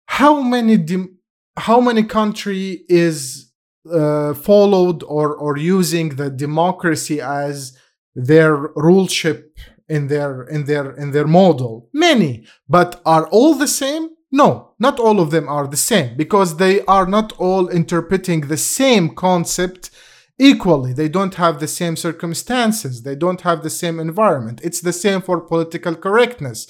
how 0.06 0.40
many 0.42 0.76
dem- 0.76 1.18
how 1.56 1.80
many 1.80 2.02
country 2.04 2.85
is 2.88 3.50
uh, 3.90 4.35
followed 4.35 5.02
or 5.02 5.35
or 5.35 5.56
using 5.56 6.11
the 6.11 6.30
democracy 6.30 7.20
as 7.20 7.76
their 8.14 8.56
ruleship 8.74 9.44
in 9.88 10.08
their 10.08 10.42
in 10.44 10.64
their 10.64 10.92
in 10.92 11.12
their 11.12 11.26
model? 11.26 11.88
Many, 11.92 12.46
but 12.68 13.00
are 13.04 13.26
all 13.28 13.54
the 13.54 13.68
same? 13.68 14.11
No, 14.35 14.72
not 14.78 14.98
all 14.98 15.20
of 15.20 15.30
them 15.30 15.46
are 15.48 15.66
the 15.66 15.76
same 15.76 16.16
because 16.16 16.56
they 16.56 16.82
are 16.87 17.06
not 17.06 17.32
all 17.38 17.68
interpreting 17.68 18.42
the 18.42 18.56
same 18.56 19.14
concept 19.14 19.90
equally. 20.50 20.92
They 20.92 21.09
don't 21.16 21.37
have 21.44 21.57
the 21.59 21.68
same 21.81 21.96
circumstances. 22.07 22.94
They 23.02 23.16
don't 23.24 23.42
have 23.48 23.62
the 23.62 23.74
same 23.83 23.96
environment. 24.09 24.61
It's 24.62 24.81
the 24.81 24.92
same 25.05 25.20
for 25.22 25.37
political 25.52 25.94
correctness 26.07 26.61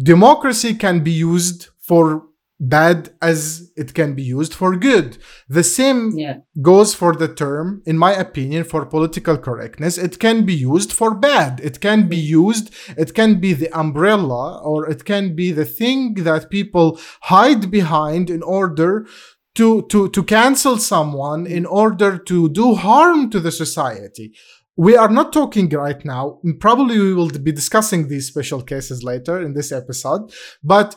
democracy 0.00 0.74
can 0.74 1.02
be 1.02 1.10
used 1.12 1.68
for 1.80 2.24
bad 2.60 3.10
as 3.20 3.72
it 3.76 3.92
can 3.92 4.14
be 4.14 4.22
used 4.22 4.54
for 4.54 4.76
good. 4.76 5.18
The 5.48 5.64
same 5.64 6.00
Yeah. 6.16 6.36
goes 6.70 6.94
for 6.94 7.12
the 7.22 7.26
term, 7.26 7.82
in 7.84 7.98
my 7.98 8.12
opinion, 8.26 8.62
for 8.64 8.86
political 8.86 9.36
correctness. 9.36 9.98
It 9.98 10.14
can 10.20 10.44
be 10.44 10.54
used 10.54 10.92
for 10.92 11.10
bad. 11.12 11.60
It 11.68 11.80
can 11.80 12.08
be 12.08 12.16
used, 12.16 12.66
it 12.96 13.14
can 13.14 13.40
be 13.40 13.52
the 13.52 13.70
umbrella 13.82 14.60
or 14.62 14.88
it 14.88 15.04
can 15.04 15.34
be 15.34 15.50
the 15.50 15.64
thing 15.78 16.14
that 16.28 16.50
people 16.50 17.00
hide 17.22 17.64
behind 17.70 18.30
in 18.30 18.42
order 18.60 19.06
to, 19.54 19.82
to, 19.88 20.08
to 20.08 20.22
cancel 20.22 20.78
someone 20.78 21.46
in 21.46 21.66
order 21.66 22.18
to 22.18 22.48
do 22.48 22.74
harm 22.74 23.30
to 23.30 23.40
the 23.40 23.52
society. 23.52 24.34
We 24.76 24.96
are 24.96 25.10
not 25.10 25.32
talking 25.32 25.68
right 25.68 26.02
now. 26.04 26.40
Probably 26.58 26.98
we 26.98 27.12
will 27.12 27.28
be 27.28 27.52
discussing 27.52 28.08
these 28.08 28.28
special 28.28 28.62
cases 28.62 29.02
later 29.02 29.42
in 29.42 29.52
this 29.52 29.70
episode, 29.70 30.32
but 30.62 30.96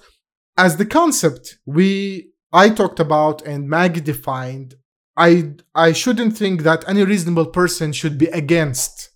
as 0.58 0.78
the 0.78 0.86
concept 0.86 1.58
we 1.66 2.32
I 2.54 2.70
talked 2.70 3.02
about 3.02 3.42
and 3.42 3.70
Maggie 3.70 4.00
defined, 4.00 4.76
I 5.18 5.56
I 5.74 5.92
shouldn't 5.92 6.38
think 6.38 6.62
that 6.62 6.88
any 6.88 7.04
reasonable 7.04 7.48
person 7.48 7.92
should 7.92 8.18
be 8.18 8.28
against 8.28 9.10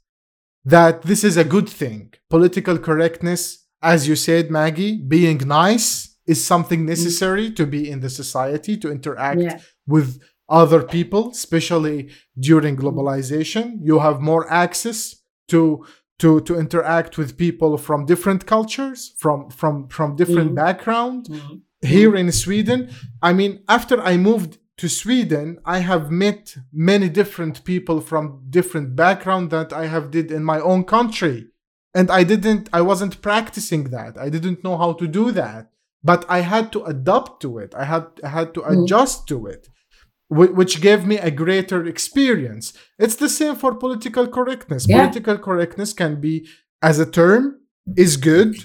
that 0.66 1.04
this 1.04 1.24
is 1.24 1.38
a 1.38 1.46
good 1.46 1.70
thing. 1.70 2.14
Political 2.30 2.80
correctness, 2.80 3.66
as 3.82 4.08
you 4.08 4.16
said, 4.16 4.52
Maggie, 4.52 5.02
being 5.02 5.38
nice 5.40 6.09
is 6.32 6.40
something 6.54 6.82
necessary 6.96 7.48
to 7.60 7.66
be 7.76 7.82
in 7.94 8.00
the 8.06 8.10
society, 8.22 8.74
to 8.84 8.88
interact 8.98 9.42
Yeah. 9.42 9.58
with 9.96 10.10
other 10.62 10.82
people, 10.98 11.24
especially 11.40 11.98
during 12.50 12.76
globalization. 12.84 13.66
You 13.90 13.96
have 14.08 14.18
more 14.32 14.46
access 14.64 15.00
to 15.54 15.62
to 16.24 16.30
to 16.48 16.54
interact 16.66 17.18
with 17.20 17.38
people 17.46 17.72
from 17.78 18.00
different 18.06 18.42
cultures, 18.56 19.00
from 19.24 19.38
from 19.60 19.76
from 19.98 20.10
different 20.22 20.52
Mhm. 20.52 20.56
background. 20.66 21.22
Mhm. 21.30 21.62
Here 21.96 22.14
in 22.22 22.30
Sweden, 22.32 22.80
I 23.30 23.32
mean, 23.40 23.54
after 23.78 23.96
I 24.12 24.14
moved 24.30 24.52
to 24.82 24.88
Sweden, 25.02 25.48
I 25.76 25.80
have 25.92 26.06
met 26.26 26.44
many 26.92 27.08
different 27.20 27.56
people 27.72 27.98
from 28.10 28.24
different 28.58 28.90
background 29.04 29.46
that 29.56 29.70
I 29.84 29.86
have 29.94 30.06
did 30.18 30.28
in 30.38 30.44
my 30.54 30.60
own 30.72 30.82
country. 30.98 31.38
And 31.98 32.08
I 32.20 32.22
didn't 32.32 32.64
I 32.80 32.82
wasn't 32.92 33.16
practicing 33.30 33.84
that. 33.96 34.14
I 34.26 34.28
didn't 34.36 34.64
know 34.66 34.78
how 34.84 34.92
to 35.02 35.08
do 35.20 35.26
that. 35.42 35.64
But 36.04 36.26
I 36.30 36.40
had 36.40 36.72
to 36.74 36.84
adapt 36.84 37.42
to 37.42 37.58
it. 37.60 37.74
I 37.76 37.86
had 37.86 38.06
I 38.24 38.30
had 38.30 38.54
to 38.56 38.62
Mhm. 38.62 38.84
adjust 38.84 39.28
to 39.28 39.48
it 39.48 39.68
which 40.32 40.80
gave 40.80 41.06
me 41.08 41.18
a 41.18 41.32
greater 41.32 41.86
experience. 41.88 42.74
It's 43.00 43.16
the 43.16 43.30
same 43.30 43.56
for 43.56 43.74
political 43.74 44.28
correctness. 44.28 44.86
Yeah. 44.88 44.98
Political 45.08 45.40
correctness 45.40 45.92
can 45.92 46.22
be, 46.22 46.48
as 46.84 47.00
a 47.00 47.06
term, 47.06 47.62
is 47.98 48.16
good, 48.16 48.56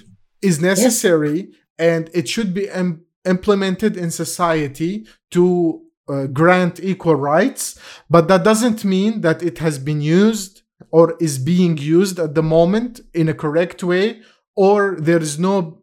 is 0.43 0.61
necessary, 0.61 1.49
and 1.79 2.09
it 2.13 2.29
should 2.29 2.53
be 2.53 2.67
im- 2.67 3.01
implemented 3.27 3.97
in 3.97 4.11
society 4.11 5.07
to 5.31 5.81
uh, 6.07 6.27
grant 6.27 6.79
equal 6.83 7.15
rights. 7.15 7.79
But 8.11 8.27
that 8.27 8.43
doesn't 8.43 8.85
mean 8.85 9.21
that 9.21 9.41
it 9.41 9.57
has 9.57 9.79
been 9.79 10.01
used 10.01 10.61
or 10.91 11.15
is 11.19 11.39
being 11.39 11.77
used 11.79 12.19
at 12.19 12.35
the 12.35 12.43
moment 12.43 12.99
in 13.15 13.27
a 13.27 13.33
correct 13.33 13.83
way 13.83 14.21
or 14.55 14.97
there 14.99 15.17
is 15.19 15.39
no 15.39 15.81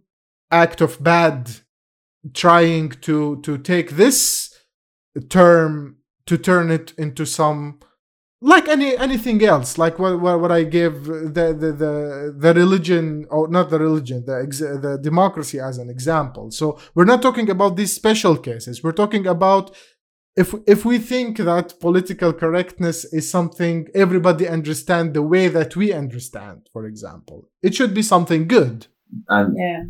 act 0.53 0.81
of 0.81 1.03
bad 1.03 1.51
trying 2.35 2.91
to 2.91 3.41
to 3.43 3.59
take 3.59 3.93
this 3.93 4.55
term 5.29 5.97
to 6.27 6.39
turn 6.39 6.71
it 6.71 6.93
into 6.97 7.27
some 7.27 7.81
like 8.41 8.69
any 8.69 8.97
anything 8.97 9.43
else 9.45 9.79
like 9.79 9.99
what 9.99 10.21
what, 10.21 10.41
what 10.41 10.53
i 10.53 10.63
gave 10.65 11.05
the, 11.05 11.47
the 11.63 11.73
the 11.83 12.35
the 12.37 12.55
religion 12.55 13.25
or 13.31 13.49
not 13.49 13.71
the 13.71 13.79
religion 13.79 14.25
the 14.27 14.43
ex, 14.43 14.59
the 14.59 14.99
democracy 15.01 15.59
as 15.61 15.79
an 15.79 15.89
example. 15.89 16.51
So 16.51 16.79
we're 16.95 17.05
not 17.05 17.23
talking 17.23 17.49
about 17.51 17.77
these 17.77 17.95
special 17.95 18.37
cases. 18.37 18.83
We're 18.83 18.93
talking 19.03 19.27
about 19.27 19.75
if 20.37 20.55
if 20.67 20.85
we 20.85 20.99
think 20.99 21.39
that 21.39 21.79
political 21.81 22.33
correctness 22.33 23.05
is 23.13 23.31
something 23.31 23.87
everybody 23.95 24.49
understand 24.49 25.15
the 25.15 25.23
way 25.23 25.47
that 25.49 25.77
we 25.77 25.93
understand 25.93 26.69
for 26.73 26.87
example 26.87 27.49
it 27.63 27.75
should 27.75 27.95
be 27.95 28.03
something 28.03 28.49
good. 28.49 28.87
And 29.29 29.57
Yeah. 29.57 29.83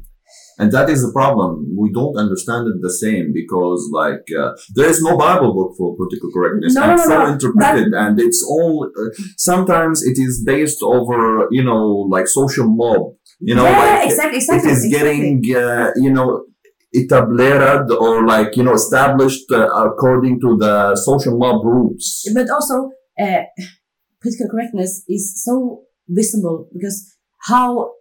And 0.62 0.72
that 0.72 0.88
is 0.88 1.02
the 1.02 1.12
problem 1.12 1.50
we 1.76 1.90
don't 1.92 2.16
understand 2.16 2.68
it 2.68 2.80
the 2.80 2.92
same 3.04 3.32
because 3.32 3.88
like 3.92 4.24
uh, 4.38 4.50
there 4.74 4.88
is 4.88 5.02
no 5.02 5.16
bible 5.16 5.52
book 5.52 5.72
for 5.76 5.96
political 5.96 6.30
correctness 6.32 6.74
No, 6.74 6.82
and 6.82 6.96
no, 6.96 7.04
so 7.04 7.18
no, 7.18 7.32
interpreted 7.32 7.92
and 7.92 8.20
it's 8.20 8.42
all 8.42 8.90
uh, 9.00 9.10
sometimes 9.36 10.02
it 10.02 10.16
is 10.18 10.42
based 10.46 10.82
over 10.82 11.48
you 11.50 11.64
know 11.64 11.86
like 12.14 12.26
social 12.28 12.68
mob 12.68 13.02
you 13.40 13.54
know 13.54 13.64
yeah, 13.64 13.78
like 13.78 14.06
exactly, 14.06 14.38
exactly. 14.38 14.70
is 14.70 14.84
exactly. 14.84 15.40
getting 15.40 15.56
uh, 15.56 15.90
you 15.96 16.12
know 16.12 16.44
etabled 16.92 17.90
or 17.92 18.26
like 18.26 18.56
you 18.56 18.62
know 18.62 18.74
established 18.74 19.50
uh, 19.50 19.68
according 19.88 20.40
to 20.40 20.56
the 20.58 20.94
social 20.96 21.36
mob 21.38 21.64
rules 21.64 22.28
But 22.34 22.50
also, 22.50 22.90
uh, 23.18 23.42
political 24.20 24.48
correctness 24.50 25.04
is 25.08 25.42
so 25.44 25.82
visible 26.08 26.68
because 26.72 27.16
how, 27.48 27.92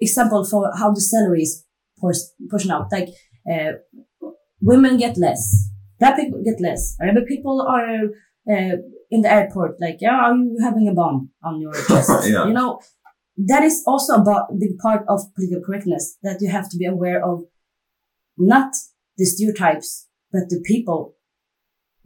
example 0.00 0.44
for 0.44 0.70
how 0.78 0.92
the 0.92 1.00
salary 1.00 1.42
is 2.10 2.32
pors- 2.50 2.70
out, 2.70 2.90
like 2.92 3.08
uh, 3.50 3.72
women 4.60 4.96
get 4.96 5.16
less, 5.16 5.70
black 5.98 6.16
people 6.16 6.42
get 6.44 6.60
less, 6.60 6.96
Arabic 7.00 7.26
people 7.26 7.60
are 7.60 8.10
uh, 8.50 8.76
in 9.10 9.22
the 9.22 9.32
airport, 9.32 9.80
like, 9.80 9.98
yeah, 10.00 10.14
are 10.14 10.36
you 10.36 10.58
having 10.62 10.88
a 10.88 10.94
bomb 10.94 11.30
on 11.42 11.60
your 11.60 11.72
chest? 11.88 12.10
Yeah. 12.28 12.46
You 12.46 12.52
know, 12.52 12.80
that 13.46 13.62
is 13.62 13.82
also 13.86 14.14
about 14.14 14.48
the 14.58 14.76
part 14.82 15.04
of 15.08 15.20
political 15.34 15.62
correctness 15.64 16.18
that 16.22 16.38
you 16.40 16.50
have 16.50 16.68
to 16.70 16.76
be 16.76 16.84
aware 16.84 17.24
of, 17.24 17.44
not 18.36 18.72
the 19.16 19.24
stereotypes, 19.24 20.08
but 20.32 20.48
the 20.48 20.62
people. 20.64 21.14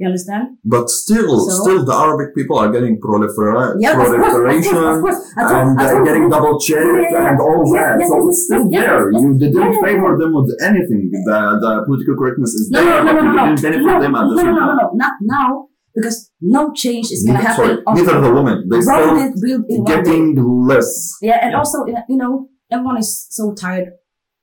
You 0.02 0.08
understand? 0.10 0.44
but 0.74 0.86
still 0.90 1.32
So? 1.48 1.52
still 1.62 1.80
the 1.90 1.94
arabic 2.04 2.30
people 2.38 2.56
are 2.62 2.70
getting 2.76 2.94
prolifera- 3.04 3.74
Yeah, 3.84 3.90
of 3.92 3.96
course, 3.98 4.10
of 4.10 4.20
course, 4.22 4.32
proliferation 4.34 4.76
of 4.92 4.98
course. 5.04 5.20
I 5.38 5.42
told- 5.42 5.54
and 5.62 5.80
uh, 5.80 6.04
getting 6.08 6.24
double 6.34 6.54
checked 6.66 7.02
Yeah, 7.14 7.28
and 7.30 7.38
all 7.46 7.62
that. 7.74 8.02
so 8.10 8.16
it's 8.28 8.40
still 8.46 8.64
there. 8.76 9.02
you 9.22 9.28
didn't 9.42 9.74
favor 9.84 10.10
them 10.22 10.32
with 10.38 10.50
anything. 10.70 11.02
The 11.28 11.38
the 11.64 11.72
political 11.86 12.14
correctness 12.20 12.52
is 12.60 12.64
No, 12.74 12.80
there, 12.84 13.04
no, 13.04 13.12
no, 13.12 13.20
but 13.20 13.22
no, 13.22 13.30
you 13.30 13.36
no, 13.36 13.44
didn't 13.46 13.62
benefit 13.68 13.86
no, 13.92 14.02
them 14.04 14.14
at 14.20 14.24
the 14.28 14.34
no, 14.38 14.42
no, 14.48 14.52
no, 14.70 14.74
no, 14.82 14.86
not 15.04 15.14
now, 15.36 15.48
because 15.96 16.18
no 16.58 16.62
change 16.82 17.06
is 17.14 17.20
going 17.26 17.38
to 17.40 17.44
happen. 17.48 17.64
sorry, 17.64 17.96
neither 17.96 18.16
the 18.26 18.32
women. 18.38 18.56
They 18.72 18.80
still 18.90 19.14
did 19.20 19.32
build 19.44 19.64
in 19.74 19.78
one 19.78 19.86
day. 19.88 19.96
getting 19.96 20.24
less. 20.70 20.90
Yeah, 21.28 21.38
and 21.44 21.50
Yeah. 21.52 21.58
also, 21.60 21.78
you 22.12 22.18
know, 22.22 22.32
everyone 22.74 22.98
is 23.04 23.10
so 23.38 23.44
tired, 23.64 23.88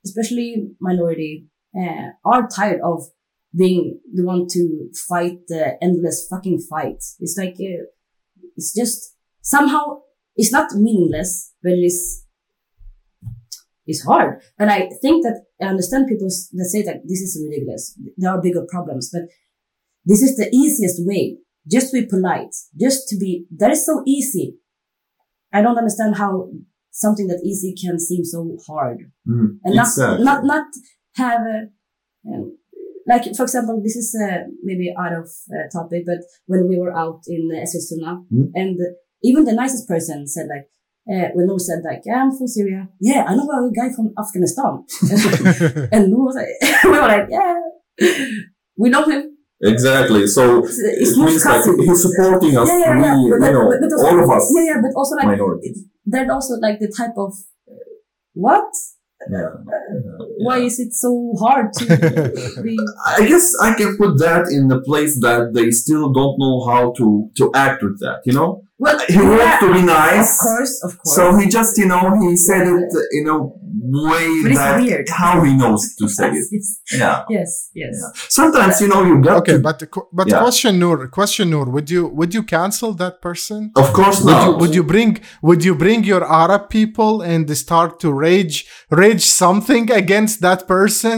especially 0.07 0.49
minority, 0.89 1.33
uh, 1.79 2.05
are 2.31 2.43
tired 2.59 2.79
of 2.91 2.97
being 3.55 3.99
the 4.13 4.23
one 4.23 4.47
to 4.51 4.89
fight 5.07 5.39
the 5.47 5.77
endless 5.81 6.27
fucking 6.29 6.59
fight. 6.69 7.03
It's 7.19 7.35
like, 7.37 7.55
uh, 7.59 7.85
it's 8.55 8.73
just 8.73 9.15
somehow, 9.41 10.01
it's 10.35 10.51
not 10.51 10.73
meaningless, 10.73 11.53
but 11.63 11.73
it 11.73 11.83
is, 11.83 12.25
it's 13.85 14.03
hard. 14.03 14.41
And 14.59 14.69
I 14.69 14.89
think 15.01 15.23
that 15.23 15.45
I 15.61 15.65
understand 15.65 16.07
people 16.07 16.27
that 16.27 16.65
say 16.65 16.83
that 16.83 17.01
this 17.07 17.21
is 17.21 17.43
ridiculous. 17.43 17.97
There 18.17 18.31
are 18.31 18.41
bigger 18.41 18.65
problems, 18.69 19.09
but 19.11 19.23
this 20.05 20.21
is 20.21 20.37
the 20.37 20.49
easiest 20.53 21.05
way. 21.05 21.37
Just 21.69 21.91
to 21.91 22.01
be 22.01 22.07
polite, 22.07 22.55
just 22.79 23.07
to 23.09 23.17
be, 23.17 23.45
that 23.57 23.71
is 23.71 23.85
so 23.85 24.01
easy. 24.07 24.57
I 25.51 25.61
don't 25.61 25.77
understand 25.77 26.15
how 26.17 26.49
something 26.91 27.27
that 27.27 27.41
easy 27.43 27.75
can 27.75 27.99
seem 27.99 28.23
so 28.23 28.57
hard 28.67 29.11
Mm, 29.27 29.59
and 29.63 29.75
not 29.75 29.87
exactly. 29.87 30.25
not 30.25 30.43
not 30.43 30.65
have 31.15 31.41
a, 31.41 31.67
um, 32.27 32.57
like 33.11 33.23
for 33.37 33.43
example 33.47 33.75
this 33.85 33.95
is 34.01 34.09
uh, 34.25 34.39
maybe 34.67 34.87
out 35.03 35.13
of 35.21 35.27
uh, 35.55 35.65
topic 35.77 36.01
but 36.09 36.19
when 36.51 36.61
we 36.69 36.75
were 36.81 36.93
out 37.03 37.19
in 37.35 37.43
uh, 37.53 37.59
Eskilstuna 37.65 38.11
Mm. 38.33 38.47
and 38.61 38.77
even 39.29 39.43
the 39.49 39.55
nicest 39.61 39.85
person 39.93 40.17
said 40.33 40.47
like 40.55 40.65
uh, 41.13 41.27
when 41.35 41.45
Noor 41.47 41.59
said 41.67 41.81
like 41.89 42.01
yeah 42.09 42.19
I'm 42.23 42.31
from 42.37 42.47
Syria 42.55 42.81
yeah 43.09 43.21
I 43.29 43.35
know 43.35 43.47
a 43.57 43.71
guy 43.79 43.89
from 43.95 44.07
Afghanistan 44.23 44.73
and 45.93 46.03
Noor 46.11 46.25
was 46.29 46.35
like 46.41 46.53
we 46.83 46.89
were 46.89 47.07
like 47.15 47.27
yeah 47.37 47.55
we 48.83 48.89
know 48.95 49.05
him 49.13 49.23
Exactly. 49.61 50.25
So 50.25 50.43
it's, 50.63 50.79
it 50.79 50.95
it's 51.03 51.17
not 51.17 51.25
means 51.27 51.45
like 51.45 51.65
he's 51.87 52.01
supporting 52.05 52.53
us. 52.61 52.69
yeah, 52.69 52.79
yeah, 52.79 52.95
yeah. 53.03 53.15
we, 53.21 53.29
But, 53.29 53.45
you 53.47 53.51
know, 53.55 53.65
but, 53.71 53.79
but 53.83 53.91
also, 53.91 54.07
all 54.07 54.23
of 54.23 54.29
us, 54.37 54.43
yeah, 54.55 54.63
yeah, 54.69 54.77
but 54.83 54.91
also 54.99 55.13
like 55.19 55.25
minorities. 55.33 55.77
there's 56.05 56.29
also 56.29 56.53
like 56.65 56.77
the 56.79 56.87
type 56.99 57.15
of 57.25 57.33
uh, 57.67 57.75
what 58.45 58.71
Yeah. 59.29 59.49
Why 60.45 60.57
is 60.59 60.79
it 60.79 60.93
so 60.93 61.33
hard 61.39 61.73
to 61.73 62.61
be 62.63 62.77
I 63.05 63.25
guess 63.27 63.51
I 63.61 63.73
can 63.73 63.97
put 63.97 64.17
that 64.19 64.47
in 64.51 64.67
the 64.67 64.81
place 64.81 65.19
that 65.21 65.51
they 65.53 65.71
still 65.71 66.11
don't 66.11 66.37
know 66.39 66.65
how 66.65 66.93
to 66.97 67.29
to 67.37 67.51
act 67.53 67.83
with 67.83 67.99
that. 67.99 68.21
You 68.25 68.33
know, 68.33 68.63
well 68.83 68.97
he 69.07 69.17
wants 69.17 69.43
yeah, 69.43 69.59
to 69.63 69.67
be 69.77 69.81
nice. 69.81 70.29
of 70.33 70.39
course 70.47 70.73
of 70.87 70.91
course 70.99 71.15
So 71.17 71.23
he 71.39 71.45
just, 71.57 71.73
you 71.81 71.87
know, 71.91 72.03
he 72.23 72.29
said 72.47 72.63
it 72.75 72.89
in 73.17 73.25
a 73.35 73.37
way 74.05 74.27
But 74.43 74.51
it's 74.51 74.59
that 74.59 74.81
weird. 74.81 75.07
how 75.21 75.33
he 75.45 75.51
knows 75.61 75.81
to 75.99 76.05
say 76.17 76.29
it. 76.39 76.45
yes 76.51 76.67
Yeah. 77.01 77.17
yes 77.35 77.49
yes 77.81 77.95
Sometimes, 78.39 78.75
you 78.81 78.87
know, 78.91 79.01
you 79.09 79.15
got 79.27 79.37
okay 79.41 79.53
to, 79.53 79.59
but 79.67 79.77
but 80.19 80.27
Yeah. 80.29 80.39
question 80.43 80.71
Noor 80.81 80.97
question 81.19 81.45
Noor 81.53 81.65
would 81.75 81.87
you 81.95 82.01
would 82.19 82.31
you 82.37 82.43
cancel 82.57 82.91
that 83.03 83.15
person 83.27 83.59
of 83.83 83.87
course 83.97 84.17
would 84.23 84.31
not. 84.31 84.45
you, 84.45 84.51
would 84.61 84.73
you 84.77 84.83
bring 84.93 85.11
would 85.47 85.61
you 85.67 85.73
bring 85.83 85.99
your 86.11 86.23
Arab 86.43 86.63
people 86.79 87.13
and 87.31 87.43
start 87.65 87.91
to 88.03 88.09
rage 88.27 88.55
rage 89.03 89.23
something 89.43 89.85
against 90.01 90.35
that 90.47 90.59
person 90.75 91.17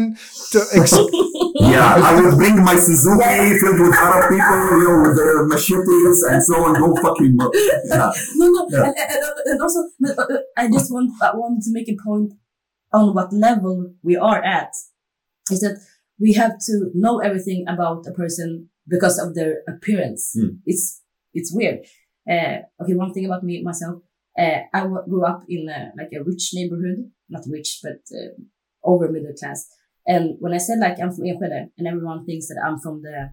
to 0.54 0.60
ex- 0.80 0.98
yeah, 1.56 1.96
I 2.08 2.12
will 2.22 2.36
bring 2.38 2.64
my 2.64 2.76
Suzuki 2.76 3.60
filled 3.60 3.80
with 3.80 3.94
Arab 3.96 4.30
people, 4.30 4.60
you 4.80 4.88
know, 4.88 5.02
with 5.10 5.18
their 5.18 5.46
machetes 5.46 6.24
and 6.30 6.44
so 6.44 6.56
on. 6.66 6.80
Go 6.80 6.96
fucking. 7.02 7.36
mo- 7.36 7.52
Yeah. 7.86 8.12
no 8.36 8.46
no 8.48 8.68
Yeah. 8.70 8.92
and, 9.46 9.62
also 9.62 9.80
uh, 10.06 10.12
uh, 10.22 10.38
I 10.58 10.68
just 10.70 10.92
want 10.92 11.12
I 11.22 11.36
want 11.36 11.62
to 11.64 11.72
make 11.72 11.90
a 11.90 11.98
point 12.04 12.34
on 12.94 13.14
what 13.16 13.32
level 13.34 13.94
we 14.04 14.16
are 14.18 14.42
at 14.44 14.72
is 15.52 15.62
that 15.62 15.78
we 16.20 16.34
have 16.34 16.54
to 16.68 16.92
know 16.94 17.20
everything 17.20 17.66
about 17.68 18.06
a 18.08 18.12
person 18.12 18.70
because 18.88 19.18
of 19.20 19.34
their 19.36 19.62
appearance 19.68 20.32
Hmm. 20.36 20.58
it's 20.66 21.02
it's 21.34 21.54
weird 21.54 21.80
uh, 22.30 22.58
okay 22.82 22.94
one 22.96 23.14
thing 23.14 23.26
about 23.26 23.44
me 23.44 23.62
myself 23.64 23.96
uh, 24.38 24.60
I 24.74 24.82
w- 24.82 25.04
grew 25.10 25.26
up 25.26 25.44
in 25.48 25.68
a, 25.70 25.92
like 25.98 26.12
a 26.14 26.24
rich 26.24 26.52
neighborhood 26.54 27.10
not 27.30 27.44
rich 27.50 27.80
but 27.84 28.02
uh, 28.20 28.32
over 28.84 29.10
middle 29.10 29.34
class 29.40 29.68
and 30.06 30.36
when 30.40 30.54
I 30.54 30.58
said 30.58 30.80
like 30.80 30.98
I'm 31.00 31.12
from 31.14 31.26
Enskede 31.26 31.70
and 31.78 31.88
everyone 31.88 32.26
thinks 32.26 32.48
that 32.48 32.62
I'm 32.66 32.80
from 32.80 33.02
the 33.02 33.32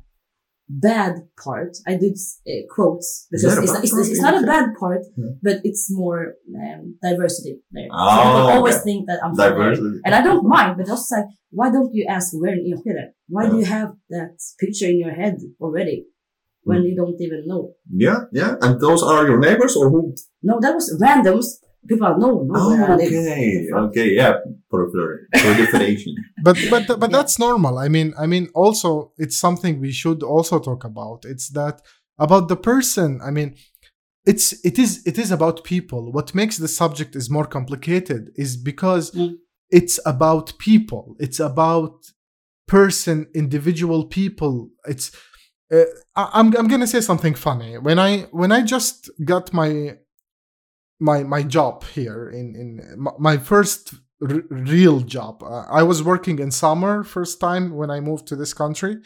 bad 0.70 1.14
part 1.42 1.72
I 1.86 1.96
did 1.96 2.14
uh, 2.46 2.52
quotes 2.74 3.26
because 3.30 3.56
it's, 3.56 3.72
bad 3.72 3.84
it's, 3.84 3.94
it's 4.12 4.20
not 4.20 4.42
a 4.42 4.46
bad 4.46 4.66
part 4.78 5.00
Yeah. 5.16 5.30
but 5.42 5.56
it's 5.64 5.86
more 5.90 6.34
um, 6.54 6.98
diversity 7.02 7.60
there 7.72 7.88
so 7.88 7.96
Oh, 7.96 8.22
people 8.24 8.48
always 8.56 8.74
okay. 8.76 8.84
think 8.84 9.06
that 9.08 9.18
I'm 9.24 9.30
from 9.34 9.36
there 9.38 9.50
Diversity. 9.50 10.00
and 10.04 10.14
I 10.14 10.22
don't 10.22 10.46
mind, 10.46 10.76
but 10.76 10.90
also 10.90 11.16
like, 11.16 11.24
why 11.50 11.70
don't 11.70 11.94
you 11.94 12.04
ask 12.06 12.34
where 12.34 12.52
in 12.52 12.66
Enskede? 12.70 13.04
Why 13.28 13.48
do 13.48 13.56
you 13.58 13.64
have 13.64 13.90
that 14.10 14.36
picture 14.60 14.84
in 14.92 14.98
your 15.00 15.14
head 15.14 15.36
already 15.58 16.04
when 16.64 16.82
you 16.82 16.94
don't 16.94 17.16
even 17.18 17.44
know? 17.46 17.72
Yeah, 17.90 18.20
yeah. 18.32 18.56
And 18.60 18.78
those 18.78 19.02
are 19.02 19.26
your 19.26 19.38
neighbors 19.40 19.74
or 19.74 19.88
who? 19.88 20.14
No, 20.42 20.60
that 20.60 20.74
was 20.74 20.86
randoms. 21.02 21.46
People 21.86 22.06
are 22.06 22.18
no, 22.18 22.42
no. 22.42 22.54
Oh, 22.56 22.68
where 22.76 22.92
I 22.92 22.96
live. 22.96 23.12
okay, 23.12 23.68
okay, 23.84 24.08
yeah. 24.14 24.34
Prolifer- 24.72 25.24
Proliferation. 25.32 26.14
but 26.42 26.56
but 26.70 26.86
but 27.00 27.10
Yeah. 27.10 27.16
that's 27.16 27.38
normal 27.38 27.78
i 27.78 27.88
mean 27.88 28.12
i 28.18 28.26
mean 28.26 28.48
also 28.54 29.12
it's 29.18 29.38
something 29.38 29.80
we 29.80 29.92
should 29.92 30.22
also 30.22 30.58
talk 30.58 30.84
about 30.84 31.24
it's 31.24 31.48
that 31.50 31.76
about 32.18 32.48
the 32.48 32.56
person 32.56 33.20
i 33.28 33.30
mean 33.30 33.54
it's 34.26 34.46
it 34.68 34.78
is 34.78 34.90
it 35.06 35.16
is 35.18 35.30
about 35.32 35.64
people 35.64 36.12
what 36.12 36.34
makes 36.34 36.56
the 36.58 36.68
subject 36.68 37.16
is 37.16 37.30
more 37.30 37.46
complicated 37.46 38.22
is 38.44 38.56
because 38.70 39.10
Mm. 39.12 39.34
it's 39.78 39.96
about 40.14 40.46
people 40.58 41.04
it's 41.24 41.40
about 41.40 41.94
person 42.66 43.26
individual 43.34 44.04
people 44.06 44.68
it's 44.86 45.10
uh, 45.72 45.84
I- 46.16 46.30
I'm, 46.34 46.54
I'm 46.56 46.68
gonna 46.68 46.86
say 46.86 47.00
something 47.00 47.34
funny 47.34 47.78
when 47.78 47.98
i 47.98 48.12
when 48.40 48.52
i 48.52 48.60
just 48.62 49.10
got 49.24 49.52
my 49.52 49.70
my 51.00 51.22
my 51.24 51.42
job 51.42 51.84
here 51.84 52.28
in 52.30 52.54
in 52.56 52.80
my, 52.96 53.12
my 53.18 53.36
first 53.38 53.94
r- 54.22 54.42
real 54.50 55.00
job. 55.00 55.42
Uh, 55.42 55.64
I 55.70 55.82
was 55.82 56.02
working 56.02 56.38
in 56.38 56.50
summer 56.50 57.04
first 57.04 57.40
time 57.40 57.76
when 57.76 57.90
I 57.90 58.00
moved 58.00 58.26
to 58.28 58.36
this 58.36 58.54
country, 58.54 58.96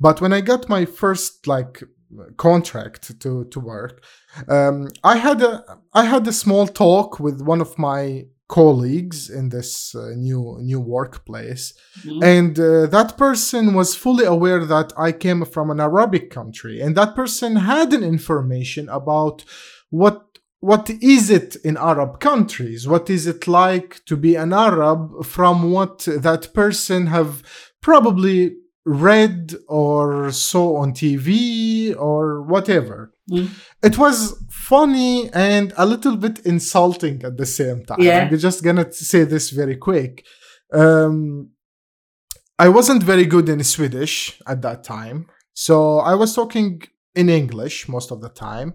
but 0.00 0.20
when 0.20 0.32
I 0.32 0.40
got 0.40 0.68
my 0.68 0.84
first 0.84 1.46
like 1.46 1.82
contract 2.36 3.20
to 3.20 3.44
to 3.52 3.60
work. 3.60 4.02
Um, 4.48 4.88
I 5.02 5.16
had 5.16 5.42
a 5.42 5.64
I 5.92 6.04
had 6.04 6.26
a 6.28 6.32
small 6.32 6.66
talk 6.66 7.18
with 7.20 7.40
one 7.40 7.60
of 7.60 7.78
my 7.78 8.26
colleagues 8.48 9.28
in 9.28 9.48
this 9.48 9.92
uh, 9.94 10.10
new 10.16 10.58
new 10.62 10.78
workplace 10.80 11.74
Mhm. 12.04 12.22
and 12.22 12.58
uh, 12.60 12.86
that 12.96 13.16
person 13.18 13.74
was 13.74 13.96
fully 13.96 14.24
aware 14.24 14.64
that 14.64 14.92
i 14.96 15.10
came 15.10 15.44
from 15.44 15.68
an 15.70 15.80
arabic 15.80 16.30
country 16.30 16.80
and 16.80 16.94
that 16.96 17.16
person 17.16 17.56
had 17.56 17.92
an 17.92 18.04
information 18.04 18.88
about 18.88 19.44
what 19.90 20.18
what 20.70 20.84
is 21.16 21.24
it 21.38 21.50
in 21.68 21.74
arab 21.92 22.12
countries 22.30 22.80
what 22.92 23.06
is 23.16 23.22
it 23.32 23.42
like 23.62 23.90
to 24.10 24.14
be 24.26 24.32
an 24.44 24.52
arab 24.68 25.00
from 25.34 25.56
what 25.76 25.96
that 26.26 26.42
person 26.62 27.00
have 27.16 27.32
probably 27.88 28.38
read 29.08 29.38
or 29.82 30.30
saw 30.50 30.66
on 30.82 30.88
tv 31.02 31.28
or 32.08 32.22
whatever 32.52 32.98
Mm. 33.28 33.48
it 33.88 33.96
was 34.04 34.18
funny 34.70 35.28
and 35.48 35.66
a 35.76 35.84
little 35.92 36.16
bit 36.24 36.36
insulting 36.54 37.16
at 37.28 37.34
the 37.40 37.48
same 37.58 37.78
time. 37.88 38.00
Yeah. 38.00 38.20
I'm 38.30 38.38
just 38.48 38.60
gonna 38.66 38.86
say 38.92 39.24
this 39.24 39.46
very 39.50 39.76
quick. 39.88 40.12
Um, 40.72 41.50
I 42.66 42.68
wasn't 42.68 43.02
very 43.12 43.26
good 43.34 43.48
in 43.48 43.60
Swedish 43.64 44.40
at 44.46 44.62
that 44.66 44.80
time, 44.84 45.18
so 45.66 45.74
I 45.98 46.14
was 46.22 46.30
talking 46.38 46.72
in 47.20 47.26
English 47.28 47.76
most 47.88 48.08
of 48.14 48.18
the 48.24 48.32
time. 48.50 48.68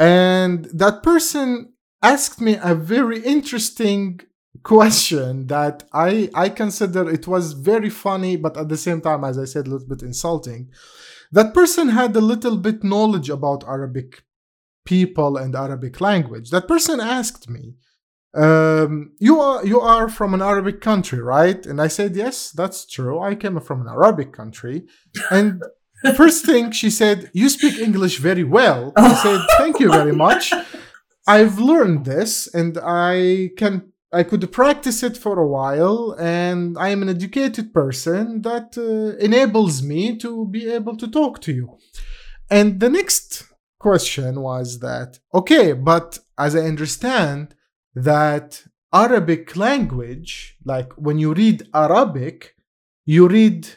And 0.00 0.64
that 0.72 1.02
person 1.02 1.74
asked 2.02 2.40
me 2.40 2.56
a 2.62 2.74
very 2.74 3.20
interesting 3.20 4.20
question 4.62 5.46
that 5.48 5.84
I 5.92 6.30
I 6.34 6.48
consider 6.48 7.08
it 7.08 7.28
was 7.28 7.52
very 7.52 7.90
funny, 7.90 8.36
but 8.36 8.56
at 8.56 8.68
the 8.70 8.78
same 8.78 9.00
time, 9.02 9.24
as 9.24 9.38
I 9.38 9.44
said, 9.44 9.66
a 9.66 9.70
little 9.70 9.86
bit 9.86 10.02
insulting. 10.02 10.70
That 11.32 11.54
person 11.54 11.90
had 11.90 12.16
a 12.16 12.20
little 12.32 12.56
bit 12.56 12.82
knowledge 12.82 13.28
about 13.28 13.68
Arabic 13.68 14.24
people 14.86 15.36
and 15.36 15.54
Arabic 15.54 16.00
language. 16.00 16.50
That 16.50 16.66
person 16.66 16.98
asked 16.98 17.48
me, 17.50 17.74
um, 18.34 19.12
"You 19.18 19.38
are 19.38 19.64
you 19.66 19.80
are 19.80 20.08
from 20.08 20.32
an 20.32 20.42
Arabic 20.42 20.80
country, 20.80 21.20
right?" 21.20 21.64
And 21.66 21.78
I 21.80 21.88
said, 21.88 22.16
"Yes, 22.16 22.50
that's 22.50 22.86
true. 22.86 23.20
I 23.20 23.34
came 23.34 23.60
from 23.60 23.82
an 23.82 23.88
Arabic 23.88 24.32
country." 24.32 24.86
And 25.30 25.62
first 26.14 26.44
thing 26.44 26.70
she 26.70 26.90
said, 26.90 27.30
"You 27.32 27.48
speak 27.48 27.78
English 27.78 28.18
very 28.18 28.44
well." 28.44 28.92
I 28.96 29.14
said, 29.14 29.40
"Thank 29.58 29.80
you 29.80 29.90
very 29.90 30.12
much. 30.12 30.52
I've 31.26 31.58
learned 31.58 32.04
this, 32.04 32.48
and 32.54 32.78
I 32.82 33.50
can." 33.56 33.74
I 34.12 34.24
could 34.24 34.50
practice 34.50 35.04
it 35.04 35.16
for 35.16 35.38
a 35.38 35.46
while, 35.46 36.16
and 36.18 36.76
I 36.76 36.88
am 36.88 37.02
an 37.02 37.08
educated 37.08 37.72
person 37.72 38.42
that 38.42 38.76
uh, 38.76 39.16
enables 39.24 39.84
me 39.84 40.16
to 40.18 40.48
be 40.48 40.68
able 40.68 40.96
to 40.96 41.06
talk 41.06 41.40
to 41.42 41.52
you. 41.52 41.78
And 42.50 42.80
the 42.80 42.90
next 42.90 43.44
question 43.78 44.40
was 44.40 44.80
that 44.80 45.20
okay, 45.32 45.72
but 45.72 46.18
as 46.36 46.56
I 46.56 46.60
understand 46.60 47.54
that 47.94 48.64
Arabic 48.92 49.56
language, 49.56 50.56
like 50.64 50.92
when 50.94 51.18
you 51.18 51.32
read 51.32 51.68
Arabic, 51.72 52.56
you 53.04 53.28
read 53.28 53.68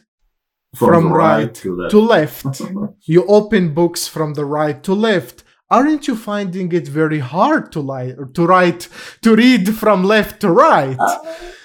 from, 0.75 1.09
the 1.09 1.15
right, 1.15 1.53
to 1.55 1.75
left. 1.75 1.91
to 1.91 1.99
left. 1.99 2.61
you 3.05 3.25
open 3.27 3.73
books 3.73 4.07
from 4.07 4.33
the 4.33 4.45
right 4.45 4.81
to 4.83 4.93
left. 4.93 5.43
Aren't 5.69 6.07
you 6.07 6.15
finding 6.15 6.71
it 6.71 6.87
very 6.87 7.19
hard 7.19 7.71
to 7.71 7.79
li- 7.79 8.15
to 8.35 8.45
write 8.45 8.87
to 9.21 9.35
read 9.35 9.75
from 9.75 10.03
left 10.03 10.41
to 10.41 10.49
right? 10.51 10.97
Uh, 10.99 11.19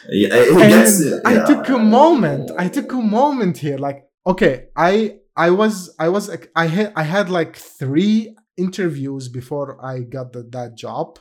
yeah, 0.08 0.28
it 0.32 0.48
and 0.50 0.58
gets- 0.58 1.20
I 1.24 1.44
took 1.44 1.68
a 1.68 1.78
moment. 1.78 2.50
I 2.58 2.68
took 2.68 2.92
a 2.92 2.96
moment 2.96 3.58
here. 3.58 3.76
Like, 3.76 4.04
okay, 4.26 4.68
I 4.76 5.18
I 5.36 5.50
was 5.50 5.94
I 5.98 6.08
was 6.08 6.30
I 6.56 6.66
had 6.66 6.92
I 6.96 7.02
had 7.02 7.28
like 7.28 7.56
three 7.56 8.34
interviews 8.56 9.28
before 9.28 9.84
I 9.84 10.00
got 10.00 10.32
the, 10.32 10.42
that 10.50 10.74
job, 10.76 11.18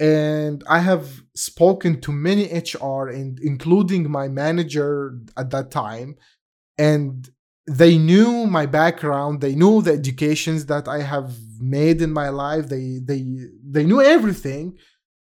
and 0.00 0.62
I 0.68 0.80
have 0.80 1.22
spoken 1.34 2.00
to 2.02 2.12
many 2.12 2.44
HR 2.46 3.08
and 3.08 3.38
including 3.40 4.10
my 4.10 4.28
manager 4.28 5.18
at 5.36 5.50
that 5.50 5.70
time, 5.70 6.16
and 6.78 7.28
they 7.66 7.98
knew 7.98 8.46
my 8.46 8.66
background. 8.66 9.40
They 9.40 9.54
knew 9.54 9.82
the 9.82 9.92
educations 9.92 10.66
that 10.66 10.88
I 10.88 11.02
have 11.02 11.34
made 11.60 12.00
in 12.00 12.12
my 12.12 12.30
life. 12.30 12.68
They 12.68 13.00
they 13.04 13.24
they 13.62 13.84
knew 13.84 14.00
everything. 14.00 14.78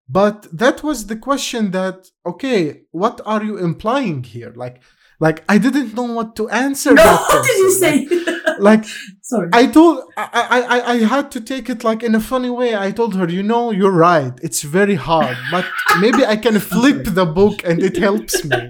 But 0.09 0.47
that 0.57 0.85
was 0.85 1.07
the 1.07 1.17
question 1.17 1.73
that 1.73 2.09
okay, 2.25 2.83
what 2.93 3.21
are 3.27 3.43
you 3.43 3.57
implying 3.59 4.23
here? 4.23 4.53
Like 4.55 4.81
like 5.19 5.45
I 5.49 5.59
didn't 5.59 5.95
know 5.95 6.05
what 6.05 6.37
to 6.37 6.49
answer 6.51 6.93
No, 6.95 7.03
what 7.31 7.45
did 7.45 7.59
you 7.59 7.71
say? 7.73 8.07
Like, 8.07 8.61
like 8.61 8.85
Sorry. 9.23 9.49
I 9.53 9.67
told 9.67 10.05
I, 10.17 10.29
I 10.57 10.61
I 10.61 10.93
I 10.93 10.97
had 10.99 11.31
to 11.33 11.41
take 11.41 11.69
it 11.69 11.83
like 11.83 12.03
in 12.05 12.15
a 12.15 12.21
funny 12.21 12.51
way. 12.51 12.77
I 12.77 12.93
told 12.93 13.17
her, 13.17 13.29
you 13.29 13.43
know, 13.43 13.73
you're 13.73 13.99
right. 14.13 14.33
It's 14.43 14.63
very 14.63 14.95
hard, 14.95 15.37
but 15.51 15.65
maybe 16.01 16.25
I 16.25 16.37
can 16.37 16.61
flip 16.75 17.05
the 17.07 17.27
book 17.27 17.65
and 17.65 17.83
it 17.83 17.97
helps 17.97 18.45
me. 18.45 18.69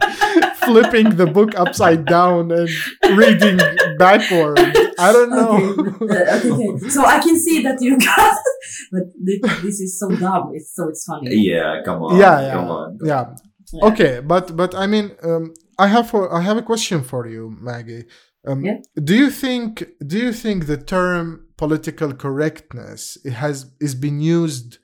Flipping 0.67 1.17
the 1.17 1.27
book 1.27 1.51
upside 1.59 2.05
down 2.07 2.51
and 2.51 2.69
reading 3.17 3.59
backward. 3.99 4.59
I 4.99 5.09
don't 5.13 5.31
know. 5.31 5.55
Okay. 6.03 6.23
Uh, 6.23 6.37
okay, 6.37 6.51
okay. 6.51 6.89
So 6.89 7.01
I 7.05 7.19
can 7.21 7.39
see 7.39 7.63
that 7.63 7.79
you 7.81 7.99
got, 7.99 8.37
but 8.93 9.03
this 9.63 9.81
is 9.81 9.99
so 9.99 10.09
dumb. 10.11 10.53
It's 10.55 10.75
so 10.75 10.89
it's 10.89 11.05
funny. 11.05 11.35
Yeah, 11.37 11.83
come 11.85 12.03
on. 12.03 12.19
Yeah, 12.19 12.41
yeah. 12.41 12.53
Come 12.53 12.71
on. 12.71 12.99
yeah. 13.05 13.25
Yeah. 13.73 13.85
Okay, 13.91 14.21
but 14.21 14.57
but 14.57 14.75
I 14.75 14.87
mean, 14.87 15.07
um, 15.23 15.55
I 15.79 15.87
have 15.89 16.09
for 16.11 16.33
I 16.33 16.41
have 16.43 16.57
a 16.57 16.63
question 16.63 17.03
for 17.03 17.27
you, 17.27 17.57
Maggie. 17.61 18.05
Um, 18.47 18.65
Yeah. 18.65 18.79
Do 19.09 19.15
you 19.15 19.31
think 19.31 19.71
do 20.07 20.17
you 20.19 20.33
think 20.33 20.67
the 20.67 20.77
term 20.77 21.47
political 21.57 22.13
correctness 22.15 23.19
it 23.25 23.33
has 23.33 23.57
is 23.81 23.95
been 23.95 24.21
used 24.21 24.79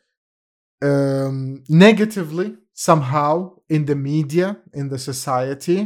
um, 0.82 1.62
negatively 1.68 2.56
somehow 2.74 3.52
in 3.74 3.84
the 3.86 3.94
media 4.12 4.46
in 4.80 4.88
the 4.92 4.98
society? 4.98 5.78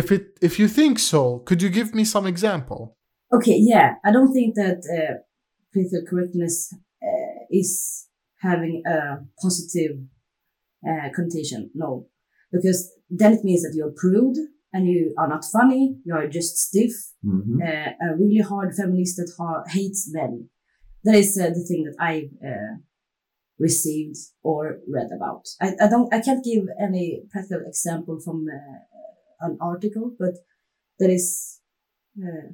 If 0.00 0.06
it 0.16 0.24
if 0.48 0.52
you 0.60 0.68
think 0.78 0.98
so, 0.98 1.22
could 1.46 1.60
you 1.64 1.70
give 1.78 1.88
me 1.98 2.04
some 2.04 2.26
example? 2.34 2.80
Okay, 3.36 3.56
yeah. 3.72 3.88
I 4.06 4.10
don't 4.14 4.32
think 4.32 4.54
that 4.62 4.78
uh, 4.98 5.14
political 5.72 6.02
correctness 6.10 6.54
uh, 7.08 7.38
is 7.60 7.70
having 8.48 8.82
a 8.86 8.98
positive 9.42 9.92
uh, 10.88 11.08
connotation. 11.16 11.70
No, 11.74 11.88
because 12.54 12.80
then 13.20 13.32
it 13.36 13.44
means 13.44 13.62
that 13.62 13.74
you're 13.76 13.94
prude 14.02 14.36
and 14.72 14.86
you 14.92 15.14
are 15.20 15.28
not 15.34 15.44
funny. 15.56 15.82
You 16.06 16.14
are 16.18 16.28
just 16.38 16.52
stiff, 16.66 16.94
Mhm. 17.24 17.56
uh, 17.68 17.90
a 18.06 18.08
really 18.20 18.42
hard 18.50 18.70
feminist 18.78 19.16
that 19.18 19.30
ha- 19.38 19.64
hates 19.76 20.02
men. 20.18 20.32
That 21.04 21.16
is 21.22 21.30
uh, 21.38 21.50
the 21.58 21.64
thing 21.68 21.82
that 21.86 21.96
I 22.12 22.12
uh, 22.50 22.72
received 23.58 24.16
or 24.42 24.78
read 24.88 25.10
about. 25.14 25.46
I, 25.60 25.72
I 25.80 25.88
don't. 25.88 26.12
I 26.12 26.20
can't 26.20 26.44
give 26.44 26.64
any 26.80 27.22
practical 27.30 27.64
example 27.66 28.20
from 28.24 28.46
uh, 28.48 29.46
an 29.46 29.58
article, 29.60 30.14
but 30.18 30.34
that 30.98 31.10
is. 31.10 31.60
Uh, 32.18 32.52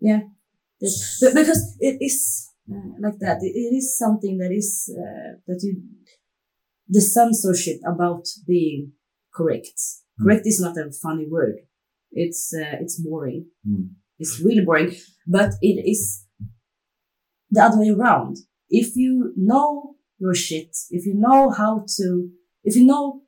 yeah, 0.00 0.20
because 0.80 1.76
it 1.80 1.98
is 2.00 2.52
uh, 2.70 2.94
like 3.00 3.18
that. 3.20 3.38
It, 3.42 3.54
it 3.54 3.74
is 3.76 3.98
something 3.98 4.38
that 4.38 4.52
is 4.52 4.92
uh, 4.96 5.38
that 5.46 5.60
you 5.62 5.82
the 6.88 7.00
censorship 7.00 7.78
about 7.86 8.26
being 8.46 8.92
correct. 9.34 9.80
Correct 10.20 10.46
is 10.46 10.60
not 10.60 10.76
a 10.76 10.90
funny 11.02 11.26
word. 11.28 11.56
It's 12.12 12.54
uh, 12.54 12.76
it's 12.80 13.00
boring. 13.00 13.46
Mm. 13.68 13.90
It's 14.18 14.40
really 14.40 14.64
boring, 14.64 14.94
but 15.26 15.54
it 15.60 15.82
is 15.88 16.24
the 17.50 17.62
other 17.62 17.80
way 17.80 17.90
around. 17.90 18.36
If 18.68 18.96
you 18.96 19.32
know 19.36 19.93
your 20.18 20.34
shit, 20.34 20.76
if 20.90 21.06
you 21.06 21.14
know 21.14 21.50
how 21.50 21.84
to, 21.96 22.30
if 22.62 22.76
you 22.76 22.86
know 22.86 23.22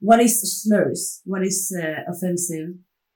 what 0.00 0.20
is 0.20 0.62
slurs, 0.62 1.20
what 1.24 1.42
is 1.42 1.74
uh, 1.82 2.10
offensive, 2.10 2.68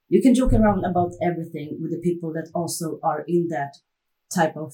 you 0.09 0.21
can 0.21 0.35
joke 0.35 0.53
around 0.53 0.85
about 0.85 1.13
everything 1.23 1.79
with 1.81 1.93
the 1.93 2.01
people 2.01 2.33
that 2.33 2.51
also 2.55 2.99
are 3.03 3.25
in 3.29 3.49
that 3.49 3.75
type 4.35 4.57
of 4.57 4.73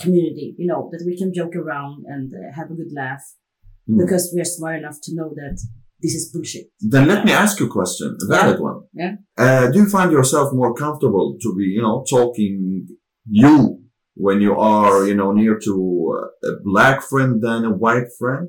community, 0.00 0.54
you 0.58 0.66
know, 0.66 0.88
that 0.92 1.02
we 1.06 1.16
can 1.16 1.32
joke 1.32 1.56
around 1.56 2.04
and 2.06 2.32
uh, 2.34 2.54
have 2.54 2.70
a 2.70 2.74
good 2.74 2.92
laugh 2.94 3.22
Mm. 3.88 3.98
because 4.04 4.32
we 4.34 4.40
are 4.40 4.44
smart 4.44 4.80
enough 4.80 4.98
to 5.00 5.14
know 5.14 5.32
that 5.36 5.56
this 6.02 6.12
is 6.12 6.32
bullshit. 6.32 6.66
Then 6.80 7.06
let 7.06 7.24
me 7.24 7.30
ask 7.30 7.60
you 7.60 7.66
a 7.66 7.70
question, 7.70 8.16
a 8.20 8.26
valid 8.26 8.60
one. 8.60 8.80
Yeah. 8.92 9.14
Uh, 9.38 9.70
do 9.70 9.78
you 9.78 9.88
find 9.88 10.10
yourself 10.10 10.52
more 10.52 10.74
comfortable 10.74 11.36
to 11.40 11.54
be, 11.56 11.66
you 11.66 11.82
know, 11.82 12.04
talking 12.10 12.88
you 13.28 13.75
when 14.16 14.40
you 14.40 14.52
are, 14.56 15.06
you 15.08 15.14
know, 15.14 15.30
near 15.32 15.58
to 15.66 15.74
a 16.44 16.48
black 16.64 17.02
friend 17.02 17.40
than 17.42 17.64
a 17.64 17.70
white 17.84 18.08
friend? 18.18 18.44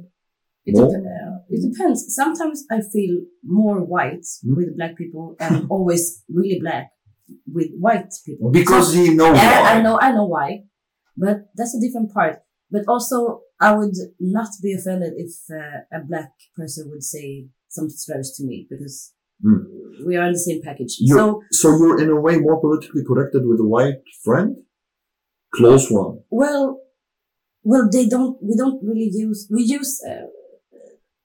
It, 0.66 0.76
More? 0.76 0.90
dep- 0.92 1.02
uh, 1.02 1.38
it 1.50 1.62
depends. 1.72 2.00
Sometimes 2.22 2.58
I 2.76 2.80
feel 2.94 3.14
more 3.44 3.80
white 3.96 4.26
Hmm. 4.44 4.56
with 4.58 4.76
black 4.78 4.94
people 5.02 5.36
and 5.40 5.54
always 5.70 6.04
really 6.38 6.60
black 6.66 6.86
with 7.56 7.70
white 7.86 8.12
people. 8.26 8.50
Because 8.52 8.88
So- 8.94 9.14
knows 9.20 9.36
yeah, 9.38 9.62
why. 9.62 9.70
I 9.74 9.82
know, 9.86 9.96
I 10.08 10.10
know 10.18 10.28
why, 10.36 10.50
but 11.16 11.38
that's 11.58 11.74
a 11.78 11.80
different 11.86 12.10
part. 12.18 12.36
But 12.70 12.84
also, 12.94 13.18
I 13.68 13.70
would 13.78 13.96
not 14.20 14.50
be 14.62 14.72
offended 14.74 15.14
if 15.26 15.32
uh, 15.50 15.80
a 15.98 16.00
black 16.10 16.32
person 16.60 16.90
would 16.92 17.04
say 17.04 17.48
some 17.70 17.88
slurs 17.90 18.30
to 18.38 18.42
me 18.50 18.68
because 18.70 19.14
Mm. 19.46 19.66
We 20.08 20.16
are 20.18 20.26
in 20.26 20.34
the 20.34 20.40
same 20.50 20.62
package. 20.64 20.94
You- 21.00 21.16
So 21.16 21.26
So 21.52 21.68
you're 21.78 22.00
in 22.04 22.10
a 22.10 22.20
way 22.20 22.36
more 22.40 22.58
politically 22.60 23.04
corrected 23.10 23.44
with 23.50 23.60
a 23.60 23.68
white 23.76 24.02
friend? 24.26 24.50
Close 25.58 25.90
one. 25.92 26.20
well, 26.30 26.80
well, 27.64 27.90
they 27.92 28.08
don't. 28.08 28.38
We 28.42 28.56
don't 28.56 28.82
really 28.84 29.10
use. 29.12 29.48
We 29.52 29.64
use 29.64 30.02
uh, 30.08 30.28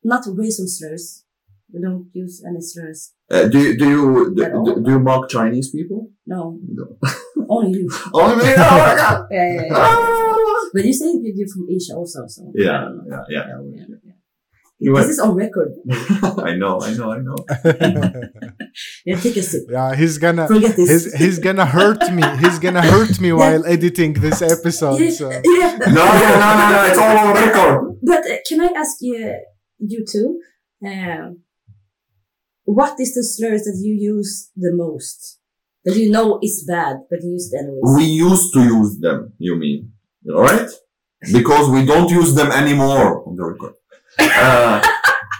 not 0.03 0.25
racial 0.27 0.67
slurs. 0.67 1.25
We 1.73 1.81
don't 1.81 2.09
use 2.13 2.43
any 2.47 2.61
slurs. 2.61 3.15
Uh, 3.31 3.49
do 3.49 3.59
you, 3.59 3.79
do 3.79 3.89
you, 3.89 4.35
do, 4.35 4.83
do, 4.85 4.91
you 4.91 4.99
mock 4.99 5.31
Chinese 5.31 5.71
people? 5.71 6.11
No, 6.27 6.59
No. 6.69 6.99
only 7.49 7.79
you. 7.79 7.91
Only 8.15 8.45
me? 8.45 8.53
Oh 8.57 8.57
my 8.57 8.57
god! 8.57 9.27
Yeah, 9.31 9.55
yeah, 9.55 9.63
yeah. 9.67 9.75
Ah! 9.75 10.69
But 10.75 10.85
you 10.85 10.93
say 10.93 11.13
you're 11.23 11.49
from 11.49 11.67
Asia 11.71 11.95
also, 11.95 12.27
so 12.27 12.51
Yeah, 12.55 12.89
yeah, 13.09 13.25
yeah. 13.29 13.45
yeah, 13.49 13.85
yeah. 14.05 14.12
You 14.85 14.91
This 14.97 15.01
went, 15.01 15.11
is 15.11 15.19
on 15.27 15.35
record. 15.45 15.71
I 16.51 16.53
know, 16.63 16.75
I 16.89 16.91
know, 16.99 17.09
I 17.17 17.19
know. 17.27 17.37
Yeah, 19.07 19.17
take 19.21 19.37
a 19.37 19.43
sip. 19.43 19.65
yeah, 19.77 19.95
he's 20.01 20.17
gonna 20.25 20.47
Forget 20.49 20.75
this. 20.77 20.89
he's 20.91 21.05
he's 21.23 21.39
gonna 21.47 21.67
hurt 21.67 22.03
me. 22.17 22.23
He's 22.43 22.59
gonna 22.59 22.83
hurt 22.95 23.15
me 23.25 23.31
while 23.41 23.63
editing 23.75 24.13
this 24.15 24.41
episode. 24.55 24.99
yeah, 25.01 25.11
So. 25.21 25.27
yeah. 25.31 25.71
No, 25.99 26.05
no, 26.23 26.31
no, 26.43 26.49
no, 26.59 26.65
no, 26.75 26.81
it's 26.89 26.99
all 27.05 27.19
on 27.27 27.35
record. 27.45 27.79
But 28.11 28.23
uh, 28.33 28.37
can 28.49 28.59
I 28.67 28.71
ask 28.83 28.95
you, 29.01 29.19
you 29.79 30.01
too, 30.13 30.29
um, 30.87 31.29
what 32.65 32.95
is 33.05 33.11
the 33.15 33.23
slurs 33.33 33.63
that 33.69 33.79
you 33.87 33.95
use 34.15 34.51
the 34.57 34.73
most? 34.85 35.39
That 35.85 35.97
you 35.97 36.11
know 36.11 36.39
is 36.43 36.65
bad, 36.67 36.95
but 37.11 37.19
you 37.23 37.31
use 37.39 37.53
it 37.53 37.59
anyways. 37.63 37.97
We 37.99 38.05
used 38.05 38.49
to 38.55 38.61
use 38.77 38.99
them, 39.01 39.33
you 39.39 39.55
mean. 39.57 39.93
Alright? 40.29 40.71
Because 41.39 41.69
we 41.71 41.85
don't 41.85 42.11
use 42.11 42.35
them 42.35 42.51
anymore 42.53 43.23
on 43.29 43.35
the 43.37 43.45
record. 43.45 43.75
Uh, 44.19 44.83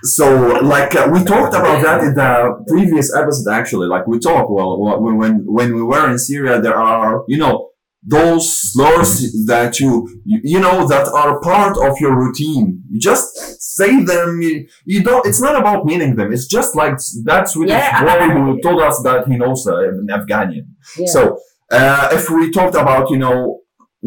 so, 0.05 0.59
like, 0.63 0.95
uh, 0.95 1.09
we 1.13 1.23
talked 1.25 1.55
about 1.55 1.83
that 1.83 2.03
in 2.03 2.15
the 2.15 2.65
previous 2.67 3.15
episode, 3.15 3.51
actually. 3.53 3.87
Like, 3.87 4.07
we 4.07 4.19
talked, 4.19 4.51
well, 4.51 4.79
when, 5.01 5.45
when 5.47 5.75
we 5.75 5.83
were 5.83 6.11
in 6.11 6.19
Syria, 6.19 6.61
there 6.61 6.77
are, 6.77 7.25
you 7.29 7.39
know, 7.39 7.69
those 8.05 8.73
slurs 8.73 9.21
that 9.47 9.79
you, 9.79 10.09
you, 10.25 10.59
know, 10.59 10.89
that 10.89 11.07
are 11.07 11.41
part 11.41 11.77
of 11.79 12.01
your 12.01 12.19
routine. 12.19 12.83
You 12.91 12.99
just 12.99 13.29
say 13.63 14.03
them, 14.03 14.43
you, 14.43 14.67
you 14.85 15.05
don't, 15.05 15.25
it's 15.25 15.41
not 15.41 15.55
about 15.57 15.85
meaning 15.85 16.17
them. 16.17 16.33
It's 16.33 16.47
just 16.49 16.75
like 16.75 16.95
that 17.25 17.49
Swedish 17.49 17.75
Yeah. 17.75 18.03
boy 18.03 18.35
who 18.35 18.61
told 18.61 18.83
us 18.83 19.01
that 19.05 19.29
he 19.29 19.37
knows 19.37 19.65
uh, 19.69 19.79
an 19.79 20.09
Afghanian. 20.11 20.67
yeah. 20.99 21.07
So, 21.07 21.39
uh, 21.71 22.09
if 22.13 22.29
we 22.29 22.51
talked 22.51 22.75
about, 22.75 23.09
you 23.11 23.19
know, 23.19 23.61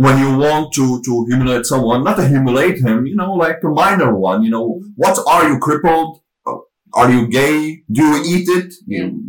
when 0.04 0.16
you 0.24 0.30
want 0.38 0.74
to, 0.78 1.02
to 1.08 1.14
humiliate 1.30 1.66
someone, 1.66 2.04
not 2.04 2.18
to 2.18 2.28
humiliate 2.28 2.78
him, 2.88 3.06
you 3.10 3.16
know, 3.16 3.32
like 3.34 3.60
a 3.64 3.68
minor 3.82 4.12
one, 4.16 4.44
you 4.44 4.52
know, 4.56 4.68
what 4.96 5.18
are 5.34 5.44
you 5.50 5.58
crippled? 5.60 6.12
Uh, 6.46 6.58
Are 7.00 7.10
you 7.16 7.28
gay? 7.28 7.58
Do 7.98 8.04
you 8.04 8.18
eat 8.34 8.48
it? 8.60 8.70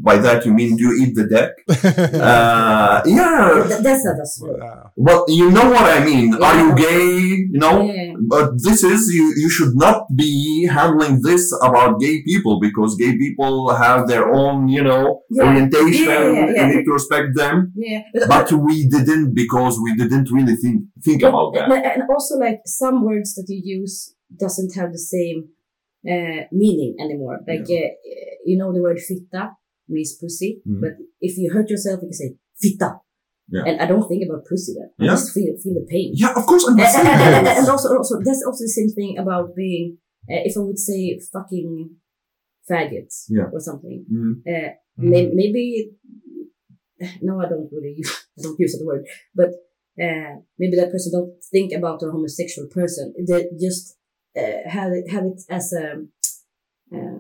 By 0.09 0.17
that 0.27 0.39
you 0.47 0.53
mean, 0.61 0.71
do 0.77 0.83
you 0.89 0.93
eat 1.03 1.13
the 1.19 1.27
deck? 1.37 1.51
Uh, 2.27 3.03
yeah, 3.19 3.63
that's 3.87 4.05
not 4.09 4.19
a 4.25 4.27
slur. 4.35 4.57
Uh, 4.63 4.89
but 5.09 5.21
you 5.29 5.51
know 5.57 5.67
what 5.75 5.87
I 5.97 6.05
mean. 6.11 6.29
Are 6.47 6.57
you 6.63 6.71
gay? 6.87 7.11
You 7.55 7.59
know? 7.65 7.77
Yeah. 7.83 8.13
But 8.35 8.47
this 8.67 8.81
is, 8.93 9.01
you, 9.17 9.25
you 9.43 9.49
should 9.57 9.75
not 9.85 9.99
be 10.15 10.67
handling 10.79 11.15
this 11.23 11.45
about 11.69 12.01
gay 12.01 12.17
people 12.31 12.55
because 12.67 12.91
gay 13.03 13.13
people 13.25 13.55
have 13.85 14.01
their 14.13 14.25
own, 14.41 14.69
you 14.77 14.83
know, 14.89 15.03
Yeah. 15.31 15.45
orientation. 15.49 16.05
Yeah, 16.09 16.31
yeah, 16.39 16.47
yeah. 16.55 16.67
You 16.69 16.77
need 16.77 16.85
to 16.89 16.93
respect 17.01 17.29
them. 17.43 17.57
Yeah. 17.77 18.01
But, 18.15 18.29
But 18.35 18.47
we 18.67 18.89
didn't 18.95 19.35
because 19.43 19.75
we 19.85 19.91
didn't 20.03 20.29
really 20.37 20.57
think 20.63 20.77
think 21.07 21.21
about 21.31 21.49
that. 21.55 21.67
and, 21.71 21.85
and 21.95 22.03
also, 22.15 22.33
like 22.47 22.61
some 22.83 22.97
words 23.09 23.31
that 23.37 23.47
you 23.53 23.61
use 23.81 23.95
doesn't 24.45 24.73
have 24.79 24.91
the 24.97 25.05
same 25.17 25.39
uh, 26.13 26.41
meaning 26.63 26.93
anymore. 27.05 27.37
Like 27.51 27.67
uh, 27.81 27.89
you 28.49 28.57
know, 28.59 28.69
the 28.75 28.83
word 28.87 28.99
fitta 29.09 29.43
means 29.89 30.17
pussy, 30.21 30.63
Mhm. 30.67 30.81
but 30.83 30.93
if 31.21 31.37
you 31.39 31.51
hurt 31.53 31.69
yourself, 31.71 32.01
you 32.03 32.09
can 32.09 32.13
say 32.23 32.37
fitta. 32.61 32.91
Yeah. 33.49 33.63
And 33.69 33.81
I 33.81 33.87
don't 33.87 34.07
think 34.09 34.23
about 34.29 34.45
pussy 34.45 34.73
then. 34.79 34.91
I 34.99 35.05
Yeah. 35.05 35.11
just 35.13 35.33
feel 35.35 35.57
feel 35.63 35.75
the 35.75 35.87
pain. 35.89 36.13
Yeah, 36.15 36.33
of 36.37 36.45
course 36.47 36.65
I'm 36.67 36.73
And, 36.79 36.79
not 36.79 37.07
and, 37.07 37.47
and, 37.47 37.59
and 37.59 37.69
also, 37.69 37.89
also, 37.97 38.15
that's 38.27 38.43
also 38.45 38.63
the 38.65 38.75
same 38.79 38.91
thing 38.99 39.19
about 39.19 39.55
being. 39.55 39.99
Uh, 40.29 40.43
if 40.49 40.57
I 40.57 40.61
would 40.61 40.79
say 40.79 41.01
fucking 41.33 41.91
faggots 42.69 43.27
Yeah. 43.29 43.49
or 43.53 43.61
something, 43.61 44.05
Mm. 44.13 44.33
uh, 44.53 44.71
may, 44.97 45.23
maybe 45.41 45.65
no, 47.23 47.41
I 47.41 47.49
don't 47.49 47.71
really 47.73 47.95
use, 47.97 48.11
I 48.39 48.43
don't 48.43 48.59
use 48.59 48.73
that 48.77 48.85
word, 48.85 49.07
but 49.35 49.51
uh, 50.05 50.33
maybe 50.59 50.77
that 50.77 50.91
person 50.91 51.13
don't 51.13 51.35
think 51.53 51.73
about 51.73 52.03
a 52.03 52.11
homosexual 52.11 52.69
person. 52.69 53.15
They 53.29 53.49
just 53.61 53.97
uh, 54.37 54.69
have 54.77 54.93
it 54.93 55.09
have 55.15 55.25
it 55.25 55.41
as 55.49 55.73
a 55.73 55.85
uh, 56.95 57.19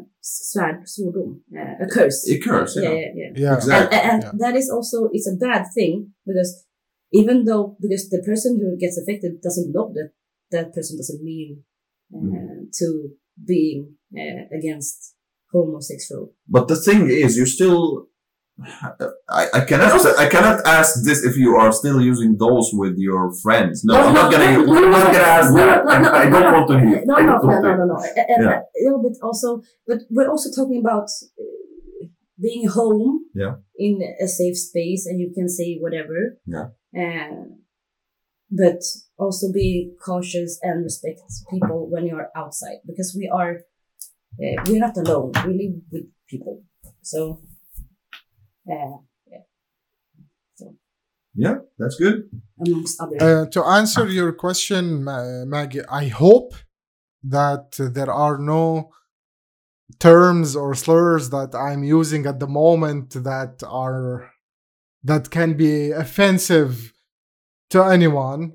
svärd, 0.50 0.78
svordom, 0.94 1.30
uh, 1.60 1.84
a 1.84 1.86
curse. 1.94 2.20
A 2.34 2.36
curse, 2.46 2.74
yeah, 2.76 2.90
yeah. 2.90 2.98
yeah, 2.98 3.10
yeah. 3.14 3.30
yeah. 3.44 3.54
Exactly. 3.56 3.98
And, 3.98 4.10
and 4.10 4.22
Yeah. 4.22 4.32
that 4.42 4.54
is 4.60 4.68
also 4.76 4.98
it's 5.12 5.28
a 5.34 5.36
bad 5.48 5.62
thing 5.76 5.94
because 6.28 6.50
even 7.20 7.44
though 7.46 7.76
because 7.80 8.04
the 8.14 8.22
person 8.30 8.52
who 8.60 8.76
gets 8.84 8.96
affected 9.00 9.32
doesn't 9.46 9.70
know 9.74 9.86
that 9.96 10.10
that 10.54 10.74
person 10.74 10.94
doesn't 11.00 11.22
mean 11.22 11.50
uh, 12.14 12.18
Mm. 12.18 12.70
to 12.78 12.86
being 13.52 13.80
uh, 14.22 14.42
against 14.58 15.14
homosexual. 15.52 16.24
But 16.48 16.68
the 16.68 16.76
thing 16.86 17.00
is, 17.10 17.36
you 17.36 17.46
still. 17.46 18.08
I, 19.28 19.46
I 19.52 19.60
cannot 19.68 19.92
I 20.18 20.28
cannot 20.28 20.66
ask 20.66 21.04
this 21.04 21.22
if 21.24 21.36
you 21.36 21.56
are 21.56 21.72
still 21.72 22.00
using 22.00 22.36
those 22.38 22.70
with 22.72 22.94
your 22.96 23.32
friends. 23.42 23.84
No, 23.84 23.94
I'm 24.00 24.14
not 24.14 24.32
gonna 24.32 24.44
I'm 24.44 24.90
not 24.90 25.12
gonna 25.12 25.18
ask 25.38 25.54
that. 25.54 25.86
I, 25.86 26.22
I 26.26 26.30
don't 26.30 26.52
want 26.52 26.68
to 26.70 26.78
hear. 26.80 27.02
No, 27.04 27.16
no, 27.16 27.36
no, 27.38 27.60
no, 27.60 27.76
no, 27.76 27.84
no. 27.84 27.96
And, 28.16 28.26
and 28.32 28.42
Yeah. 28.44 28.60
a 28.60 28.80
little 28.84 29.02
bit 29.02 29.18
also, 29.22 29.60
but 29.86 29.98
we're 30.10 30.30
also 30.30 30.48
talking 30.50 30.80
about 30.80 31.08
uh, 31.38 32.06
being 32.40 32.66
home 32.68 33.26
Yeah. 33.34 33.56
in 33.76 34.00
a 34.22 34.26
safe 34.26 34.56
space 34.56 35.04
and 35.06 35.20
you 35.20 35.32
can 35.34 35.48
say 35.48 35.76
whatever. 35.78 36.38
Yeah. 36.46 36.68
Uh, 36.96 37.44
but 38.50 38.80
also 39.18 39.52
be 39.52 39.92
cautious 40.02 40.58
and 40.62 40.82
respect 40.84 41.20
people 41.50 41.88
when 41.90 42.06
you're 42.06 42.30
outside 42.36 42.78
because 42.86 43.14
we 43.18 43.28
are, 43.28 43.52
uh, 44.42 44.62
we're 44.66 44.78
not 44.80 44.96
alone. 44.96 45.32
We 45.46 45.52
live 45.62 45.82
with 45.92 46.04
people. 46.28 46.62
So, 47.02 47.42
uh, 48.70 48.96
Yeah, 51.38 51.56
that's 51.78 51.96
good. 51.96 52.30
amongst 52.64 53.00
others. 53.00 53.20
Uh, 53.20 53.44
to 53.50 53.62
answer 53.62 54.06
your 54.08 54.32
question, 54.32 55.04
Maggie, 55.04 55.84
I 56.02 56.08
hope 56.08 56.54
that 57.22 57.72
there 57.78 58.10
are 58.10 58.38
no 58.38 58.90
terms 59.98 60.56
or 60.56 60.74
slurs 60.74 61.30
that 61.30 61.54
I'm 61.54 61.84
using 61.84 62.26
at 62.26 62.40
the 62.40 62.46
moment 62.48 63.10
that 63.22 63.62
are 63.66 64.30
that 65.04 65.30
can 65.30 65.54
be 65.54 65.92
offensive 65.92 66.92
to 67.70 67.82
anyone. 67.84 68.54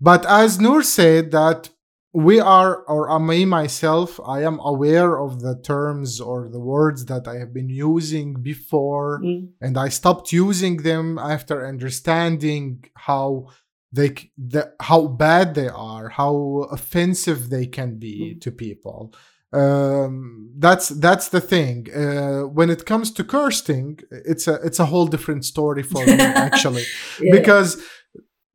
But 0.00 0.24
as 0.24 0.58
Noor 0.58 0.82
said, 0.82 1.30
that 1.32 1.68
we 2.12 2.40
are, 2.40 2.82
or 2.88 3.08
uh, 3.10 3.18
me 3.20 3.44
myself, 3.44 4.18
I 4.26 4.42
am 4.42 4.58
aware 4.60 5.18
of 5.20 5.40
the 5.42 5.54
terms 5.62 6.20
or 6.20 6.48
the 6.48 6.58
words 6.58 7.04
that 7.06 7.28
I 7.28 7.36
have 7.38 7.52
been 7.54 7.68
using 7.70 8.34
before 8.42 9.20
Mm. 9.22 9.50
and 9.60 9.76
I 9.78 9.88
stopped 9.90 10.32
using 10.32 10.78
them 10.78 11.18
after 11.18 11.66
understanding 11.66 12.84
how 12.94 13.46
they 13.92 14.10
the, 14.36 14.72
how 14.80 15.06
bad 15.08 15.54
they 15.54 15.68
are, 15.68 16.08
how 16.08 16.66
offensive 16.70 17.40
they 17.50 17.66
can 17.66 17.90
be 17.98 18.16
Mm. 18.34 18.40
to 18.42 18.50
people. 18.52 19.12
Um, 19.52 20.50
that's 20.64 20.88
that's 21.06 21.28
the 21.28 21.40
thing. 21.40 21.86
Uh, 21.94 22.42
when 22.58 22.70
it 22.70 22.86
comes 22.86 23.10
to 23.12 23.24
cursing, 23.24 23.98
it's 24.32 24.46
a 24.48 24.54
it's 24.66 24.78
a 24.80 24.86
whole 24.86 25.06
different 25.14 25.44
story 25.44 25.82
for 25.82 26.04
me 26.06 26.12
actually, 26.48 26.84
Yeah. 27.20 27.32
because 27.38 27.70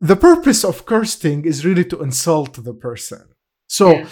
the 0.02 0.16
purpose 0.16 0.64
of 0.64 0.86
cursing 0.86 1.46
is 1.46 1.66
really 1.66 1.86
to 1.86 2.02
insult 2.02 2.54
the 2.64 2.74
person. 2.90 3.24
So 3.68 3.92
Yeah. 3.92 4.06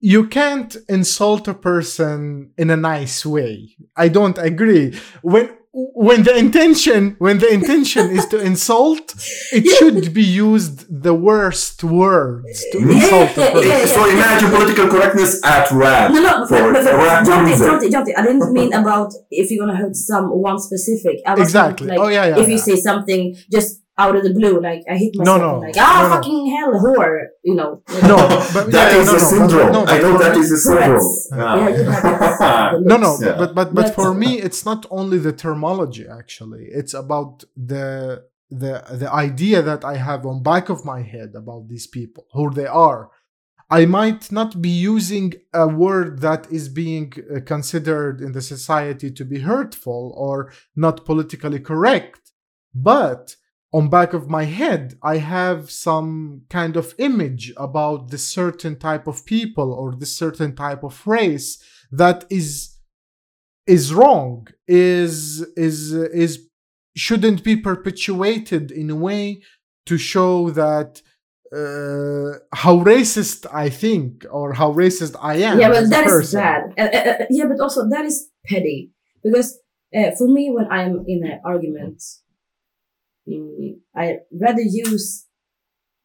you 0.00 0.26
can't 0.28 0.76
insult 0.88 1.48
a 1.48 1.54
person 1.54 2.50
in 2.58 2.70
a 2.70 2.76
nice 2.76 3.24
way. 3.26 3.76
I 3.96 4.08
don't 4.08 4.38
agree. 4.38 4.94
When 5.22 5.48
when 5.94 6.22
the 6.22 6.34
intention 6.34 7.16
when 7.18 7.38
the 7.38 7.50
intention 7.52 8.10
is 8.10 8.24
to 8.32 8.40
insult, 8.40 9.14
it 9.52 9.64
should 9.76 10.14
be 10.14 10.22
used 10.24 10.76
the 11.06 11.12
worst 11.12 11.84
words 11.84 12.64
to 12.72 12.78
Yeah, 12.80 12.94
insult 12.94 13.30
a 13.36 13.52
person. 13.52 13.68
yeah, 13.68 13.84
So 13.84 14.00
imagine 14.08 14.50
political 14.56 14.88
correctness 14.88 15.32
at 15.44 15.70
rap. 15.72 16.12
No, 16.12 16.20
no, 16.22 16.46
for 16.46 16.72
but, 16.72 16.82
but, 16.84 16.94
a 16.94 16.96
rap 16.96 17.26
but 17.26 17.30
Jonty, 17.30 17.44
music. 17.48 17.66
Jonty, 17.68 17.88
Jonty, 17.94 18.12
I 18.18 18.22
didn't 18.22 18.52
mean 18.54 18.72
about 18.82 19.12
if 19.30 19.50
you're 19.50 19.66
gonna 19.66 19.76
hurt 19.76 19.94
someone 19.96 20.58
specific. 20.58 21.16
I 21.26 21.34
was 21.34 21.42
Exactly. 21.48 21.88
Like, 21.88 22.00
Oh, 22.00 22.08
yeah, 22.08 22.26
yeah, 22.30 22.38
If 22.40 22.48
you 22.48 22.56
yeah. 22.56 22.62
say 22.68 22.76
something 22.76 23.36
just 23.52 23.82
out 23.98 24.14
of 24.16 24.22
the 24.24 24.32
blue, 24.38 24.60
like 24.60 24.82
I 24.90 24.96
hit 24.96 25.12
No, 25.14 25.20
myself, 25.24 25.40
no, 25.40 25.50
and 25.54 25.60
like 25.62 25.74
ah, 25.78 25.98
no, 26.02 26.08
no. 26.08 26.14
fucking 26.14 26.40
hell, 26.54 26.72
whore, 26.84 27.18
you 27.44 27.54
know. 27.54 27.82
No, 28.10 28.16
but 28.54 28.70
That 28.70 28.92
yeah, 28.92 29.00
is 29.00 29.06
no, 29.06 29.12
a 29.12 29.16
no, 29.16 29.18
but- 29.18 29.30
syndrome. 29.34 29.72
no, 29.72 29.84
I 29.86 29.98
know 29.98 30.12
for 30.12 30.22
that 30.24 30.34
me- 30.36 30.40
is 30.44 30.50
a 30.52 30.58
syndrome. 30.58 31.08
Yeah, 31.32 31.68
you 31.76 32.80
no 32.90 32.96
no 33.06 33.18
Yeah. 33.20 33.36
but 33.40 33.54
but 33.54 33.68
but 33.74 33.86
But- 33.86 33.94
for 33.94 34.10
me 34.14 34.30
it's 34.46 34.62
not 34.70 34.84
only 34.90 35.18
the 35.18 35.32
terminology 35.44 36.06
actually 36.20 36.64
it's 36.80 36.94
about 37.04 37.44
the 37.72 38.22
the 38.62 38.72
the 39.02 39.10
idea 39.26 39.58
that 39.70 39.82
i 39.84 39.96
have 40.08 40.22
on 40.30 40.36
back 40.52 40.66
of 40.74 40.78
my 40.92 41.00
head 41.14 41.30
about 41.42 41.62
these 41.72 41.86
people 41.98 42.24
who 42.34 42.44
they 42.58 42.66
are 42.88 43.02
I 43.80 43.84
might 43.84 44.30
not 44.30 44.50
be 44.68 44.74
using 44.92 45.28
a 45.52 45.66
word 45.66 46.20
that 46.20 46.42
is 46.58 46.68
being 46.68 47.08
uh, 47.18 47.40
considered 47.54 48.16
in 48.20 48.30
the 48.36 48.40
society 48.54 49.08
to 49.18 49.24
be 49.24 49.40
hurtful 49.40 50.02
or 50.26 50.52
not 50.84 51.04
politically 51.04 51.58
correct, 51.58 52.22
but 52.92 53.34
on 53.76 53.88
back 53.98 54.10
of 54.18 54.24
my 54.38 54.44
head 54.60 54.84
I 55.02 55.16
have 55.36 55.70
some 55.88 56.42
kind 56.58 56.74
of 56.76 56.94
image 56.98 57.44
about 57.68 58.10
this 58.10 58.26
certain 58.40 58.74
type 58.88 59.06
of 59.12 59.26
people 59.34 59.68
or 59.80 59.88
this 59.94 60.14
certain 60.24 60.52
type 60.64 60.82
of 60.82 60.94
race 61.06 61.48
that 62.02 62.18
is 62.30 62.50
is 63.66 63.84
wrong 63.98 64.46
is 64.66 65.42
is 65.68 65.92
is 66.24 66.32
shouldn't 66.96 67.44
be 67.44 67.54
perpetuated 67.70 68.64
in 68.70 68.88
a 68.90 68.98
way 69.08 69.42
to 69.84 69.98
show 69.98 70.50
that 70.62 71.02
uh, 71.52 72.38
how 72.62 72.74
racist 72.94 73.46
I 73.64 73.68
think 73.68 74.24
or 74.30 74.54
how 74.54 74.72
racist 74.72 75.14
I 75.20 75.36
am. 75.48 75.60
yeah, 75.60 75.68
but 75.68 75.90
that 75.90 76.06
is 76.06 76.32
bad. 76.32 76.62
Uh, 76.78 76.82
uh, 76.82 77.10
uh, 77.22 77.26
yeah, 77.30 77.44
but 77.50 77.60
also 77.60 77.88
that 77.88 78.04
is 78.04 78.16
petty 78.46 78.90
because 79.22 79.58
uh, 79.96 80.10
for 80.18 80.28
me, 80.28 80.50
when 80.50 80.66
I'm 80.70 81.04
in 81.06 81.20
an 81.24 81.40
argument, 81.44 82.02
mm, 83.28 83.78
I 83.94 84.18
rather 84.32 84.62
use 84.62 85.26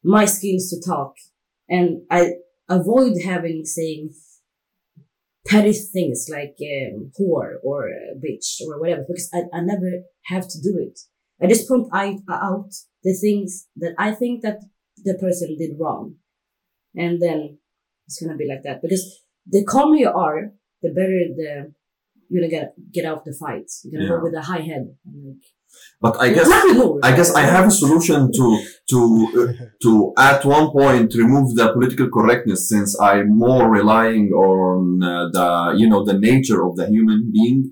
my 0.03 0.25
skills 0.25 0.69
to 0.69 0.89
talk, 0.89 1.13
and 1.69 2.01
I 2.09 2.33
avoid 2.69 3.21
having 3.23 3.65
saying 3.65 4.13
petty 5.47 5.73
things 5.73 6.27
like 6.31 6.55
um, 6.61 7.11
whore 7.19 7.55
or 7.63 7.89
uh, 7.89 8.15
bitch 8.23 8.61
or 8.67 8.79
whatever 8.79 9.03
because 9.07 9.29
I, 9.33 9.43
I 9.53 9.61
never 9.61 10.03
have 10.25 10.47
to 10.47 10.61
do 10.61 10.77
it. 10.79 10.99
I 11.41 11.47
just 11.47 11.67
point 11.67 11.87
I, 11.91 12.17
out 12.29 12.69
the 13.03 13.13
things 13.19 13.67
that 13.77 13.95
I 13.97 14.11
think 14.11 14.43
that 14.43 14.59
the 15.03 15.17
person 15.19 15.57
did 15.57 15.71
wrong, 15.79 16.15
and 16.95 17.21
then 17.21 17.57
it's 18.07 18.21
gonna 18.21 18.37
be 18.37 18.47
like 18.47 18.63
that 18.63 18.81
because 18.81 19.21
the 19.47 19.65
calmer 19.65 19.95
you 19.95 20.09
are, 20.09 20.51
the 20.81 20.89
better 20.89 21.19
the 21.35 21.73
you're 22.29 22.41
gonna 22.41 22.51
get 22.51 22.73
get 22.91 23.05
out 23.05 23.19
of 23.19 23.23
the 23.25 23.33
fight. 23.33 23.69
You're 23.83 23.99
gonna 23.99 24.11
Yeah. 24.11 24.17
go 24.17 24.23
with 24.23 24.35
a 24.35 24.41
high 24.41 24.61
head. 24.61 24.95
Like, 25.05 25.43
But 26.01 26.19
I 26.19 26.33
guess 26.33 26.49
I 27.03 27.15
guess 27.15 27.33
I 27.35 27.41
have 27.41 27.67
a 27.67 27.71
solution 27.71 28.31
to 28.33 28.45
to 28.89 28.99
uh, 29.37 29.65
to 29.83 30.13
at 30.17 30.43
one 30.43 30.71
point 30.71 31.13
remove 31.13 31.55
the 31.55 31.71
political 31.73 32.09
correctness 32.09 32.67
since 32.67 32.99
I'm 32.99 33.37
more 33.37 33.69
relying 33.69 34.31
on 34.31 35.03
uh, 35.03 35.29
the 35.31 35.75
you 35.77 35.87
know 35.87 36.03
the 36.03 36.17
nature 36.17 36.65
of 36.65 36.75
the 36.75 36.87
human 36.87 37.31
being, 37.31 37.71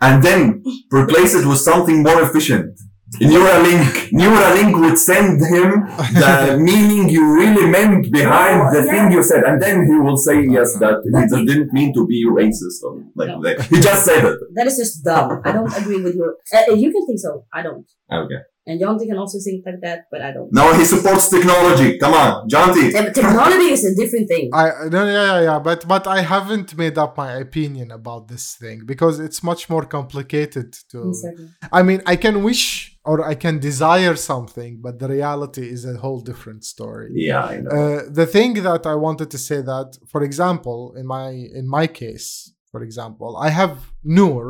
and 0.00 0.22
then 0.22 0.62
replace 0.92 1.34
it 1.34 1.46
with 1.46 1.58
something 1.58 2.02
more 2.02 2.22
efficient. 2.22 2.78
Neuralink, 3.18 4.10
Neuralink 4.12 4.80
would 4.80 4.96
send 4.98 5.40
him 5.44 5.82
the 6.14 6.58
meaning 6.62 7.08
you 7.08 7.34
really 7.34 7.66
meant 7.68 8.10
behind 8.12 8.74
the 8.74 8.84
thing 8.84 9.10
you 9.10 9.22
said, 9.22 9.42
and 9.44 9.60
then 9.60 9.84
he 9.86 9.94
will 9.98 10.16
say 10.16 10.44
yes 10.46 10.78
that 10.78 11.02
he 11.34 11.44
didn't 11.44 11.72
mean 11.72 11.92
to 11.94 12.06
be 12.06 12.24
racist 12.26 12.82
or 12.84 13.02
like 13.16 13.28
No. 13.28 13.42
that. 13.42 13.62
He 13.66 13.80
just 13.80 14.04
said 14.04 14.24
it. 14.24 14.38
that 14.54 14.66
is 14.66 14.76
just 14.76 15.04
dumb. 15.04 15.42
I 15.44 15.52
don't 15.52 15.76
agree 15.76 16.00
with 16.02 16.14
you. 16.14 16.36
Uh, 16.54 16.72
you 16.74 16.92
can 16.92 17.04
think 17.06 17.18
so. 17.18 17.44
I 17.52 17.62
don't. 17.62 17.86
Okay. 18.12 18.36
And 18.66 18.80
Jonty 18.80 19.06
can 19.08 19.16
also 19.16 19.38
think 19.42 19.64
like 19.66 19.80
that, 19.82 20.04
but 20.12 20.20
I 20.22 20.32
don't. 20.32 20.52
Now 20.52 20.72
he 20.74 20.84
supports 20.84 21.28
technology. 21.28 21.98
Come 21.98 22.12
on, 22.14 22.48
Jonty. 22.48 22.92
Yeah, 22.92 23.10
technology 23.10 23.70
is 23.72 23.84
a 23.84 23.94
different 23.96 24.28
thing. 24.28 24.50
I 24.52 24.88
no 24.88 25.04
yeah 25.06 25.12
yeah 25.12 25.40
yeah 25.42 25.58
but 25.58 25.88
but 25.88 26.06
I 26.06 26.20
haven't 26.20 26.76
made 26.76 26.96
up 26.98 27.16
my 27.16 27.32
opinion 27.32 27.90
about 27.90 28.28
this 28.28 28.54
thing 28.54 28.82
because 28.86 29.18
it's 29.18 29.42
much 29.42 29.68
more 29.68 29.84
complicated 29.84 30.74
to 30.90 31.08
Exactly. 31.08 31.48
I 31.72 31.82
mean 31.82 32.02
I 32.06 32.16
can 32.16 32.42
wish 32.44 32.89
or 33.04 33.16
I 33.32 33.34
can 33.34 33.58
desire 33.58 34.14
something 34.16 34.80
but 34.84 34.98
the 34.98 35.08
reality 35.08 35.64
is 35.68 35.84
a 35.84 35.96
whole 36.04 36.20
different 36.20 36.64
story. 36.64 37.10
Yeah, 37.14 37.44
I 37.44 37.60
know. 37.60 37.70
Uh, 37.70 38.02
the 38.20 38.26
thing 38.26 38.52
that 38.68 38.84
I 38.86 38.94
wanted 38.94 39.30
to 39.30 39.38
say 39.38 39.60
that 39.72 39.96
for 40.12 40.22
example 40.22 40.94
in 41.00 41.06
my 41.06 41.28
in 41.60 41.66
my 41.68 41.86
case 41.86 42.52
for 42.70 42.82
example 42.82 43.36
I 43.36 43.50
have 43.50 43.76
Noor 44.04 44.46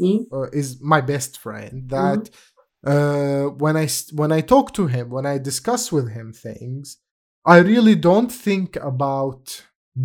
Hmm? 0.00 0.18
uh, 0.32 0.48
is 0.52 0.68
my 0.80 1.00
best 1.00 1.32
friend 1.44 1.88
that 1.90 2.30
uh, 2.86 3.44
when 3.64 3.76
I 3.76 3.84
s- 3.84 4.12
when 4.20 4.30
I 4.30 4.40
talk 4.42 4.72
to 4.74 4.86
him, 4.86 5.10
when 5.10 5.26
I 5.26 5.38
discuss 5.38 5.90
with 5.90 6.08
him 6.16 6.32
things, 6.32 6.98
I 7.44 7.58
really 7.58 7.96
don't 7.96 8.30
think 8.30 8.76
about 8.76 9.64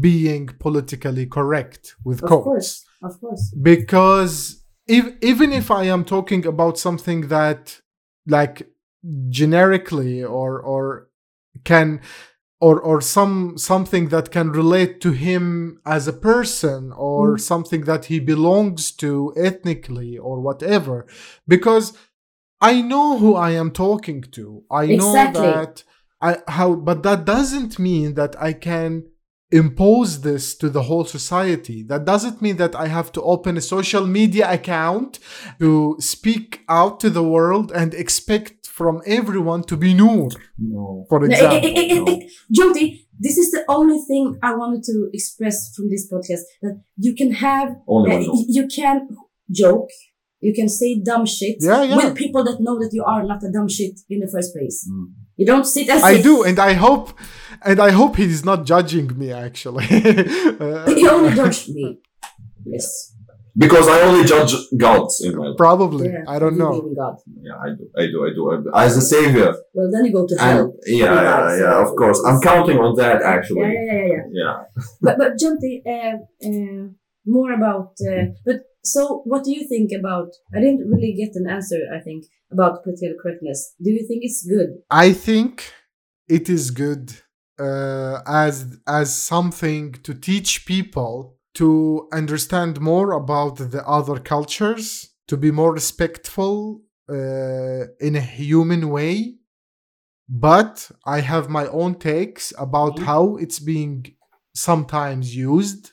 being 0.10 0.48
politically 0.66 1.28
correct 1.28 1.96
with 2.04 2.24
Of 2.24 2.30
quotes 2.30 2.44
course. 2.44 2.86
Of 3.04 3.14
course. 3.22 3.54
because 3.62 4.64
if, 4.88 5.06
even 5.22 5.54
if 5.54 5.70
I 5.70 5.84
am 5.84 6.04
talking 6.04 6.46
about 6.46 6.80
something 6.80 7.28
that 7.28 7.80
like 8.28 8.67
generically 9.30 10.24
or 10.24 10.59
or 10.61 11.09
can 11.63 12.01
or 12.61 12.80
or 12.80 13.01
some 13.01 13.57
something 13.57 14.07
that 14.09 14.32
can 14.32 14.49
relate 14.51 15.01
to 15.01 15.11
him 15.11 15.80
as 15.86 16.07
a 16.07 16.13
person 16.13 16.91
or 16.95 17.36
Mm. 17.36 17.41
something 17.41 17.82
that 17.86 18.05
he 18.05 18.19
belongs 18.19 18.91
to 18.91 19.34
ethnically 19.36 20.17
or 20.17 20.39
whatever 20.39 21.05
because 21.47 21.93
I 22.61 22.82
know 22.82 23.17
who 23.17 23.36
I 23.36 23.51
am 23.51 23.71
talking 23.71 24.21
to. 24.32 24.63
I 24.71 24.86
know 24.88 25.11
that 25.34 25.84
I 26.21 26.38
how 26.47 26.76
but 26.76 27.03
that 27.03 27.26
doesn't 27.26 27.78
mean 27.78 28.13
that 28.15 28.36
I 28.41 28.53
can 28.53 29.03
impose 29.62 30.12
this 30.28 30.43
to 30.62 30.68
the 30.76 30.84
whole 30.89 31.06
society. 31.06 31.78
That 31.91 32.04
doesn't 32.12 32.38
mean 32.45 32.58
that 32.64 32.74
I 32.86 32.88
have 32.97 33.10
to 33.16 33.22
open 33.34 33.54
a 33.58 33.62
social 33.76 34.06
media 34.20 34.45
account 34.60 35.12
to 35.64 35.95
speak 36.14 36.47
out 36.80 36.93
to 37.04 37.10
the 37.18 37.24
world 37.36 37.68
and 37.80 37.89
expect 37.93 38.54
from 38.80 38.95
everyone 39.20 39.62
to 39.72 39.76
be 39.84 39.93
Noor, 39.93 40.30
no. 40.58 41.06
for 41.10 41.20
No, 41.20 41.26
eh, 41.26 41.30
example. 41.32 41.70
eh, 41.70 41.74
eh, 41.82 41.88
eh, 41.95 42.12
eh, 42.14 42.20
Jyoti, 42.56 42.86
this 43.26 43.36
is 43.43 43.47
the 43.56 43.64
only 43.78 43.99
thing 44.10 44.26
I 44.49 44.51
wanted 44.62 44.82
to 44.89 44.95
express 45.14 45.58
from 45.76 45.86
this 45.93 46.04
podcast 46.12 46.43
that 46.64 46.76
you 47.06 47.14
can 47.20 47.32
have, 47.47 47.68
Only 47.88 48.12
uh, 48.12 48.32
one 48.32 48.45
you 48.58 48.64
can 48.78 48.97
joke, 49.62 49.89
you 50.47 50.54
can 50.60 50.70
say 50.80 50.89
dumb 51.10 51.26
shit 51.36 51.58
Yeah, 51.60 51.84
yeah. 51.84 51.95
with 51.99 52.16
people 52.24 52.43
that 52.47 52.58
know 52.66 52.76
that 52.82 52.91
you 52.97 53.04
are 53.14 53.24
not 53.32 53.39
a 53.47 53.51
dumb 53.56 53.70
shit 53.78 53.95
in 54.10 54.18
the 54.24 54.30
first 54.36 54.49
place. 54.56 54.78
Mm. 54.91 55.06
You 55.39 55.45
don't 55.51 55.66
sit 55.76 55.88
as 55.89 56.01
I 56.04 56.16
say, 56.16 56.24
do, 56.30 56.34
and 56.43 56.58
I 56.70 56.74
hope, 56.86 57.08
and 57.66 57.80
I 57.80 57.91
hope 57.91 58.16
he 58.18 58.26
is 58.26 58.43
not 58.45 58.66
judging 58.66 59.07
me. 59.18 59.32
Actually, 59.32 59.86
Uh, 60.59 60.86
You 60.89 61.09
only 61.09 61.34
judge 61.36 61.70
me. 61.70 61.99
Yes. 62.66 63.09
Because 63.55 63.88
I 63.88 64.01
only 64.01 64.26
judge 64.26 64.53
gods 64.78 65.22
in 65.24 65.36
my 65.38 65.47
life. 65.49 65.57
probably. 65.57 66.07
Yeah, 66.09 66.24
I 66.28 66.39
don't 66.39 66.53
you 66.53 66.59
know. 66.59 66.70
believe 66.72 66.86
in 66.91 66.95
God. 66.95 67.16
Yeah, 67.47 67.57
I 67.66 67.70
do. 67.78 67.86
I 67.95 68.05
do. 68.07 68.18
I 68.26 68.55
do. 68.64 68.72
As 68.74 68.97
a 68.97 69.01
savior. 69.01 69.53
Well, 69.76 69.91
then 69.91 70.05
you 70.05 70.11
go 70.11 70.26
to 70.26 70.36
hell. 70.39 70.74
yeah, 70.88 70.97
yeah, 71.05 71.11
Relax. 71.11 71.61
yeah, 71.61 71.82
of 71.86 71.95
course. 71.95 72.20
I'm 72.26 72.41
counting 72.41 72.80
on 72.80 72.95
that 72.95 73.22
actually. 73.22 73.61
yeah, 73.61 73.84
yeah, 73.91 73.93
yeah. 73.93 74.07
yeah. 74.07 74.24
Yeah. 74.32 74.64
But 75.05 75.16
but 75.20 75.32
Jonty, 75.41 75.74
uh, 75.86 76.18
uh, 76.47 76.88
more 77.28 77.51
about. 77.53 77.91
Uh, 78.01 78.34
but 78.43 78.61
so, 78.84 79.22
what 79.26 79.43
do 79.43 79.51
you 79.57 79.68
think 79.68 79.91
about? 79.99 80.30
I 80.55 80.59
didn't 80.59 80.89
really 80.89 81.14
get 81.14 81.36
an 81.36 81.47
answer. 81.47 81.78
I 81.95 81.99
think 82.01 82.26
about 82.51 82.84
political 82.84 83.18
correctness. 83.22 83.76
Do 83.84 83.91
you 83.91 84.03
think 84.07 84.22
it's 84.24 84.43
good? 84.55 84.70
I 84.89 85.14
think 85.14 85.72
it 86.28 86.49
is 86.49 86.72
good 86.72 87.14
uh, 87.60 88.22
as 88.26 88.78
as 88.88 89.16
something 89.16 89.93
to 90.04 90.14
teach 90.14 90.66
people 90.66 91.38
to 91.54 92.08
understand 92.12 92.82
more 92.82 93.12
about 93.12 93.58
the 93.58 93.84
other 93.88 94.20
cultures, 94.20 95.14
to 95.28 95.38
be 95.38 95.51
more 95.51 95.72
respectful 95.74 96.82
uh, 97.10 97.84
in 97.99 98.16
a 98.16 98.22
human 98.22 98.89
way. 98.89 99.36
But 100.28 100.89
I 101.06 101.20
have 101.20 101.49
my 101.49 101.68
own 101.68 101.95
takes 101.95 102.54
about 102.58 102.97
Mhm. 102.97 103.06
how 103.06 103.36
it's 103.38 103.60
being 103.60 104.06
sometimes 104.56 105.36
used, 105.36 105.91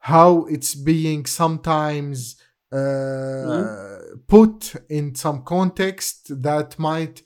how 0.00 0.46
it's 0.48 0.74
being 0.74 1.26
sometimes 1.26 2.36
uh, 2.72 3.98
put 4.26 4.74
in 4.88 5.14
some 5.14 5.42
context 5.44 6.42
that 6.42 6.78
might 6.78 7.22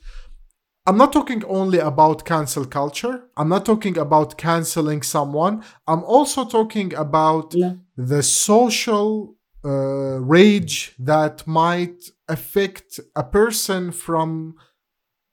I'm 0.87 0.97
not 0.97 1.13
talking 1.13 1.45
only 1.45 1.79
about 1.79 2.25
cancel 2.25 2.65
culture. 2.65 3.25
I'm 3.37 3.49
not 3.49 3.65
talking 3.67 3.99
about 3.99 4.39
canceling 4.39 5.03
someone. 5.03 5.63
I'm 5.87 6.03
also 6.05 6.45
talking 6.45 6.95
about 6.95 7.55
No. 7.55 7.79
the 7.97 8.23
social 8.23 9.37
uh, 9.63 10.19
rage 10.21 10.95
that 10.99 11.47
might 11.47 12.03
affect 12.29 12.99
a 13.15 13.23
person 13.23 13.93
from 13.93 14.55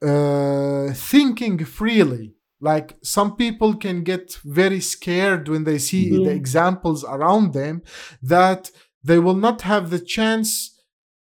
uh, 0.02 0.92
thinking 0.92 1.64
freely. 1.64 2.34
Like 2.60 2.96
some 3.02 3.34
people 3.36 3.74
can 3.74 4.02
get 4.02 4.34
very 4.44 4.80
scared 4.80 5.48
when 5.48 5.64
they 5.64 5.78
see 5.78 6.10
Mhm. 6.10 6.24
the 6.24 6.30
examples 6.32 7.04
around 7.04 7.52
them 7.54 7.82
that 8.22 8.70
they 9.02 9.18
will 9.18 9.36
not 9.36 9.62
have 9.62 9.90
the 9.90 9.98
chance 10.16 10.50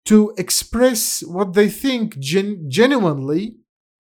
to 0.06 0.32
express 0.36 1.22
what 1.22 1.52
they 1.54 1.68
think 1.68 2.18
gen- 2.18 2.64
genuinely 2.68 3.56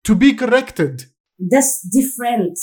to 0.04 0.16
be 0.16 0.34
corrected. 0.34 1.04
That's 1.40 1.82
different. 1.92 2.58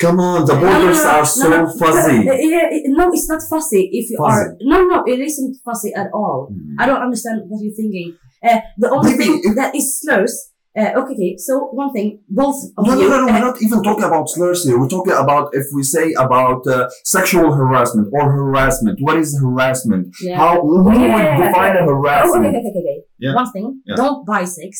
Come 0.00 0.18
on, 0.18 0.44
the 0.44 0.54
No, 0.54 0.60
no, 0.60 0.66
borders 0.66 1.04
no, 1.04 1.10
are 1.10 1.24
so 1.26 1.48
no, 1.48 1.72
fuzzy. 1.78 2.16
yeah, 2.24 2.68
no, 2.98 3.10
it's 3.12 3.28
not 3.28 3.42
fuzzy. 3.48 3.88
If 3.92 4.10
you 4.10 4.18
Fuzzy. 4.18 4.40
are 4.40 4.56
no, 4.60 4.84
no, 4.86 5.04
it 5.06 5.20
isn't 5.20 5.56
fuzzy 5.64 5.92
at 5.94 6.08
all. 6.12 6.48
Mm. 6.52 6.74
I 6.80 6.86
don't 6.86 7.00
understand 7.00 7.42
what 7.48 7.62
you're 7.62 7.74
thinking. 7.74 8.16
Uh, 8.42 8.58
the 8.76 8.90
only 8.90 9.12
Maybe 9.12 9.24
thing 9.24 9.40
if- 9.44 9.56
that 9.56 9.74
is 9.74 10.00
slurs 10.00 10.50
Uh, 10.76 10.90
okay, 11.00 11.14
okay. 11.14 11.32
So 11.38 11.52
one 11.82 11.92
thing, 11.96 12.08
both 12.28 12.58
of 12.76 12.82
No, 12.84 12.94
no, 12.96 13.00
you. 13.02 13.08
no, 13.08 13.18
no. 13.22 13.28
uh, 13.28 13.32
We're 13.32 13.46
not 13.50 13.62
even 13.62 13.80
talking 13.88 14.02
about 14.10 14.26
slurs 14.28 14.64
here. 14.66 14.76
We're 14.80 14.88
talking 14.96 15.14
about 15.24 15.44
if 15.54 15.66
we 15.76 15.82
say 15.84 16.06
about 16.26 16.66
uh, 16.66 16.90
sexual 17.16 17.48
harassment 17.54 18.08
or 18.16 18.24
harassment. 18.38 18.98
What 19.06 19.16
is 19.22 19.30
harassment? 19.40 20.04
yeah. 20.20 20.36
How 20.42 20.52
who 20.60 20.82
Yeah, 20.82 21.14
would 21.14 21.24
yeah, 21.24 21.46
define 21.46 21.74
a 21.76 21.78
Oh, 21.78 21.82
okay, 21.82 21.92
harassment? 21.94 22.46
okay, 22.46 22.58
okay, 22.58 22.82
okay. 22.82 22.98
Yeah. 23.24 23.34
One 23.40 23.48
thing, 23.54 23.66
Yeah. 23.86 23.94
don't 24.02 24.26
buy 24.26 24.42
sex. 24.58 24.72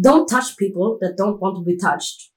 Don't 0.00 0.26
touch 0.26 0.56
people 0.56 0.98
that 1.00 1.16
don't 1.16 1.40
want 1.40 1.56
to 1.56 1.64
be 1.64 1.76
touched. 1.76 2.30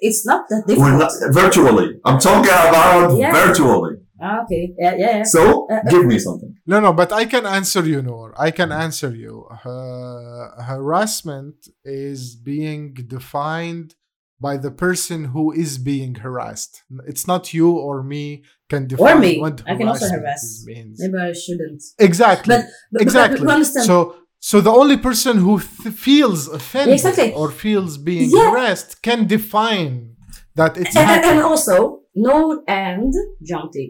It's 0.00 0.24
not 0.26 0.48
that 0.48 0.64
We're 0.66 0.74
difficult. 0.76 1.12
not 1.22 1.34
virtually. 1.34 2.00
I'm 2.04 2.18
talking 2.18 2.50
about 2.50 3.16
Yeah. 3.16 3.32
virtually. 3.32 3.96
Ah, 4.22 4.42
okay. 4.44 4.74
Yeah, 4.78 4.94
yeah, 4.96 5.16
yeah. 5.18 5.22
So 5.22 5.66
Uh, 5.70 5.80
give 5.90 6.04
me 6.06 6.18
something. 6.18 6.54
No, 6.66 6.80
no, 6.80 6.92
but 6.92 7.10
I 7.12 7.24
can 7.24 7.46
answer 7.46 7.82
you, 7.86 8.02
Noor. 8.02 8.34
I 8.38 8.50
can 8.50 8.70
answer 8.72 9.14
you. 9.14 9.46
Uh, 9.64 10.62
harassment 10.62 11.56
is 11.84 12.36
being 12.36 12.94
defined 12.94 13.94
by 14.40 14.56
the 14.56 14.70
person 14.70 15.18
who 15.34 15.52
is 15.52 15.76
being 15.76 16.14
harassed. 16.16 16.82
It's 17.06 17.26
not 17.26 17.52
you 17.52 17.70
or 17.72 18.02
me 18.02 18.42
can 18.70 18.86
define 18.86 19.20
me. 19.20 19.38
what 19.40 19.62
I 19.66 19.74
can 19.76 19.88
also 19.88 20.06
harassment 20.08 20.22
harass. 20.22 20.64
means. 20.66 20.96
Maybe 21.00 21.18
I 21.18 21.32
shouldn't. 21.32 21.82
Exactly. 21.98 22.56
But, 22.56 22.64
but 22.92 23.02
exactly. 23.02 23.38
But, 23.40 23.46
but 23.46 23.54
understand. 23.54 23.86
so, 23.86 24.16
so 24.40 24.60
the 24.60 24.70
only 24.82 24.96
person 24.96 25.34
who 25.44 25.60
th- 25.60 25.94
feels 25.94 26.48
offended 26.48 26.94
Exactly. 26.94 27.32
or 27.34 27.50
feels 27.50 27.98
being 27.98 28.30
Yeah. 28.30 28.50
harassed 28.50 29.02
can 29.02 29.26
define 29.26 30.16
that 30.58 30.72
it's 30.76 30.96
and, 30.96 30.98
and- 30.98 31.10
and 31.10 31.24
happening. 31.24 31.42
also, 31.50 32.00
no 32.14 32.62
and 32.66 33.12
Jonty. 33.48 33.86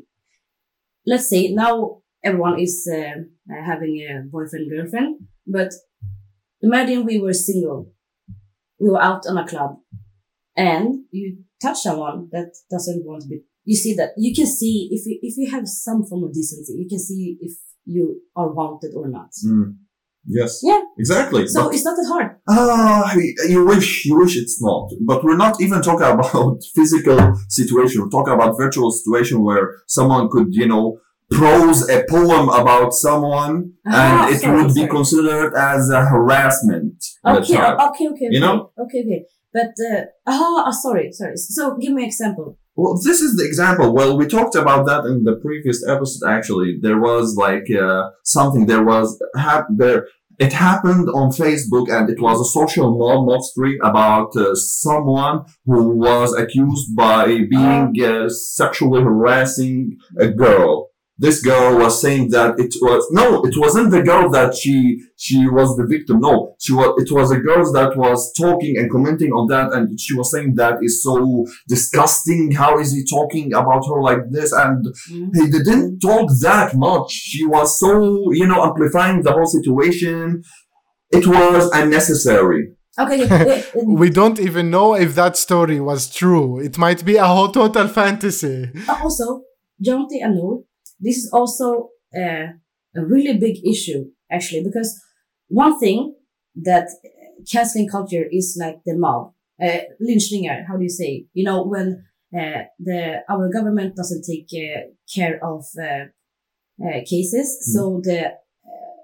Let's 1.07 1.29
say 1.33 1.43
now 1.65 2.03
everyone 2.29 2.59
is 2.67 2.75
uh, 2.93 2.99
uh, 3.53 3.63
having 3.71 3.95
a 4.11 4.13
boyfriend 4.35 4.67
girlfriend, 4.71 5.11
but 5.47 5.71
imagine 6.63 7.05
we 7.05 7.19
were 7.21 7.33
single. 7.33 7.93
We 8.79 8.89
were 8.91 9.03
out 9.03 9.23
on 9.27 9.37
a 9.39 9.47
club, 9.47 9.71
and 10.57 11.05
you 11.11 11.39
touch 11.63 11.79
someone 11.87 12.29
that 12.33 12.51
doesn't 12.71 13.05
want 13.07 13.23
to 13.23 13.29
be. 13.29 13.41
You 13.65 13.77
see 13.77 13.95
that 13.95 14.11
you 14.17 14.35
can 14.35 14.47
see 14.47 14.89
if 14.91 15.03
you 15.07 15.19
if 15.23 15.35
you 15.39 15.51
have 15.55 15.67
some 15.69 16.05
form 16.05 16.25
of 16.25 16.33
decency, 16.33 16.73
you 16.83 16.89
can 16.89 16.99
see 16.99 17.37
if 17.41 17.53
you 17.85 18.21
are 18.37 18.53
wanted 18.53 18.93
or 18.95 19.09
not. 19.09 19.31
Mm. 19.47 19.77
Yes. 20.27 20.61
Yeah. 20.63 20.81
Exactly. 20.99 21.47
So 21.47 21.65
But- 21.65 21.75
it's 21.75 21.85
not 21.85 21.97
that 21.97 22.07
hard. 22.09 22.37
Ah, 22.49 23.15
you 23.49 23.65
wish, 23.65 24.05
you 24.07 24.19
wish 24.19 24.37
it's 24.37 24.63
not. 24.63 24.91
But 25.01 25.25
we're 25.25 25.37
not 25.37 25.61
even 25.61 25.81
talking 25.83 26.07
about 26.19 26.59
physical 26.75 27.19
situation. 27.49 28.03
We're 28.03 28.11
talking 28.11 28.35
about 28.35 28.57
virtual 28.57 28.91
situation 28.91 29.43
where 29.43 29.77
someone 29.87 30.29
could, 30.31 30.49
you 30.51 30.67
know, 30.69 30.99
prose 31.31 31.89
a 31.89 32.05
poem 32.09 32.49
about 32.49 32.93
someone 32.93 33.73
Ah, 33.87 34.27
and 34.27 34.35
it 34.35 34.41
sorry, 34.41 34.65
would 34.65 34.75
be 34.75 34.87
considered 34.87 35.55
as 35.55 35.89
a 35.91 36.05
harassment. 36.05 36.95
at 37.25 37.39
Okay, 37.39 37.57
okay, 37.57 38.09
okay, 38.09 38.29
You 38.31 38.39
okay. 38.39 38.41
know? 38.41 38.71
Okay, 38.79 39.01
okay. 39.07 39.25
But 39.53 39.75
uh, 39.91 40.03
oh, 40.27 40.65
oh, 40.67 40.71
sorry, 40.73 41.11
sorry. 41.13 41.37
So 41.37 41.77
give 41.81 41.93
me 41.93 42.03
an 42.03 42.09
example. 42.09 42.59
Well, 42.81 42.95
this 42.95 43.21
is 43.21 43.37
the 43.37 43.45
example. 43.45 43.93
Well, 43.93 44.17
we 44.17 44.27
talked 44.27 44.55
about 44.55 44.87
that 44.87 45.05
in 45.05 45.25
the 45.25 45.37
previous 45.37 45.87
episode. 45.87 46.27
Actually, 46.27 46.79
there 46.81 46.99
was 46.99 47.37
like 47.37 47.71
uh, 47.71 48.09
something. 48.25 48.65
There 48.65 48.83
was 48.83 49.23
there. 49.77 50.07
It 50.39 50.55
happened 50.55 51.11
on 51.11 51.29
Facebook, 51.31 51.93
and 51.95 52.09
it 52.09 52.19
was 52.19 52.41
a 52.41 52.51
social 52.59 52.97
mob 52.97 53.29
mobstery 53.29 53.75
about 53.83 54.35
uh, 54.35 54.55
someone 54.55 55.45
who 55.67 55.99
was 55.99 56.33
accused 56.33 56.97
by 56.97 57.27
being 57.51 57.93
uh, 58.03 58.31
sexually 58.31 59.03
harassing 59.03 59.99
a 60.19 60.29
girl. 60.29 60.90
This 61.25 61.43
girl 61.43 61.77
was 61.83 62.01
saying 62.01 62.31
that 62.31 62.59
it 62.65 62.73
was 62.81 63.03
no, 63.11 63.43
it 63.45 63.55
wasn't 63.65 63.91
the 63.91 64.03
girl 64.11 64.31
that 64.31 64.55
she 64.61 64.77
she 65.25 65.39
was 65.57 65.69
the 65.77 65.87
victim. 65.95 66.17
No, 66.21 66.55
she 66.65 66.73
was. 66.73 66.91
It 67.03 67.11
was 67.15 67.31
a 67.31 67.39
girl 67.49 67.63
that 67.79 67.93
was 68.05 68.33
talking 68.45 68.75
and 68.79 68.91
commenting 68.91 69.31
on 69.39 69.45
that, 69.49 69.67
and 69.75 70.01
she 70.01 70.15
was 70.17 70.31
saying 70.33 70.55
that 70.57 70.77
is 70.81 71.03
so 71.03 71.45
disgusting. 71.69 72.53
How 72.53 72.79
is 72.79 72.93
he 72.93 73.05
talking 73.19 73.53
about 73.53 73.83
her 73.89 74.01
like 74.11 74.23
this? 74.31 74.51
And 74.53 74.81
Mm. 75.13 75.29
he 75.39 75.45
didn't 75.51 76.01
talk 76.01 76.27
that 76.49 76.69
much. 76.87 77.11
She 77.13 77.43
was 77.47 77.69
so, 77.83 77.91
you 78.41 78.47
know, 78.51 78.61
amplifying 78.69 79.23
the 79.23 79.33
whole 79.37 79.51
situation. 79.59 80.43
It 81.19 81.27
was 81.27 81.71
unnecessary. 81.81 82.63
Okay, 82.99 83.21
okay. 83.43 83.65
We 84.03 84.09
don't 84.11 84.39
even 84.49 84.71
know 84.71 84.95
if 84.95 85.15
that 85.21 85.37
story 85.37 85.81
was 85.81 86.03
true. 86.21 86.49
It 86.69 86.75
might 86.79 87.05
be 87.05 87.17
a 87.17 87.27
whole 87.35 87.51
total 87.61 87.89
fantasy. 87.89 88.71
uh, 88.89 88.99
also, 89.03 89.43
Jonty 89.87 90.19
and 90.25 90.35
Noor, 90.37 90.55
this 91.01 91.17
is 91.17 91.31
also 91.33 91.91
uh, 92.15 92.47
a 92.95 93.05
really 93.05 93.39
big 93.39 93.57
issue, 93.67 94.07
actually, 94.31 94.65
because 94.65 95.01
one 95.49 95.79
thing 95.79 96.15
that 96.55 96.89
canceling 97.51 97.89
culture 97.89 98.25
is 98.31 98.57
like 98.61 98.79
the 98.85 98.97
mob, 98.97 99.33
uh, 99.63 99.79
how 100.69 100.77
do 100.77 100.83
you 100.83 100.89
say? 100.89 101.27
You 101.33 101.45
know, 101.45 101.65
when 101.65 102.05
uh, 102.37 102.63
the 102.79 103.23
our 103.29 103.49
government 103.51 103.97
doesn't 103.97 104.25
take 104.25 104.49
uh, 104.55 104.91
care 105.15 105.41
of 105.45 105.65
uh, 105.79 106.07
uh, 106.85 107.01
cases, 107.09 107.59
so 107.73 108.01
the 108.03 108.27
uh, 108.27 109.01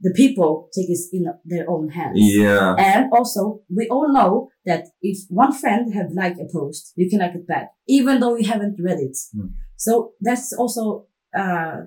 the 0.00 0.12
people 0.14 0.68
take 0.74 0.88
it 0.88 0.98
in 1.12 1.26
their 1.44 1.68
own 1.68 1.90
hands. 1.90 2.18
Yeah. 2.18 2.74
And 2.78 3.12
also, 3.12 3.60
we 3.74 3.86
all 3.88 4.12
know 4.12 4.48
that 4.64 4.88
if 5.02 5.18
one 5.28 5.52
friend 5.52 5.94
have 5.94 6.12
liked 6.12 6.40
a 6.40 6.48
post, 6.52 6.92
you 6.96 7.08
can 7.10 7.20
like 7.20 7.34
it 7.34 7.46
back, 7.46 7.70
even 7.86 8.20
though 8.20 8.36
you 8.36 8.46
haven't 8.48 8.78
read 8.82 8.98
it. 8.98 9.16
Hmm. 9.34 9.48
So 9.76 10.12
that's 10.20 10.52
also, 10.52 11.06
uh, 11.36 11.82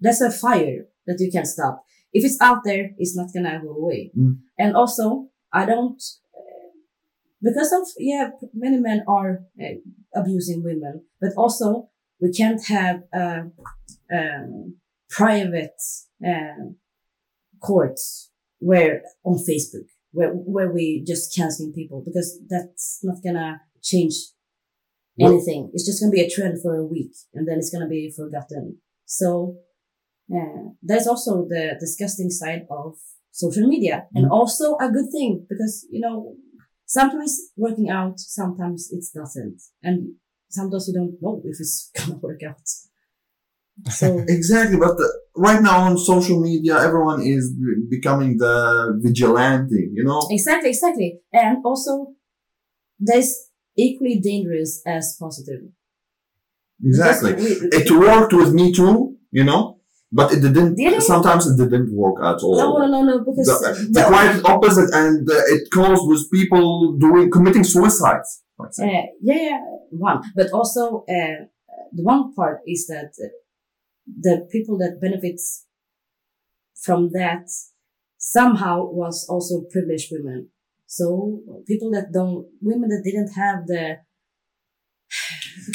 that's 0.00 0.20
a 0.20 0.30
fire 0.30 0.86
that 1.06 1.18
you 1.20 1.30
can 1.30 1.44
stop. 1.44 1.84
If 2.12 2.24
it's 2.24 2.40
out 2.40 2.58
there, 2.64 2.90
it's 2.98 3.16
not 3.16 3.28
gonna 3.34 3.60
go 3.62 3.70
away. 3.70 4.10
Hmm. 4.14 4.32
And 4.58 4.74
also, 4.74 5.28
I 5.52 5.64
don't, 5.66 6.02
uh, 6.34 6.70
because 7.42 7.72
of, 7.72 7.86
yeah, 7.98 8.30
many 8.54 8.78
men 8.78 9.04
are 9.06 9.44
uh, 9.60 9.74
abusing 10.14 10.62
women, 10.64 11.04
but 11.20 11.30
also 11.36 11.90
we 12.20 12.32
can't 12.32 12.64
have, 12.66 13.02
uh, 13.12 13.42
um, 14.12 14.76
private, 15.08 15.80
uh, 16.26 16.72
courts 17.60 18.30
where 18.58 19.02
on 19.24 19.36
Facebook 19.36 19.86
where 20.12 20.30
where 20.30 20.72
we 20.72 21.04
just 21.06 21.34
canceling 21.34 21.72
people 21.72 22.02
because 22.04 22.38
that's 22.48 23.00
not 23.02 23.16
gonna 23.24 23.60
change 23.82 24.14
Anything. 25.26 25.70
It's 25.72 25.86
just 25.86 26.00
gonna 26.00 26.12
be 26.12 26.22
a 26.22 26.30
trend 26.30 26.60
for 26.62 26.76
a 26.76 26.84
week 26.84 27.12
and 27.34 27.46
then 27.46 27.58
it's 27.58 27.70
gonna 27.70 27.88
be 27.88 28.12
forgotten. 28.14 28.78
So 29.06 29.56
uh, 30.34 30.70
there's 30.82 31.06
also 31.06 31.46
the 31.48 31.76
disgusting 31.78 32.30
side 32.30 32.62
of 32.70 32.94
social 33.32 33.66
media 33.66 34.06
and 34.14 34.30
also 34.30 34.76
a 34.76 34.90
good 34.90 35.10
thing 35.12 35.46
because 35.48 35.86
you 35.90 36.00
know 36.00 36.34
sometimes 36.86 37.38
working 37.56 37.88
out, 37.88 38.18
sometimes 38.18 38.90
it 38.92 39.04
doesn't, 39.14 39.60
and 39.82 40.14
sometimes 40.48 40.88
you 40.88 40.94
don't 40.94 41.16
know 41.20 41.40
if 41.44 41.56
it's 41.60 41.90
gonna 41.96 42.18
work 42.18 42.40
out. 42.48 42.60
So 43.88 44.24
Exactly, 44.28 44.76
but 44.76 44.96
the, 44.96 45.08
right 45.36 45.62
now 45.62 45.80
on 45.84 45.96
social 45.96 46.40
media, 46.40 46.78
everyone 46.78 47.22
is 47.22 47.54
becoming 47.88 48.36
the 48.36 48.98
vigilante, 49.02 49.88
you 49.92 50.04
know? 50.04 50.20
Exactly, 50.30 50.70
exactly. 50.70 51.20
And 51.32 51.58
also, 51.64 52.08
there's 52.98 53.49
equally 53.76 54.18
dangerous 54.20 54.82
as 54.86 55.16
positive. 55.18 55.62
Exactly. 56.84 57.34
We- 57.34 57.68
It 57.78 57.90
worked 57.90 58.32
with 58.32 58.52
me 58.52 58.72
too, 58.72 59.16
you 59.30 59.44
know? 59.44 59.78
But 60.12 60.32
it 60.32 60.40
didn't, 60.40 60.74
Did 60.74 60.94
it? 60.94 61.02
sometimes 61.02 61.46
it 61.46 61.56
didn't 61.56 61.94
work 61.94 62.16
at 62.22 62.42
all. 62.42 62.56
no, 62.56 62.78
no, 62.78 62.86
no, 62.86 63.02
no, 63.04 63.18
because 63.24 63.46
the, 63.46 63.88
the 63.92 64.02
quite 64.08 64.40
opposite, 64.44 64.90
and 64.92 65.28
uh, 65.30 65.34
it 65.54 65.68
caused 65.72 66.02
with 66.08 66.28
people 66.32 66.96
doing 66.98 67.30
committing 67.30 67.62
suicides. 67.62 68.42
uh, 68.58 68.66
yeah, 68.82 69.02
yeah, 69.20 69.58
one. 69.90 70.20
But 70.34 70.50
also, 70.52 71.04
uh, 71.08 71.46
the 71.92 72.02
one 72.02 72.34
part 72.34 72.58
is 72.66 72.88
that 72.88 73.12
the 74.26 74.48
people 74.50 74.76
that 74.78 74.98
benefits 75.00 75.66
from 76.74 77.10
that 77.12 77.46
somehow 78.18 78.86
was 78.90 79.26
also 79.28 79.62
privileged 79.70 80.08
women. 80.10 80.48
So 80.96 81.06
people 81.70 81.90
that 81.92 82.06
don't, 82.12 82.46
women 82.60 82.88
that 82.90 83.02
didn't 83.08 83.30
have 83.42 83.58
the, 83.70 83.82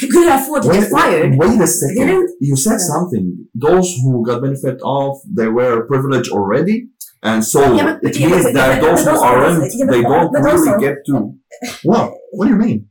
couldn't 0.00 0.28
afford 0.38 0.62
to 0.64 0.68
Wait, 0.68 0.80
get 0.80 0.90
fired. 0.90 1.32
wait 1.38 1.58
a 1.60 1.66
second. 1.66 2.28
You 2.40 2.54
said 2.56 2.80
something. 2.80 3.26
Those 3.54 3.88
who 4.02 4.24
got 4.26 4.42
benefit 4.42 4.78
of, 4.84 5.16
they 5.38 5.48
were 5.48 5.86
privileged 5.86 6.30
already. 6.30 6.88
And 7.22 7.42
so 7.42 7.60
Yeah, 7.74 7.84
but- 8.02 8.10
it 8.10 8.18
yeah, 8.20 8.28
means 8.28 8.44
but- 8.44 8.54
that 8.54 8.80
but- 8.80 8.86
those 8.86 9.04
who 9.04 9.10
aren't, 9.28 9.72
yeah, 9.74 9.86
they 9.86 10.02
don't 10.02 10.32
really 10.48 10.68
also- 10.68 10.80
get 10.86 10.96
to. 11.08 11.16
What? 11.90 12.12
What 12.32 12.44
do 12.46 12.50
you 12.52 12.58
mean? 12.66 12.88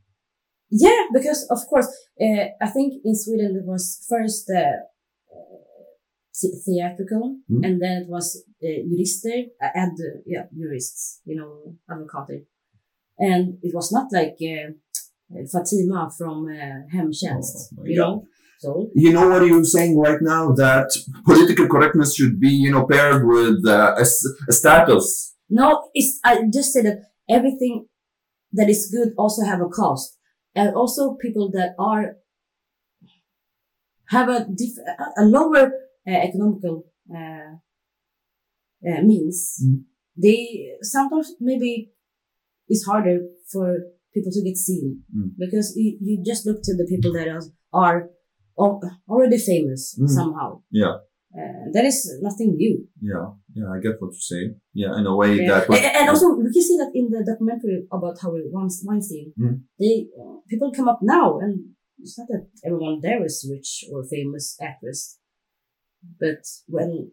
Yeah, 0.70 1.02
because 1.14 1.46
of 1.54 1.60
course, 1.70 1.86
uh, 2.20 2.44
I 2.60 2.68
think 2.74 2.88
in 3.04 3.14
Sweden 3.14 3.50
it 3.60 3.66
was 3.72 4.04
first 4.10 4.50
uh, 4.50 4.78
theatrical, 6.64 7.24
Mm. 7.50 7.62
and 7.66 7.74
then 7.82 7.94
it 8.02 8.08
was 8.08 8.26
uh, 8.62 8.80
jurister 8.90 9.36
uh, 9.64 9.68
and 9.82 9.92
uh, 10.08 10.18
yeah, 10.26 10.44
jurists, 10.58 11.20
you 11.24 11.36
know, 11.38 11.50
advocater, 11.90 12.40
and 13.18 13.42
it 13.62 13.72
was 13.74 13.88
not 13.96 14.06
like 14.18 14.36
uh, 14.54 14.68
Fatima 15.52 16.00
from 16.18 16.36
uh, 16.46 16.78
Hemtjänst, 16.94 17.54
Oh, 17.78 17.84
you 17.84 17.96
God. 18.00 18.08
know. 18.08 18.24
So 18.58 18.90
You 18.94 19.12
know 19.12 19.28
what 19.28 19.46
you're 19.46 19.64
saying 19.76 19.98
right 20.06 20.20
now? 20.22 20.52
That 20.64 20.88
political 21.26 21.66
correctness 21.68 22.14
should 22.16 22.40
be, 22.40 22.48
you 22.64 22.70
know, 22.72 22.86
paired 22.86 23.22
with 23.26 23.58
uh, 23.66 23.94
a, 23.98 24.06
a 24.50 24.52
status. 24.60 25.34
No, 25.50 25.66
it's 25.98 26.10
I 26.24 26.32
just 26.58 26.72
say 26.72 26.82
that 26.88 26.98
everything 27.28 27.74
that 28.58 28.68
is 28.74 28.82
good 28.96 29.10
also 29.22 29.42
have 29.50 29.60
a 29.60 29.68
cost, 29.80 30.16
and 30.54 30.68
also 30.74 31.02
people 31.24 31.50
that 31.56 31.70
are 31.78 32.04
have 34.08 34.28
a 34.28 34.46
diff- 34.60 34.84
a 35.18 35.24
lower 35.24 35.64
economical 36.12 36.84
uh, 37.14 37.56
uh, 38.88 39.02
means. 39.02 39.58
Mm. 39.64 39.84
They 40.16 40.72
sometimes 40.82 41.34
maybe 41.40 41.92
it's 42.68 42.84
harder 42.86 43.20
for 43.52 43.78
people 44.14 44.32
to 44.32 44.42
get 44.42 44.56
seen 44.56 45.02
Mm. 45.14 45.30
because 45.38 45.74
you, 45.76 45.98
you 46.00 46.22
just 46.24 46.46
look 46.46 46.62
to 46.62 46.74
the 46.76 46.86
people 46.88 47.12
that 47.12 47.28
are, 47.28 47.42
are 47.72 48.10
already 49.08 49.38
famous 49.38 49.98
Mm. 50.00 50.08
somehow. 50.08 50.62
Yeah. 50.70 50.96
Uh, 51.36 51.68
that 51.74 51.84
is 51.84 51.98
nothing 52.22 52.56
new. 52.56 52.88
Yeah, 53.02 53.26
yeah, 53.52 53.68
I 53.74 53.78
get 53.78 54.00
what 54.00 54.12
you 54.14 54.20
say. 54.32 54.54
Yeah, 54.72 54.96
in 54.98 55.04
a 55.06 55.14
way 55.14 55.36
Yeah. 55.36 55.60
that. 55.60 55.68
And, 55.68 55.96
and 55.98 56.08
also, 56.08 56.34
we 56.34 56.50
can 56.50 56.62
see 56.62 56.78
that 56.78 56.92
in 56.94 57.10
the 57.10 57.22
documentary 57.30 57.86
about 57.92 58.16
Harvey 58.22 58.48
Weins- 58.50 58.82
Weinstein. 58.86 59.34
Mm. 59.38 59.60
They 59.78 60.06
uh, 60.18 60.36
people 60.48 60.72
come 60.72 60.88
up 60.88 61.00
now, 61.02 61.38
and 61.40 61.52
it's 61.98 62.16
not 62.18 62.28
that 62.28 62.46
everyone 62.64 63.00
there 63.02 63.22
is 63.22 63.46
rich 63.52 63.84
or 63.92 64.02
famous 64.04 64.56
actress, 64.62 65.18
but 66.18 66.44
when 66.66 67.12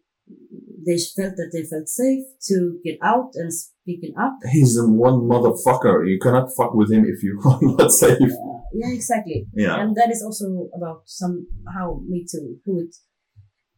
they 0.86 0.98
felt 0.98 1.36
that 1.36 1.52
they 1.54 1.64
felt 1.64 1.88
safe 1.88 2.26
to 2.48 2.80
get 2.84 2.98
out 3.04 3.32
and 3.36 3.54
speaking 3.54 4.14
up. 4.18 4.38
He's 4.52 4.78
a 4.78 4.88
one 4.88 5.22
motherfucker. 5.22 6.08
You 6.08 6.20
cannot 6.20 6.50
fuck 6.56 6.74
with 6.74 6.92
him 6.92 7.06
if 7.06 7.24
you 7.24 7.40
are 7.46 7.60
not 7.62 7.92
safe. 7.92 8.20
Uh, 8.22 8.60
yeah, 8.74 8.94
exactly. 8.94 9.48
Yeah. 9.54 9.80
And 9.80 9.96
that 9.96 10.10
is 10.12 10.24
also 10.24 10.70
about 10.76 11.04
somehow 11.06 12.00
Me 12.08 12.26
Too, 12.30 12.58
who 12.66 12.82
it, 12.82 12.96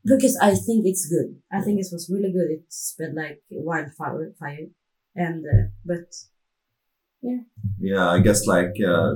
because 0.04 0.38
I 0.38 0.52
think 0.52 0.86
it's 0.86 1.08
good. 1.08 1.36
I 1.52 1.62
think 1.62 1.80
it 1.80 1.88
was 1.92 2.10
really 2.12 2.32
good. 2.32 2.52
It 2.52 2.64
spread 2.70 3.14
like 3.16 3.42
wildfire, 3.50 4.34
fire, 4.40 4.68
and 5.16 5.44
uh, 5.46 5.68
but 5.84 6.14
Yeah, 7.80 8.10
I 8.10 8.20
guess 8.20 8.46
like 8.46 8.74
uh, 8.86 9.14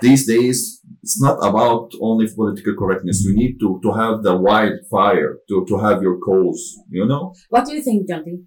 these 0.00 0.26
days, 0.26 0.80
it's 1.02 1.20
not 1.20 1.38
about 1.50 1.92
only 2.00 2.26
political 2.28 2.74
correctness. 2.74 3.24
You 3.24 3.34
need 3.34 3.58
to, 3.60 3.80
to 3.82 3.92
have 3.92 4.22
the 4.22 4.36
wildfire 4.36 5.38
to, 5.48 5.64
to 5.68 5.78
have 5.78 6.02
your 6.02 6.18
cause, 6.18 6.62
you 6.90 7.06
know? 7.06 7.34
what 7.48 7.66
do 7.66 7.74
you 7.74 7.82
think, 7.82 8.08
Jonty? 8.08 8.44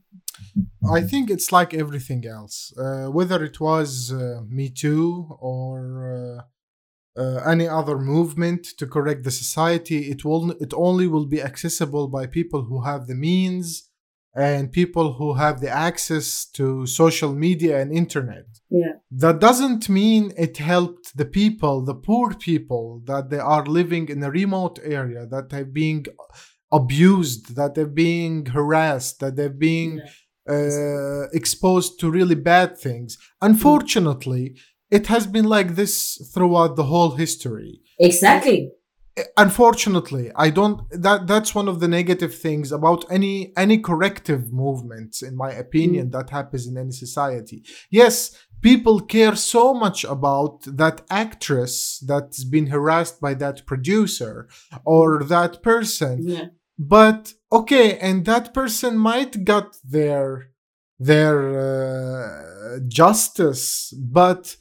I 0.92 1.02
think 1.02 1.30
it's 1.30 1.52
like 1.52 1.74
everything 1.74 2.26
else, 2.26 2.74
uh, 2.78 3.06
whether 3.06 3.44
it 3.44 3.60
was 3.60 4.12
uh, 4.12 4.42
Me 4.48 4.70
Too 4.70 5.38
or 5.40 5.78
uh, 7.18 7.22
uh, 7.22 7.38
any 7.46 7.68
other 7.68 7.98
movement 7.98 8.66
to 8.78 8.88
correct 8.88 9.24
the 9.24 9.32
society. 9.32 10.10
It 10.10 10.26
will 10.26 10.52
it 10.52 10.74
only 10.76 11.08
will 11.08 11.26
be 11.26 11.42
accessible 11.42 12.08
by 12.08 12.28
people 12.28 12.64
who 12.64 12.84
have 12.84 13.08
the 13.08 13.16
means 13.16 13.90
and 14.36 14.72
people 14.72 15.14
who 15.14 15.34
have 15.36 15.62
the 15.62 15.70
access 15.70 16.46
to 16.46 16.88
social 16.88 17.34
media 17.34 17.80
and 17.80 17.92
internet. 17.92 18.46
Yeah. 18.70 18.94
That 19.12 19.40
doesn't 19.40 19.90
mean 19.90 20.34
it 20.38 20.58
helped 20.58 21.16
the 21.16 21.26
people, 21.26 21.86
the 21.86 21.94
poor 21.94 22.34
people 22.34 23.02
that 23.06 23.30
they 23.30 23.38
are 23.38 23.66
living 23.66 24.10
in 24.10 24.24
a 24.24 24.32
remote 24.32 24.80
area, 24.84 25.28
that 25.28 25.50
they're 25.50 25.66
being 25.66 26.06
abused, 26.72 27.56
that 27.56 27.76
they're 27.76 27.86
being 27.86 28.48
harassed, 28.48 29.20
that 29.20 29.36
they're 29.36 29.50
being 29.50 30.02
uh, 30.50 31.30
exposed 31.30 32.00
to 32.00 32.10
really 32.10 32.36
bad 32.36 32.78
things. 32.78 33.18
Unfortunately, 33.42 34.56
it 34.90 35.08
has 35.08 35.28
been 35.28 35.46
like 35.46 35.76
this 35.76 36.20
throughout 36.34 36.76
the 36.76 36.84
whole 36.84 37.12
history. 37.12 37.82
Exactly. 38.00 38.72
Unfortunately, 39.38 40.32
I 40.36 40.50
don't 40.50 40.80
that 40.90 41.28
that's 41.28 41.54
one 41.54 41.68
of 41.68 41.80
the 41.80 41.88
negative 41.88 42.34
things 42.36 42.72
about 42.72 43.06
any 43.12 43.54
any 43.56 43.78
corrective 43.78 44.52
movements 44.52 45.22
in 45.22 45.36
my 45.36 45.52
opinion 45.52 46.10
that 46.12 46.30
happens 46.32 46.66
in 46.68 46.78
any 46.78 46.92
society. 46.92 47.64
Yes, 47.92 48.16
people 48.62 49.00
care 49.02 49.36
so 49.36 49.74
much 49.74 50.04
about 50.04 50.62
that 50.66 51.02
actress 51.10 52.04
that's 52.08 52.44
been 52.44 52.68
harassed 52.68 53.22
by 53.22 53.34
that 53.36 53.66
producer 53.66 54.48
or 54.86 55.24
that 55.36 55.62
person 55.62 56.16
Yeah. 56.28 56.48
but 56.80 57.34
okay 57.52 57.88
and 58.00 58.26
that 58.26 58.46
person 58.54 58.98
might 58.98 59.44
got 59.44 59.78
their 59.96 60.26
their 61.10 61.38
uh, 61.70 62.80
justice 62.88 63.94
but 64.20 64.56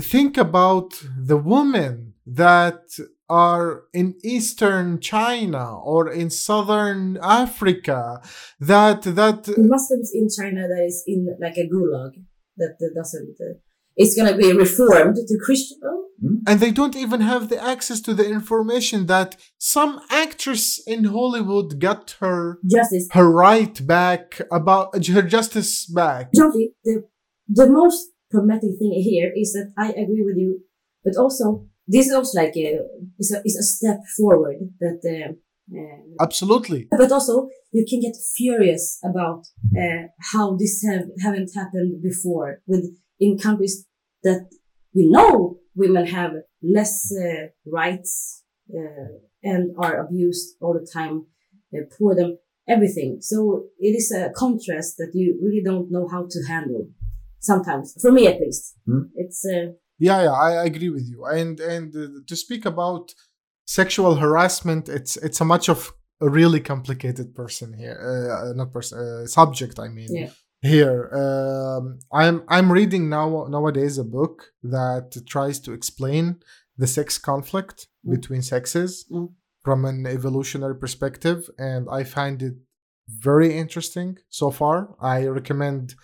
think 0.00 0.36
about 0.36 0.88
the 1.30 1.36
woman 1.36 2.14
that 2.26 2.82
are 3.28 3.84
in 3.92 4.14
eastern 4.22 5.00
china 5.00 5.78
or 5.78 6.10
in 6.10 6.28
southern 6.30 7.16
africa 7.22 8.20
that 8.60 9.02
that 9.02 9.46
Muslims 9.56 10.10
in 10.14 10.28
China 10.28 10.66
that 10.68 10.84
is 10.84 11.02
in 11.06 11.36
like 11.40 11.56
a 11.56 11.68
gulag 11.68 12.12
that, 12.56 12.76
that 12.78 12.92
doesn't. 12.94 13.36
Uh, 13.40 13.58
it's 13.96 14.16
gonna 14.16 14.36
be 14.36 14.52
reformed 14.52 15.16
to 15.16 15.38
Christian. 15.44 15.78
Oh, 15.84 16.08
and 16.46 16.60
they 16.60 16.70
don't 16.70 16.96
even 16.96 17.20
have 17.20 17.48
the 17.48 17.62
access 17.62 18.00
to 18.02 18.14
the 18.14 18.28
information 18.28 19.06
that 19.06 19.36
some 19.58 20.00
actress 20.10 20.80
in 20.86 21.04
hollywood 21.04 21.80
got 21.80 22.16
her 22.20 22.58
justice. 22.70 23.08
her 23.12 23.30
right 23.30 23.84
back 23.86 24.40
about 24.52 25.06
her 25.06 25.22
justice 25.22 25.86
back 25.86 26.32
Johnny, 26.34 26.70
the 26.84 27.02
the 27.48 27.68
most 27.68 28.10
problematic 28.30 28.70
thing 28.78 28.92
here 28.92 29.30
is 29.36 29.52
that 29.52 29.72
I 29.76 29.90
agree 29.90 30.24
with 30.24 30.36
you, 30.36 30.60
but 31.04 31.14
also 31.16 31.66
this 31.86 32.06
is 32.06 32.14
also 32.14 32.40
like 32.40 32.56
a 32.56 32.80
is 33.18 33.32
a 33.32 33.40
is 33.44 33.56
a 33.56 33.62
step 33.62 34.00
forward 34.16 34.56
that. 34.80 35.00
Uh, 35.04 35.32
uh, 35.74 35.96
absolutely 36.20 36.86
but 36.90 37.10
also 37.10 37.48
you 37.72 37.86
can 37.88 37.98
get 37.98 38.14
furious 38.36 38.98
about 39.02 39.46
uh, 39.74 40.02
how 40.32 40.54
this 40.56 40.84
have, 40.86 41.06
haven't 41.22 41.50
happened 41.54 42.02
before 42.02 42.60
with 42.66 42.84
in 43.18 43.38
countries 43.38 43.86
that 44.22 44.46
we 44.94 45.08
know 45.08 45.56
women 45.74 46.06
have 46.06 46.32
less 46.62 47.10
uh, 47.18 47.46
rights 47.66 48.44
uh, 48.78 49.08
and 49.42 49.74
are 49.78 50.06
abused 50.06 50.54
all 50.60 50.74
the 50.74 50.86
time 50.92 51.24
uh, 51.74 51.80
poor 51.98 52.14
them 52.14 52.36
everything 52.68 53.16
so 53.20 53.64
it 53.78 53.96
is 53.96 54.12
a 54.12 54.30
contrast 54.36 54.96
that 54.98 55.12
you 55.14 55.40
really 55.42 55.62
don't 55.64 55.90
know 55.90 56.06
how 56.08 56.26
to 56.28 56.38
handle 56.46 56.86
sometimes 57.40 57.96
for 58.02 58.12
me 58.12 58.26
at 58.26 58.38
least 58.38 58.76
Hmm. 58.86 59.04
it's 59.16 59.46
uh, 59.46 59.72
yeah 59.98 60.22
yeah 60.22 60.32
i 60.32 60.64
agree 60.64 60.90
with 60.90 61.06
you 61.08 61.24
and 61.24 61.60
and 61.60 61.94
uh, 61.96 62.08
to 62.26 62.36
speak 62.36 62.64
about 62.64 63.14
sexual 63.66 64.16
harassment 64.16 64.88
it's 64.88 65.16
it's 65.16 65.40
a 65.40 65.44
much 65.44 65.68
of 65.68 65.92
a 66.20 66.28
really 66.28 66.60
complicated 66.60 67.34
person 67.34 67.72
here 67.72 67.98
uh, 68.10 68.52
not 68.54 68.72
person 68.72 68.98
uh, 68.98 69.26
subject 69.26 69.78
i 69.78 69.88
mean 69.88 70.08
Yeah. 70.14 70.30
here 70.62 71.10
um, 71.22 71.98
i'm 72.12 72.42
i'm 72.48 72.70
reading 72.72 73.08
now 73.08 73.46
nowadays 73.48 73.98
a 73.98 74.04
book 74.04 74.52
that 74.62 75.06
tries 75.26 75.58
to 75.60 75.72
explain 75.72 76.24
the 76.76 76.86
sex 76.86 77.18
conflict 77.18 77.86
Mm. 78.06 78.10
between 78.16 78.42
sexes 78.42 79.06
Mm. 79.10 79.28
from 79.66 79.84
an 79.86 80.06
evolutionary 80.06 80.76
perspective 80.84 81.40
and 81.58 81.82
i 81.98 82.02
find 82.04 82.42
it 82.48 82.56
very 83.28 83.50
interesting 83.62 84.18
so 84.40 84.50
far 84.50 84.76
i 85.00 85.18
recommend 85.26 85.94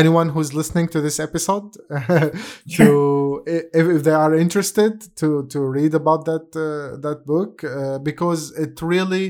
anyone 0.00 0.28
who's 0.30 0.52
listening 0.60 0.88
to 0.94 1.00
this 1.00 1.18
episode 1.26 1.68
to 2.76 3.42
if, 3.46 3.86
if 3.96 4.02
they 4.04 4.12
are 4.24 4.34
interested 4.34 4.92
to 5.16 5.46
to 5.52 5.60
read 5.60 5.94
about 5.94 6.24
that 6.24 6.46
uh, 6.56 6.96
that 7.06 7.24
book 7.26 7.62
uh, 7.64 7.98
because 7.98 8.40
it 8.64 8.80
really 8.82 9.26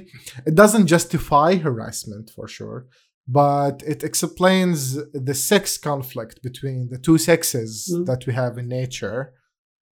it 0.46 0.54
doesn't 0.54 0.86
justify 0.86 1.50
harassment 1.56 2.30
for 2.36 2.46
sure 2.48 2.86
but 3.28 3.82
it 3.92 4.04
explains 4.04 4.78
the 5.28 5.34
sex 5.34 5.76
conflict 5.78 6.36
between 6.48 6.88
the 6.92 6.98
two 7.06 7.18
sexes 7.18 7.72
Mm. 7.92 8.06
that 8.06 8.22
we 8.26 8.32
have 8.42 8.54
in 8.62 8.68
nature 8.68 9.20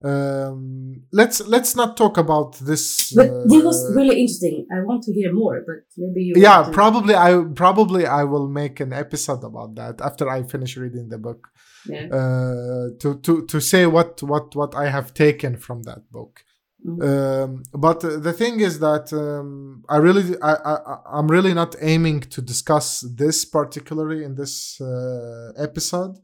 um 0.05 1.03
let's 1.13 1.41
let's 1.47 1.75
not 1.75 1.97
talk 1.97 2.19
about 2.19 2.57
this 2.59 3.13
but 3.17 3.31
uh, 3.31 3.43
this 3.47 3.65
was 3.65 3.79
really 3.97 4.21
interesting 4.21 4.67
i 4.71 4.81
want 4.83 5.03
to 5.03 5.13
hear 5.13 5.33
more 5.33 5.63
but 5.67 5.83
maybe 5.97 6.23
you 6.25 6.35
yeah 6.37 6.69
probably 6.73 7.15
i 7.15 7.43
probably 7.55 8.05
i 8.07 8.23
will 8.23 8.49
make 8.49 8.81
an 8.81 8.93
episode 8.93 9.43
about 9.43 9.75
that 9.75 10.01
after 10.03 10.29
i 10.29 10.43
finish 10.43 10.77
reading 10.77 11.09
the 11.09 11.19
book 11.19 11.49
yeah. 11.87 12.07
uh, 12.07 12.89
to 13.01 13.19
to 13.23 13.47
to 13.47 13.61
say 13.61 13.87
what 13.87 14.23
what 14.23 14.55
what 14.55 14.75
I 14.75 14.89
have 14.89 15.15
taken 15.15 15.57
from 15.57 15.83
that 15.83 16.11
book. 16.11 16.45
Mhm. 16.87 17.03
Um, 17.03 17.63
but 17.73 18.01
the 18.01 18.33
thing 18.33 18.61
is 18.61 18.79
that 18.81 19.13
um, 19.13 19.85
I 19.89 19.97
really 19.97 20.37
I, 20.43 20.55
I 20.55 20.97
I'm 21.19 21.29
really 21.29 21.55
not 21.55 21.75
aiming 21.81 22.21
to 22.21 22.43
discuss 22.43 23.01
this 23.01 23.45
particularly 23.45 24.25
in 24.25 24.35
this 24.35 24.81
uh, 24.81 25.53
episode. 25.57 26.19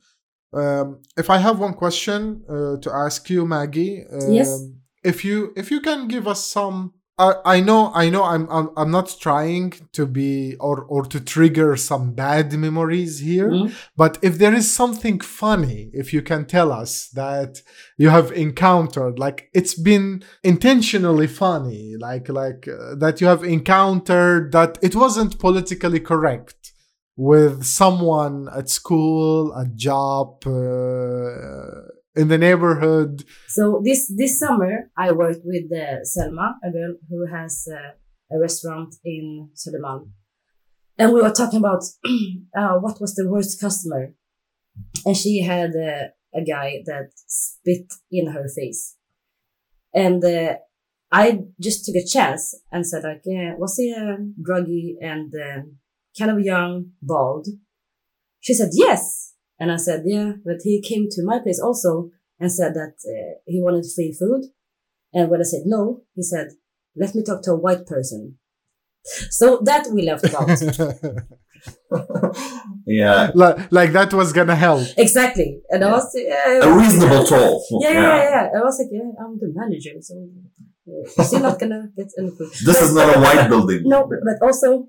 Um, 0.52 1.00
if 1.16 1.30
I 1.30 1.38
have 1.38 1.58
one 1.60 1.74
question 1.74 2.42
uh, 2.48 2.76
to 2.82 2.90
ask 2.92 3.30
you, 3.30 3.46
Maggie, 3.46 4.04
um, 4.12 4.32
Yes. 4.32 4.48
if 5.04 5.24
you 5.24 5.36
if 5.56 5.70
you 5.70 5.80
can 5.80 6.08
give 6.08 6.26
us 6.26 6.44
some. 6.44 6.92
I, 7.28 7.34
I 7.56 7.60
know 7.60 7.92
I 7.94 8.08
know 8.08 8.24
I'm, 8.24 8.44
I'm 8.50 8.70
I'm 8.80 8.90
not 8.90 9.14
trying 9.20 9.74
to 9.92 10.06
be 10.06 10.56
or 10.58 10.76
or 10.84 11.02
to 11.12 11.18
trigger 11.20 11.76
some 11.76 12.04
bad 12.14 12.46
memories 12.66 13.18
here 13.30 13.50
Mm. 13.50 13.72
but 14.02 14.12
if 14.22 14.38
there 14.38 14.54
is 14.54 14.66
something 14.80 15.20
funny, 15.20 15.80
if 15.92 16.06
you 16.14 16.22
can 16.22 16.42
tell 16.46 16.72
us 16.72 16.92
that 17.22 17.52
you 17.98 18.08
have 18.08 18.28
encountered, 18.32 19.18
like 19.18 19.38
it's 19.52 19.74
been 19.90 20.06
intentionally 20.42 21.26
funny, 21.26 21.94
like 22.08 22.26
like 22.42 22.62
uh, 22.66 22.94
that 23.02 23.20
you 23.20 23.26
have 23.26 23.44
encountered 23.44 24.42
that 24.52 24.78
it 24.80 24.94
wasn't 25.04 25.38
politically 25.38 26.00
correct 26.00 26.59
with 27.20 27.64
someone 27.64 28.48
at 28.56 28.70
school, 28.70 29.54
at 29.54 29.76
job, 29.76 30.42
uh, 30.46 31.82
in 32.16 32.28
the 32.28 32.38
neighborhood? 32.38 33.24
So 33.46 33.82
this 33.84 34.10
this 34.16 34.38
summer, 34.38 34.90
I 34.96 35.12
worked 35.12 35.42
with 35.44 35.70
uh, 35.70 36.02
Selma, 36.02 36.56
a 36.64 36.70
girl 36.70 36.94
who 37.10 37.26
has 37.26 37.68
uh, 37.70 37.92
a 38.34 38.40
restaurant 38.40 38.94
in 39.04 39.50
Södermalm, 39.54 40.12
and 40.96 41.12
we 41.12 41.20
were 41.20 41.36
talking 41.40 41.58
about 41.58 41.82
uh, 42.58 42.76
what 42.84 42.98
was 43.02 43.14
the 43.14 43.28
worst 43.28 43.60
customer, 43.60 44.14
and 45.04 45.14
she 45.14 45.42
had 45.42 45.72
uh, 45.76 46.06
a 46.40 46.42
guy 46.42 46.82
that 46.86 47.10
spit 47.26 47.92
in 48.10 48.28
her 48.28 48.46
face, 48.48 48.96
and 49.92 50.24
uh, 50.24 50.54
I 51.12 51.40
just 51.60 51.84
took 51.84 51.96
a 51.96 52.06
chance 52.06 52.54
and 52.72 52.86
said 52.86 53.02
like, 53.04 53.22
yeah, 53.26 53.56
was 53.58 53.76
he 53.76 53.92
a 53.92 54.16
druggy 54.40 54.94
and 55.02 55.30
uh, 55.34 55.62
kind 56.18 56.30
of 56.30 56.40
young, 56.40 56.92
bald? 57.02 57.46
She 58.40 58.54
said 58.54 58.70
yes. 58.72 59.34
And 59.58 59.70
I 59.70 59.76
said, 59.76 60.02
yeah, 60.06 60.32
but 60.44 60.56
he 60.62 60.80
came 60.80 61.08
to 61.10 61.24
my 61.24 61.38
place 61.38 61.60
also 61.60 62.10
and 62.38 62.50
said 62.50 62.72
that 62.74 62.94
uh, 63.06 63.40
he 63.46 63.60
wanted 63.60 63.84
free 63.94 64.16
food. 64.18 64.44
And 65.12 65.30
when 65.30 65.40
I 65.40 65.44
said 65.44 65.62
no, 65.66 66.02
he 66.14 66.22
said, 66.22 66.48
let 66.96 67.14
me 67.14 67.22
talk 67.22 67.42
to 67.42 67.52
a 67.52 67.58
white 67.58 67.86
person. 67.86 68.38
So 69.02 69.60
that 69.64 69.88
we 69.92 70.02
left 70.02 70.24
about. 70.24 70.48
yeah, 72.86 73.30
like, 73.34 73.72
like 73.72 73.92
that 73.92 74.12
was 74.14 74.32
gonna 74.32 74.56
help. 74.56 74.86
exactly. 74.96 75.60
And 75.70 75.84
I 75.84 75.90
was, 75.90 76.10
yeah, 76.14 76.60
a 76.62 76.72
reasonable 76.72 77.24
toll. 77.24 77.62
yeah, 77.80 77.90
yeah, 77.90 78.00
yeah, 78.00 78.30
yeah. 78.30 78.48
I 78.58 78.62
was 78.62 78.78
like, 78.78 78.88
yeah, 78.92 79.10
I'm 79.22 79.38
the 79.38 79.52
manager, 79.54 79.92
so 80.00 80.14
uh, 81.18 81.22
still 81.22 81.40
not 81.40 81.58
gonna 81.58 81.88
get 81.96 82.08
any 82.18 82.30
food. 82.30 82.50
This 82.64 82.80
is 82.82 82.94
not 82.94 83.16
a 83.16 83.20
white 83.20 83.48
building. 83.48 83.82
No, 83.84 84.06
but 84.08 84.46
also, 84.46 84.88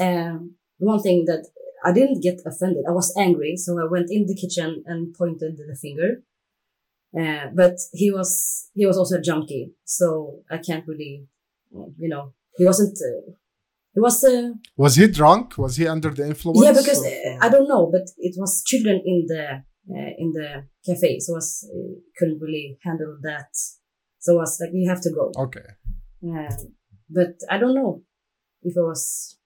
um, 0.00 0.54
one 0.78 1.00
thing 1.02 1.24
that 1.26 1.46
I 1.84 1.92
didn't 1.92 2.22
get 2.22 2.40
offended. 2.44 2.84
I 2.88 2.92
was 2.92 3.14
angry, 3.16 3.56
so 3.56 3.78
I 3.80 3.84
went 3.90 4.10
in 4.10 4.26
the 4.26 4.34
kitchen 4.34 4.82
and 4.86 5.14
pointed 5.14 5.56
the 5.58 5.76
finger. 5.76 6.22
Uh, 7.18 7.48
but 7.54 7.74
he 7.92 8.10
was 8.10 8.68
he 8.74 8.84
was 8.86 8.98
also 8.98 9.16
a 9.16 9.22
junkie, 9.22 9.72
so 9.84 10.40
I 10.50 10.58
can't 10.58 10.86
really, 10.86 11.26
you 11.96 12.08
know, 12.08 12.34
he 12.56 12.64
wasn't. 12.66 12.98
Uh, 12.98 13.32
he 13.94 14.00
was. 14.00 14.22
Uh, 14.22 14.50
Was 14.76 14.96
he 14.96 15.08
drunk? 15.08 15.56
Was 15.56 15.76
he 15.76 15.88
under 15.88 16.10
the 16.10 16.26
influence? 16.26 16.62
yeah, 16.62 16.72
because 16.72 17.04
uh, 17.04 17.38
I 17.40 17.48
don't 17.48 17.68
know, 17.68 17.88
but 17.90 18.02
it 18.18 18.34
was 18.36 18.62
children 18.64 19.00
in 19.06 19.24
the 19.26 19.44
uh, 19.90 20.12
in 20.18 20.32
the 20.32 20.66
cafe, 20.84 21.18
so 21.18 21.32
I 21.32 21.36
was 21.36 21.70
uh, 21.72 21.94
couldn't 22.18 22.40
really 22.40 22.78
handle 22.84 23.16
that. 23.22 23.48
So 24.18 24.34
I 24.34 24.40
was 24.40 24.58
like, 24.60 24.70
you 24.74 24.88
have 24.90 25.00
to 25.02 25.10
go. 25.10 25.32
Okay. 25.44 25.64
But 27.08 27.36
I 27.48 27.56
don't 27.56 27.74
know 27.74 28.02
if 28.62 28.76
I 28.76 28.80
was 28.80 29.37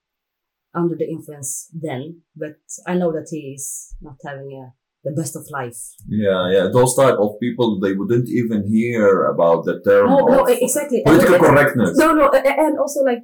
under 0.75 0.97
the 0.97 1.09
influence 1.09 1.69
then, 1.73 2.23
but 2.37 2.57
I 2.87 2.95
know 2.95 3.13
that 3.13 3.29
he 3.31 3.55
is 3.57 3.95
not 4.01 4.17
having 4.25 4.51
a, 4.63 4.73
the 5.05 5.15
best 5.15 5.37
of 5.37 5.45
life. 5.51 5.77
Yeah, 6.09 6.51
yeah. 6.51 6.69
Those 6.73 6.95
type 6.97 7.17
of 7.19 7.39
people, 7.41 7.79
they 7.81 7.93
wouldn't 7.93 8.29
even 8.29 8.67
hear 8.69 9.27
about 9.27 9.65
the 9.65 9.81
term 9.83 10.09
No, 10.11 10.19
of 10.27 10.31
no, 10.31 10.45
exactly. 10.47 11.03
Political 11.05 11.35
and- 11.35 11.45
correctness. 11.45 11.97
No, 11.99 12.15
no, 12.15 12.27
a- 12.33 12.37
a- 12.51 12.61
and 12.67 12.79
also 12.79 13.01
like 13.05 13.19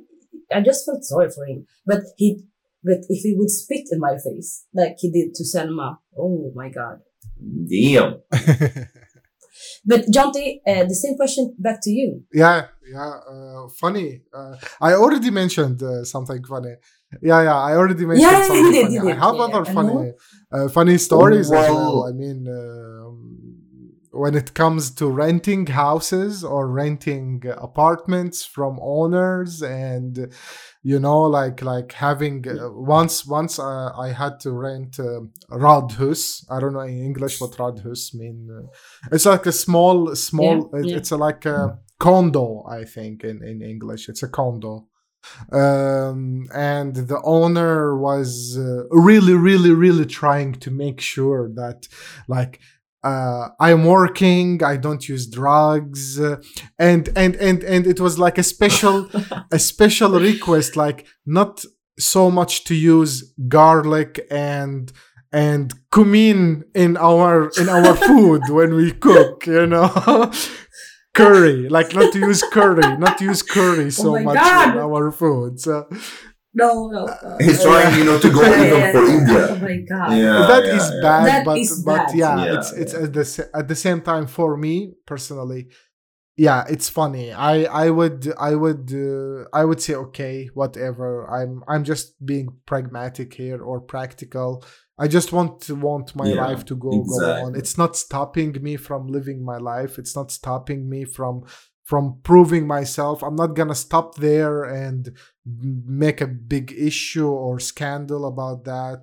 I 0.52 0.60
just 0.60 0.84
felt 0.86 1.04
sorry 1.04 1.30
for 1.30 1.44
him. 1.46 1.66
But 1.86 2.00
he, 2.16 2.42
but 2.84 2.98
if 3.08 3.22
he 3.22 3.34
would 3.36 3.50
spit 3.50 3.86
in 3.92 3.98
my 4.00 4.16
face 4.18 4.64
like 4.74 4.96
he 4.98 5.10
did 5.10 5.34
to 5.34 5.44
Selma, 5.44 5.98
oh 6.18 6.52
my 6.54 6.68
god. 6.70 7.00
Damn. 7.68 8.20
But 9.90 10.00
Jonty, 10.14 10.46
uh, 10.66 10.84
the 10.84 10.94
same 11.04 11.16
question 11.16 11.54
back 11.58 11.78
to 11.84 11.90
you. 11.90 12.08
yeah, 12.32 12.58
yeah. 12.96 13.12
Uh, 13.32 13.68
funny. 13.82 14.08
Uh, 14.38 14.54
I 14.80 14.90
already 14.94 15.30
mentioned 15.30 15.78
uh, 15.82 16.04
something 16.14 16.42
funny. 16.52 16.74
Yeah, 17.22 17.40
yeah. 17.48 17.58
I 17.68 17.72
already 17.80 18.04
mentioned 18.10 18.30
Yeah, 18.30 18.38
yeah, 18.38 18.46
something 18.50 18.72
did, 18.72 18.82
funny. 18.84 18.94
you 18.94 19.08
I 19.10 19.14
have 19.24 19.34
Yeah, 19.36 19.44
other 19.46 19.64
funny, 19.76 20.12
uh, 20.54 20.68
funny 20.76 20.96
stories 21.08 21.46
as 21.46 21.50
well. 21.50 21.94
Well- 22.00 22.08
I 22.08 22.12
mean, 22.22 22.38
um, 22.60 22.97
when 24.22 24.34
it 24.34 24.52
comes 24.54 24.90
to 24.98 25.04
renting 25.24 25.66
houses 25.66 26.42
or 26.44 26.62
renting 26.82 27.42
apartments 27.68 28.44
from 28.54 28.78
owners, 28.82 29.62
and 29.62 30.12
you 30.82 30.98
know, 31.06 31.22
like 31.38 31.58
like 31.62 31.92
having 31.92 32.36
uh, 32.48 32.70
once 32.96 33.26
once 33.38 33.58
uh, 33.58 33.90
I 34.06 34.08
had 34.22 34.34
to 34.40 34.50
rent 34.52 34.98
uh, 34.98 35.20
radhus. 35.50 36.44
I 36.50 36.60
don't 36.60 36.72
know 36.74 36.80
in 36.80 36.98
English 37.10 37.40
what 37.40 37.52
radhus 37.58 38.14
mean. 38.14 38.38
Uh, 38.56 38.66
it's 39.14 39.26
like 39.26 39.46
a 39.46 39.52
small 39.52 40.14
small. 40.16 40.70
Yeah, 40.72 40.78
it- 40.80 40.86
yeah. 40.90 40.96
It's 40.98 41.10
a, 41.12 41.16
like 41.16 41.44
a 41.46 41.78
condo, 41.98 42.64
I 42.78 42.84
think 42.94 43.24
in 43.30 43.36
in 43.50 43.62
English. 43.62 44.08
It's 44.10 44.22
a 44.22 44.28
condo 44.40 44.86
um, 45.52 46.46
and 46.54 46.94
the 46.94 47.20
owner 47.24 47.96
was 47.96 48.56
uh, 48.58 48.84
really 48.90 49.34
really 49.34 49.72
really 49.84 50.06
trying 50.06 50.52
to 50.54 50.70
make 50.70 51.00
sure 51.00 51.48
that 51.54 51.88
like 52.28 52.60
uh, 53.04 53.48
i'm 53.60 53.84
working 53.84 54.62
i 54.64 54.76
don't 54.76 55.08
use 55.08 55.26
drugs 55.28 56.18
uh, 56.20 56.36
and 56.78 57.08
and 57.16 57.36
and 57.36 57.62
and 57.62 57.86
it 57.86 58.00
was 58.00 58.18
like 58.18 58.38
a 58.38 58.42
special 58.42 59.08
a 59.52 59.58
special 59.58 60.10
request 60.18 60.76
like 60.76 61.06
not 61.26 61.64
so 61.98 62.30
much 62.30 62.64
to 62.64 62.74
use 62.74 63.32
garlic 63.48 64.20
and 64.30 64.92
and 65.32 65.74
cumin 65.92 66.64
in 66.74 66.96
our 66.96 67.50
in 67.60 67.68
our 67.68 67.94
food 68.08 68.42
when 68.48 68.74
we 68.74 68.90
cook 68.92 69.46
you 69.46 69.66
know 69.66 69.88
curry 71.14 71.68
like 71.68 71.94
not 71.94 72.12
to 72.12 72.18
use 72.18 72.42
curry 72.52 72.96
not 72.98 73.18
to 73.18 73.24
use 73.24 73.42
curry 73.42 73.90
so 73.90 74.16
Oh 74.16 74.20
much 74.22 74.34
God. 74.36 74.72
in 74.76 74.78
our 74.78 75.10
food 75.10 75.58
so 75.60 75.88
No, 76.60 76.70
no. 76.96 77.02
no. 77.06 77.36
He's 77.44 77.62
trying, 77.62 77.92
you 77.98 78.04
know, 78.08 78.18
to 78.24 78.30
go 78.38 78.42
even 78.64 78.92
for 78.94 79.02
Oh 79.04 79.18
India. 79.18 79.42
my 79.66 79.76
god. 79.92 80.10
Yeah, 80.24 80.46
that 80.52 80.64
yeah, 80.66 80.76
is 80.78 80.86
yeah. 80.90 81.00
bad 81.08 81.26
That 81.30 81.44
but 81.48 81.58
is 81.58 81.70
but 81.84 82.06
bad. 82.06 82.14
yeah, 82.22 82.36
Yeah, 82.44 82.54
it's 82.56 82.70
it's 82.82 82.92
yeah. 82.94 83.04
at 83.04 83.12
the 83.18 83.50
at 83.60 83.66
the 83.68 83.78
same 83.86 84.00
time 84.10 84.26
for 84.26 84.56
me 84.56 84.74
personally 85.06 85.62
yeah 86.40 86.64
it's 86.70 86.88
funny 86.88 87.32
i 87.32 87.64
i 87.84 87.90
would 87.90 88.32
i 88.38 88.54
would 88.54 88.86
uh, 88.94 89.44
i 89.52 89.64
would 89.64 89.80
say 89.82 89.94
okay 89.94 90.48
whatever 90.54 91.08
i'm 91.36 91.64
i'm 91.66 91.82
just 91.92 92.06
being 92.24 92.48
pragmatic 92.64 93.34
here 93.34 93.60
or 93.60 93.80
practical 93.80 94.64
i 94.98 95.08
just 95.08 95.32
want 95.32 95.60
to 95.60 95.74
want 95.74 96.14
my 96.14 96.28
Yeah, 96.28 96.44
life 96.46 96.64
to 96.66 96.76
go 96.76 96.90
go 97.02 97.18
on 97.44 97.56
it's 97.56 97.76
not 97.76 97.96
stopping 97.96 98.52
me 98.62 98.76
from 98.76 99.08
living 99.08 99.44
my 99.44 99.58
life 99.58 99.98
it's 99.98 100.14
not 100.14 100.30
stopping 100.30 100.88
me 100.88 101.04
from 101.04 101.34
from 101.90 102.04
proving 102.30 102.64
myself 102.76 103.16
i'm 103.26 103.36
not 103.42 103.52
gonna 103.58 103.74
stop 103.86 104.06
there 104.28 104.56
and 104.84 105.00
make 106.02 106.20
a 106.20 106.26
big 106.54 106.66
issue 106.90 107.28
or 107.46 107.58
scandal 107.72 108.22
about 108.32 108.58
that 108.64 108.98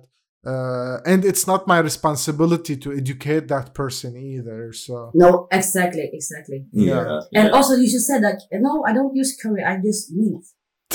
uh, 0.52 0.98
and 1.10 1.24
it's 1.30 1.44
not 1.52 1.66
my 1.66 1.78
responsibility 1.90 2.76
to 2.76 2.88
educate 3.02 3.48
that 3.48 3.74
person 3.74 4.10
either 4.16 4.72
so 4.72 5.10
No, 5.22 5.30
exactly, 5.50 6.06
exactly. 6.18 6.58
Yeah. 6.70 7.18
And 7.34 7.46
also, 7.56 7.72
you 7.82 7.88
should 7.92 8.06
say 8.10 8.18
that 8.26 8.38
no, 8.52 8.72
I 8.88 8.92
don't 8.92 9.14
use 9.22 9.30
curry. 9.42 9.62
I 9.64 9.74
use 9.90 10.00
mint. 10.18 10.44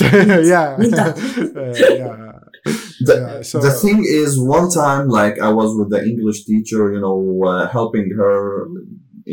yeah 0.54 0.68
Uh, 0.80 0.80
yeah 2.00 2.32
The, 3.08 3.14
Yeah, 3.20 3.42
so- 3.50 3.60
the 3.66 3.72
thing 3.82 3.98
is, 4.22 4.30
one 4.40 4.68
time, 4.70 5.04
like, 5.20 5.36
I 5.48 5.50
was 5.60 5.70
with 5.78 5.90
the 5.94 6.00
English 6.12 6.40
teacher, 6.50 6.82
you 6.94 7.00
know, 7.06 7.18
uh, 7.50 7.68
helping 7.78 8.06
her 8.20 8.36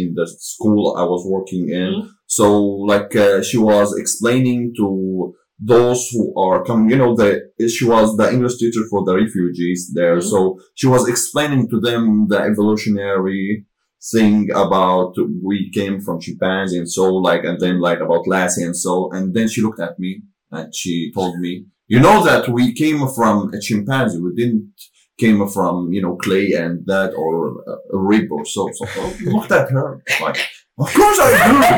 in 0.01 0.07
the 0.19 0.27
school 0.51 0.81
I 0.97 1.05
was 1.13 1.21
working 1.35 1.65
in. 1.83 1.93
Mhm. 1.93 2.09
So, 2.37 2.45
like, 2.91 3.15
uh, 3.15 3.41
she 3.41 3.57
was 3.57 3.97
explaining 3.97 4.73
to 4.77 5.33
those 5.59 6.07
who 6.11 6.23
are 6.39 6.63
coming, 6.63 6.89
you 6.91 6.97
know, 7.01 7.15
the, 7.15 7.29
she 7.67 7.85
was 7.85 8.15
the 8.15 8.31
English 8.31 8.57
teacher 8.59 8.83
for 8.89 9.03
the 9.03 9.15
refugees 9.23 9.91
there. 9.93 10.17
Mhm. 10.17 10.29
So 10.31 10.39
she 10.79 10.87
was 10.87 11.03
explaining 11.13 11.63
to 11.71 11.77
them 11.87 12.27
the 12.31 12.39
evolutionary 12.51 13.65
thing 14.13 14.49
about 14.65 15.13
we 15.43 15.57
came 15.79 15.99
from 15.99 16.21
chimpanzee 16.21 16.77
and 16.77 16.89
so 16.89 17.03
like, 17.29 17.43
and 17.43 17.59
then 17.59 17.81
like 17.81 17.99
about 17.99 18.27
Lassie 18.27 18.63
and 18.63 18.77
so, 18.85 19.09
and 19.11 19.33
then 19.35 19.47
she 19.49 19.61
looked 19.61 19.81
at 19.81 19.99
me 19.99 20.11
and 20.51 20.73
she 20.73 21.11
told 21.13 21.33
me, 21.39 21.65
you 21.87 21.99
know 21.99 22.23
that 22.23 22.47
we 22.47 22.73
came 22.73 23.01
from 23.17 23.35
a 23.53 23.59
chimpanzee. 23.59 24.21
We 24.21 24.31
didn't 24.35 24.71
came 25.19 25.45
from, 25.49 25.91
you 25.91 26.01
know, 26.01 26.15
clay 26.15 26.53
and 26.53 26.85
that 26.85 27.11
or 27.13 27.33
a, 27.71 27.73
a 27.95 27.99
rib 28.09 28.31
or 28.31 28.45
so. 28.45 28.69
So 28.77 28.85
I 28.85 29.01
looked 29.35 29.51
at 29.51 29.69
her 29.71 30.01
like, 30.21 30.37
of 30.83 30.93
course 30.93 31.19
I 31.19 31.29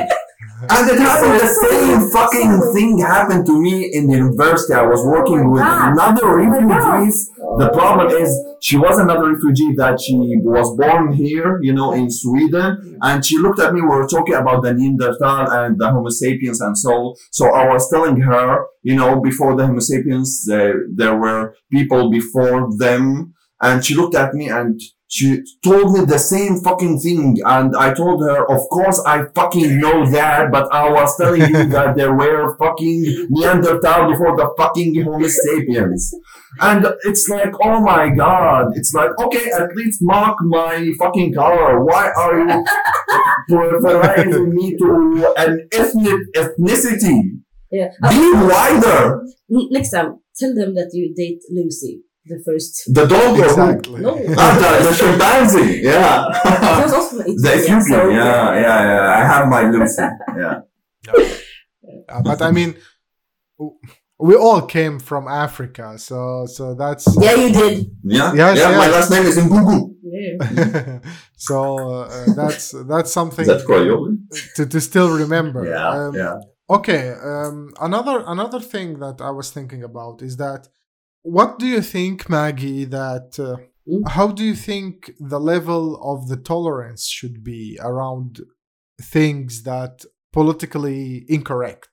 do. 0.08 0.16
And 0.70 0.89
it 0.89 0.99
happened 0.99 1.39
the 1.39 1.47
same 1.47 2.09
fucking 2.12 2.74
thing 2.74 2.99
happened 2.99 3.45
to 3.47 3.59
me 3.59 3.89
in 3.93 4.07
the 4.07 4.14
university. 4.14 4.74
I 4.74 4.84
was 4.84 5.03
working 5.03 5.49
with 5.49 5.64
another 5.66 6.36
refugees. 6.36 7.32
The 7.57 7.70
problem 7.74 8.09
is 8.09 8.30
she 8.62 8.78
was 8.78 8.99
another 8.99 9.34
refugee 9.34 9.74
that 9.78 9.99
she 9.99 10.16
was 10.43 10.78
born 10.78 11.14
here, 11.14 11.59
you 11.64 11.74
know, 11.74 11.93
in 11.93 12.12
Sweden. 12.12 12.97
And 13.01 13.26
she 13.26 13.38
looked 13.39 13.59
at 13.59 13.74
me, 13.74 13.82
we 13.82 13.88
were 13.88 14.07
talking 14.07 14.36
about 14.36 14.62
the 14.62 14.74
Neanderthal 14.74 15.49
and 15.49 15.80
the 15.80 15.89
Homo 15.89 16.09
sapiens 16.09 16.62
and 16.62 16.78
so. 16.78 17.16
So 17.32 17.53
I 17.53 17.68
was 17.68 17.89
telling 17.89 18.22
her, 18.22 18.66
you 18.84 18.95
know, 18.95 19.20
before 19.20 19.55
the 19.55 19.66
Homo 19.66 19.80
sapiens, 19.80 20.45
there, 20.45 20.86
there 20.93 21.16
were 21.16 21.55
people 21.72 22.12
before 22.12 22.70
them. 22.78 23.34
And 23.64 23.84
she 23.84 23.95
looked 23.95 24.16
at 24.16 24.34
me 24.34 24.49
and 24.49 24.80
she 25.12 25.43
told 25.62 25.91
me 25.91 26.05
the 26.05 26.18
same 26.18 26.55
fucking 26.62 26.97
thing 26.99 27.36
and 27.43 27.76
I 27.76 27.93
told 27.93 28.22
her 28.22 28.49
of 28.49 28.62
course 28.70 28.97
I 29.05 29.26
fucking 29.36 29.78
know 29.78 30.09
that 30.09 30.51
but 30.53 30.72
I 30.72 30.89
was 30.89 31.18
telling 31.18 31.41
you 31.41 31.66
that 31.76 31.97
there 31.97 32.14
were 32.14 32.55
fucking 32.57 33.28
Neanderthal 33.30 34.09
before 34.09 34.38
the 34.38 34.53
fucking 34.57 35.03
Homo 35.03 35.28
sapiens. 35.28 36.14
And 36.62 36.86
it's 37.03 37.28
like 37.28 37.51
oh 37.62 37.82
my 37.82 38.09
god 38.16 38.68
it's 38.76 38.93
like 38.93 39.12
okay 39.20 39.51
at 39.51 39.76
least 39.76 39.99
mark 40.01 40.38
my 40.43 40.89
fucking 40.97 41.34
color. 41.34 41.84
Why 41.84 42.12
are 42.16 42.39
you 42.47 42.66
preferring 43.49 44.55
me 44.55 44.78
to 44.78 45.34
an 45.38 45.68
ethnic 45.74 46.22
ethnicity? 46.38 47.41
Yeah. 47.70 47.89
be 48.09 48.32
wider. 48.34 49.24
Next 49.49 49.91
time, 49.91 50.20
tell 50.38 50.53
them 50.53 50.76
that 50.76 50.91
you 50.93 51.14
date 51.16 51.41
Lucy, 51.49 52.03
the 52.26 52.41
first. 52.45 52.74
the 52.93 53.05
dog? 53.05 53.39
Exactly. 53.39 54.01
No. 54.01 54.13
Ah, 54.38 54.53
the, 54.61 54.89
the 54.89 54.95
chimpanzee, 54.95 55.74
She 55.80 55.84
yeah. 55.84 56.28
was 56.84 56.93
also 56.93 57.24
from 57.24 57.36
the 57.36 57.51
Ethiopian, 57.55 57.82
so- 57.84 58.09
yeah, 58.09 58.53
yeah, 58.65 58.84
yeah. 58.91 59.15
I 59.19 59.24
have 59.32 59.47
my 59.47 59.61
Lucy, 59.69 60.03
yeah. 60.38 60.59
Uh, 62.09 62.22
but 62.24 62.41
I 62.41 62.51
mean, 62.51 62.76
we 64.19 64.36
all 64.36 64.61
came 64.61 64.99
from 64.99 65.28
Africa, 65.28 65.97
so 65.97 66.45
so 66.45 66.76
that's 66.76 67.05
Yeah, 67.19 67.36
you 67.36 67.49
did. 67.53 67.76
Yeah, 68.03 68.34
Yes, 68.34 68.57
yeah. 68.57 68.78
My 68.78 68.88
last 68.95 69.09
name 69.11 69.26
is 69.32 69.38
Ngugu. 69.38 69.78
Yeah. 70.03 70.99
so 71.38 71.57
uh, 72.03 72.26
that's 72.36 72.72
that's 72.88 73.11
something 73.11 73.47
Is 73.49 73.65
that 73.65 74.17
to, 74.55 74.65
to 74.65 74.82
still 74.82 75.09
remember. 75.24 75.65
Yeah, 75.65 75.89
Um, 75.89 76.15
yeah. 76.15 76.38
Okay. 76.69 77.03
Um, 77.32 77.74
another 77.82 78.24
another 78.28 78.59
thing 78.59 78.99
that 78.99 79.17
I 79.22 79.32
was 79.32 79.49
thinking 79.51 79.84
about 79.84 80.22
is 80.22 80.38
that 80.38 80.67
what 81.24 81.59
do 81.59 81.65
you 81.67 81.82
think, 81.82 82.30
Maggie? 82.30 82.86
That 82.86 83.38
uh, 83.39 83.57
Mm. 83.89 84.07
how 84.09 84.28
do 84.28 84.43
you 84.43 84.53
think 84.53 85.09
the 85.19 85.39
level 85.39 85.99
of 86.03 86.28
the 86.30 86.38
tolerance 86.38 87.07
should 87.07 87.43
be 87.43 87.80
around 87.82 88.39
things 89.01 89.63
that 89.63 90.05
politically 90.32 91.26
incorrect? 91.28 91.89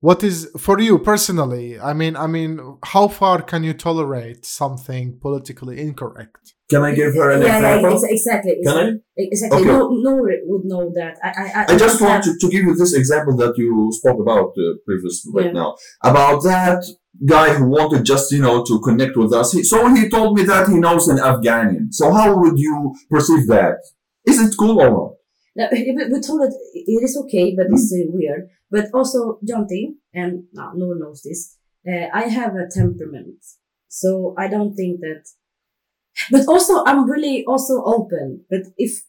What 0.00 0.22
is 0.22 0.48
for 0.58 0.80
you 0.80 0.98
personally? 0.98 1.78
I 1.80 1.92
mean, 1.94 2.14
I 2.16 2.26
mean, 2.26 2.60
how 2.84 3.08
far 3.08 3.42
can 3.42 3.64
you 3.64 3.74
tolerate 3.74 4.44
something 4.44 5.18
politically 5.20 5.80
incorrect? 5.80 6.54
Can 6.70 6.82
I 6.82 6.94
give 6.94 7.14
her 7.14 7.30
an 7.30 7.42
yeah, 7.42 7.60
yeah, 7.60 7.74
example? 7.76 7.92
ex- 8.04 8.12
exactly. 8.18 8.56
Can 8.64 8.76
I? 8.86 8.92
Exactly. 9.16 9.58
Okay. 9.60 9.68
No, 9.68 9.88
no 9.90 10.12
would 10.46 10.64
know 10.64 10.90
that. 10.94 11.14
I, 11.22 11.28
I, 11.28 11.44
I, 11.60 11.74
I 11.74 11.78
just 11.78 12.00
have- 12.00 12.08
want 12.08 12.24
to, 12.24 12.32
to 12.40 12.48
give 12.48 12.62
you 12.64 12.74
this 12.74 12.94
example 12.94 13.36
that 13.36 13.54
you 13.58 13.88
spoke 13.92 14.18
about 14.20 14.48
uh, 14.56 14.62
previously 14.86 15.32
right 15.34 15.46
Yeah. 15.46 15.52
now 15.60 15.76
about 16.02 16.42
that 16.44 16.82
guy 17.26 17.54
who 17.54 17.66
wanted 17.68 18.04
just 18.04 18.32
you 18.32 18.40
know 18.42 18.64
to 18.64 18.80
connect 18.80 19.16
with 19.16 19.32
us. 19.32 19.52
He, 19.52 19.62
so 19.64 19.92
he 19.94 20.08
told 20.08 20.36
me 20.36 20.44
that 20.44 20.68
he 20.68 20.76
knows 20.78 21.08
an 21.08 21.18
Afghanian. 21.18 21.92
So 21.92 22.12
how 22.12 22.36
would 22.38 22.58
you 22.58 22.94
perceive 23.10 23.46
that? 23.48 23.76
Is 24.26 24.40
it 24.40 24.54
cool 24.58 24.80
or 24.80 24.90
not? 24.90 25.12
No, 25.54 25.68
we 25.72 26.20
told 26.20 26.42
it 26.48 26.54
it 26.74 27.02
is 27.04 27.16
okay, 27.24 27.54
but 27.56 27.66
it's 27.70 27.92
uh, 27.92 28.10
weird. 28.10 28.48
But 28.70 28.86
also, 28.94 29.38
Jonty, 29.46 29.94
and 30.14 30.44
no, 30.52 30.72
no 30.74 30.86
one 30.88 31.00
knows 31.00 31.22
this. 31.22 31.56
Uh, 31.86 32.06
I 32.14 32.22
have 32.22 32.54
a 32.54 32.68
temperament, 32.70 33.44
so 33.88 34.34
I 34.38 34.48
don't 34.48 34.74
think 34.74 35.00
that. 35.00 35.24
But 36.30 36.46
also, 36.48 36.84
I'm 36.84 37.08
really 37.10 37.44
also 37.46 37.82
open. 37.84 38.44
But 38.48 38.60
if 38.78 39.02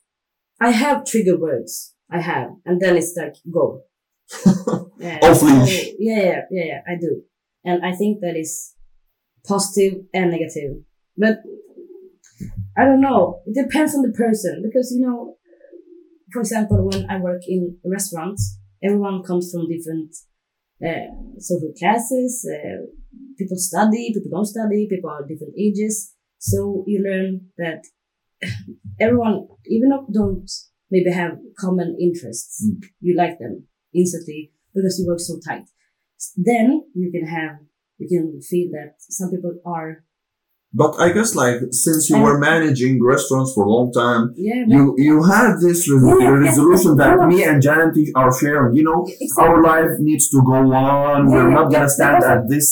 I 0.60 0.72
have 0.72 1.06
trigger 1.06 1.38
words, 1.38 1.94
I 2.12 2.20
have, 2.22 2.50
and 2.66 2.82
then 2.82 2.98
it's 2.98 3.16
like 3.18 3.36
go. 3.52 3.82
Yeah, 5.00 5.20
Oh, 5.22 5.34
so- 5.34 5.48
yeah, 5.48 5.84
yeah, 6.00 6.42
yeah, 6.50 6.64
yeah, 6.66 6.82
I 6.88 6.96
do, 7.00 7.24
and 7.66 7.86
I 7.86 7.94
think 7.94 8.20
that 8.22 8.36
is 8.38 8.74
positive 9.48 10.04
and 10.14 10.32
negative. 10.32 10.84
But 11.18 11.40
I 12.78 12.86
don't 12.86 13.02
know. 13.02 13.42
It 13.46 13.56
depends 13.56 13.96
on 13.96 14.02
the 14.02 14.12
person 14.12 14.64
because 14.66 14.92
you 14.96 15.06
know 15.06 15.38
for 16.32 16.40
example, 16.40 16.90
when 16.90 17.10
I 17.10 17.20
work 17.20 17.42
in 17.48 17.78
restaurants, 17.86 18.60
everyone 18.84 19.22
comes 19.24 19.52
from 19.52 19.68
different 19.70 20.16
uh, 20.84 21.14
social 21.38 21.72
classes. 21.78 22.44
Uh, 22.50 22.88
people 23.38 23.58
study, 23.58 24.12
people 24.14 24.32
don't 24.32 24.46
study, 24.46 24.88
people 24.90 25.12
are 25.12 25.22
different 25.28 25.54
ages. 25.58 26.16
So 26.40 26.84
you 26.88 27.04
learn 27.08 27.42
that 27.60 27.84
everyone, 29.00 29.48
even 29.68 29.92
if 29.92 30.12
don't 30.14 30.50
maybe 30.90 31.12
have 31.12 31.34
common 31.60 31.98
interests, 32.02 32.66
Mm. 32.66 32.84
you 33.00 33.16
like 33.16 33.38
them 33.40 33.68
instantly 33.94 34.52
because 34.74 34.98
you 35.00 35.08
work 35.08 35.20
so 35.20 35.40
tight. 35.48 35.66
Then 36.36 36.66
you 36.94 37.12
can 37.16 37.26
have, 37.28 37.56
you 38.00 38.08
can 38.14 38.42
feel 38.42 38.68
that 38.78 38.96
some 39.20 39.30
people 39.34 39.54
are, 39.66 39.92
But 40.82 40.94
I 41.06 41.08
guess 41.16 41.32
like 41.44 41.60
since 41.86 42.10
you 42.10 42.18
were 42.26 42.38
managing 42.52 42.94
restaurants 43.14 43.52
for 43.54 43.64
a 43.66 43.70
long 43.76 43.88
time, 44.04 44.24
yeah, 44.50 44.64
you 44.76 44.82
you 45.08 45.16
had 45.34 45.52
this 45.66 45.80
re- 45.90 46.02
Yeah, 46.02 46.24
yeah, 46.26 46.38
resolution 46.48 46.92
yeah. 46.98 47.02
that 47.18 47.28
me 47.32 47.38
and 47.50 47.58
Janet 47.66 47.94
are 48.22 48.34
sharing. 48.42 48.72
You 48.78 48.84
know, 48.90 49.00
exactly. 49.06 49.44
our 49.44 49.56
life 49.72 49.94
needs 50.08 50.26
to 50.34 50.40
go 50.52 50.60
on. 50.74 51.18
We're 51.32 51.52
not 51.58 51.68
yeah, 51.72 51.74
gonna 51.80 51.90
stand 51.98 52.20
at 52.34 52.42
this. 52.52 52.70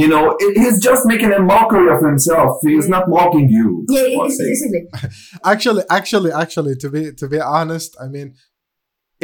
You 0.00 0.08
know, 0.12 0.24
it, 0.44 0.52
he's 0.62 0.78
just 0.88 1.02
making 1.12 1.32
a 1.40 1.42
mockery 1.54 1.88
of 1.94 2.00
himself. 2.10 2.50
He's 2.66 2.86
Yeah. 2.86 2.94
not 2.96 3.04
mocking 3.16 3.46
you. 3.56 3.66
yeah, 3.94 4.06
for 4.16 4.26
it's, 4.26 4.38
sake. 4.38 4.54
exactly. 4.56 5.10
actually 5.52 5.82
actually 5.98 6.32
actually 6.44 6.74
to 6.82 6.88
be 6.94 7.02
to 7.20 7.26
be 7.34 7.40
honest 7.56 7.90
i 8.04 8.06
mean 8.16 8.28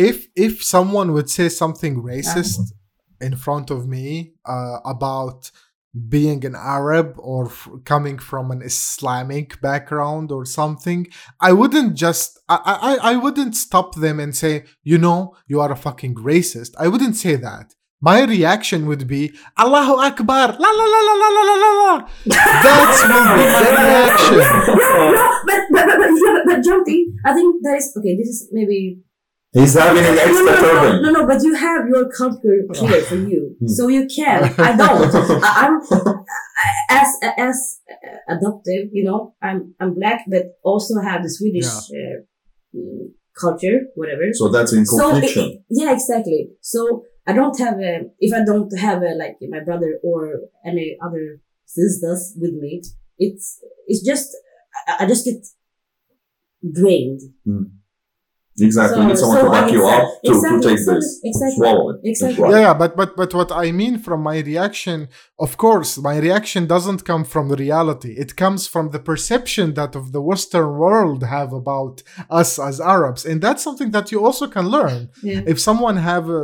if 0.09 0.17
if 0.47 0.53
someone 0.75 1.09
would 1.17 1.31
say 1.39 1.47
something 1.63 1.95
racist 2.13 2.59
uh-huh. 2.61 2.78
In 3.21 3.37
front 3.37 3.71
of 3.71 3.87
me 3.87 4.33
uh, 4.45 4.79
about 4.85 5.51
being 6.09 6.45
an 6.45 6.55
arab 6.55 7.15
or 7.19 7.47
f- 7.47 7.69
coming 7.85 8.19
from 8.19 8.51
an 8.51 8.63
islamic 8.63 9.61
background 9.61 10.31
or 10.31 10.45
something 10.45 11.07
i 11.41 11.51
wouldn't 11.53 11.95
just 11.95 12.39
I, 12.49 12.99
I 13.01 13.13
i 13.13 13.17
wouldn't 13.17 13.57
stop 13.57 13.95
them 13.95 14.21
and 14.21 14.37
say 14.37 14.65
you 14.83 14.99
know 14.99 15.35
you 15.47 15.61
are 15.61 15.73
a 15.73 15.77
fucking 15.77 16.15
racist. 16.17 16.73
I 16.79 16.89
wouldn't 16.89 17.17
say 17.17 17.37
that. 17.37 17.75
My 18.01 18.23
reaction 18.23 18.87
would 18.87 19.09
be 19.09 19.33
allahu 19.59 19.95
akbar 20.09 20.49
la 20.65 20.71
la 20.79 20.87
la 20.95 21.01
la 21.09 21.29
la 21.37 21.43
la 21.49 21.57
la 21.63 21.71
la 21.81 22.09
that's 22.65 23.01
will 23.11 23.29
be 23.39 23.45
the 23.55 23.71
reaction. 23.83 24.49
No, 25.17 25.25
but 25.49 25.63
but 25.73 25.87
but 25.87 25.99
but, 25.99 26.11
but, 26.25 26.45
but 26.47 26.59
Jonty, 26.67 26.99
I 27.25 27.35
think 27.35 27.57
that 27.65 27.77
is 27.79 27.93
okay. 27.99 28.15
This 28.17 28.29
is 28.29 28.49
maybe 28.53 29.01
He's 29.59 29.75
having 29.75 30.05
an 30.05 30.15
no, 30.15 30.21
extra 30.23 30.45
no, 30.45 30.53
no, 30.53 30.61
turban. 30.61 31.03
no, 31.03 31.11
no, 31.11 31.27
but 31.27 31.43
you 31.43 31.55
have 31.55 31.89
your 31.89 32.09
culture 32.11 32.59
clear 32.75 33.03
for 33.03 33.17
you, 33.17 33.57
Hmm. 33.61 33.67
so 33.67 33.89
you 33.89 34.07
can. 34.07 34.45
I 34.59 34.77
don't. 34.77 35.15
I, 35.45 35.51
I'm 35.65 35.75
as 36.91 37.09
as 37.49 37.81
adoptive, 38.29 38.85
you 38.93 39.05
know. 39.05 39.35
I'm 39.43 39.75
I'm 39.81 39.95
black, 39.95 40.21
but 40.29 40.45
also 40.63 41.01
have 41.01 41.23
the 41.23 41.31
Swedish 41.39 41.67
uh, 41.67 42.17
mm, 42.77 43.13
culture, 43.41 43.79
whatever. 43.95 44.25
So 44.33 44.49
that's 44.49 44.73
in 44.73 44.85
So 44.87 45.11
it- 45.17 45.63
yeah, 45.71 45.93
exactly. 45.93 46.51
So 46.61 47.05
I 47.27 47.33
don't 47.33 47.59
have 47.59 47.79
a 47.81 47.93
if 48.19 48.33
I 48.33 48.45
don't 48.45 48.73
have 48.79 49.03
a 49.03 49.13
like 49.23 49.37
my 49.55 49.61
brother 49.65 49.99
or 50.05 50.21
any 50.65 50.97
other 51.05 51.41
sisters 51.67 52.35
with 52.41 52.55
me. 52.55 52.83
It's 53.19 53.61
it's 53.87 54.05
just 54.05 54.29
I, 54.87 55.05
I 55.05 55.07
just 55.07 55.25
get 55.25 55.41
drained. 56.79 57.21
Exactly. 58.61 59.01
you 59.03 59.09
need 59.09 59.19
So- 59.19 59.25
someone 59.25 59.41
so 59.41 59.45
to 59.47 59.51
back 59.51 59.71
you 59.73 59.81
exact- 59.85 60.05
up 60.05 60.23
to, 60.25 60.31
exactly, 60.33 60.61
to 60.61 60.69
take 60.69 60.73
exactly, 60.79 60.95
this, 61.01 61.21
exactly, 61.31 61.57
swallow 61.57 61.91
it. 61.91 61.97
exactly. 62.05 62.51
yeah, 62.51 62.61
yeah 62.67 62.75
but 62.83 62.97
but 63.01 63.11
but 63.21 63.31
what 63.39 63.51
i 63.65 63.71
mean 63.73 63.95
from 64.07 64.21
my 64.31 64.39
reaction 64.53 64.99
of 65.39 65.51
course 65.65 65.91
my 66.11 66.17
reaction 66.19 66.63
doesn't 66.75 67.05
come 67.11 67.25
from 67.25 67.45
the 67.49 67.57
reality 67.67 68.13
it 68.25 68.31
comes 68.37 68.61
from 68.67 68.91
the 68.95 68.99
perception 69.11 69.75
that 69.75 69.93
of 70.01 70.05
the 70.15 70.23
western 70.31 70.69
world 70.83 71.21
have 71.37 71.53
about 71.63 72.03
us 72.41 72.51
as 72.59 72.81
arabs 72.81 73.23
and 73.31 73.41
that's 73.45 73.63
something 73.69 73.91
that 73.97 74.07
you 74.13 74.19
also 74.27 74.47
can 74.57 74.67
learn 74.77 75.01
Yeah. 75.23 75.43
if 75.53 75.59
someone 75.69 75.97
have 76.13 76.29
a, 76.29 76.43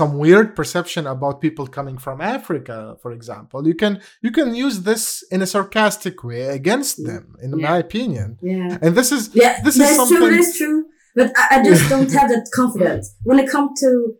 some 0.00 0.12
weird 0.24 0.48
perception 0.60 1.02
about 1.06 1.40
people 1.46 1.66
coming 1.78 1.98
from 1.98 2.16
africa 2.36 2.96
for 3.02 3.10
example 3.18 3.58
you 3.70 3.74
can 3.82 3.92
you 4.24 4.30
can 4.38 4.48
use 4.66 4.76
this 4.90 5.04
in 5.34 5.42
a 5.42 5.46
sarcastic 5.54 6.16
way 6.30 6.42
against 6.60 6.94
them 7.08 7.24
in 7.44 7.50
Yeah. 7.58 7.68
my 7.70 7.76
opinion 7.86 8.28
Yeah. 8.40 8.78
and 8.84 8.90
this 8.98 9.10
is 9.16 9.22
Yeah, 9.34 9.54
This 9.64 9.74
is 9.76 9.80
that's 9.82 9.96
true. 9.96 10.06
something- 10.06 10.36
That's 10.36 10.56
true. 10.58 10.80
But 11.14 11.32
I, 11.36 11.58
I 11.60 11.64
just 11.64 11.88
don't 11.88 12.10
have 12.12 12.28
that 12.30 12.48
confidence 12.54 13.14
when 13.22 13.38
it 13.38 13.50
comes 13.50 13.80
to 13.80 14.14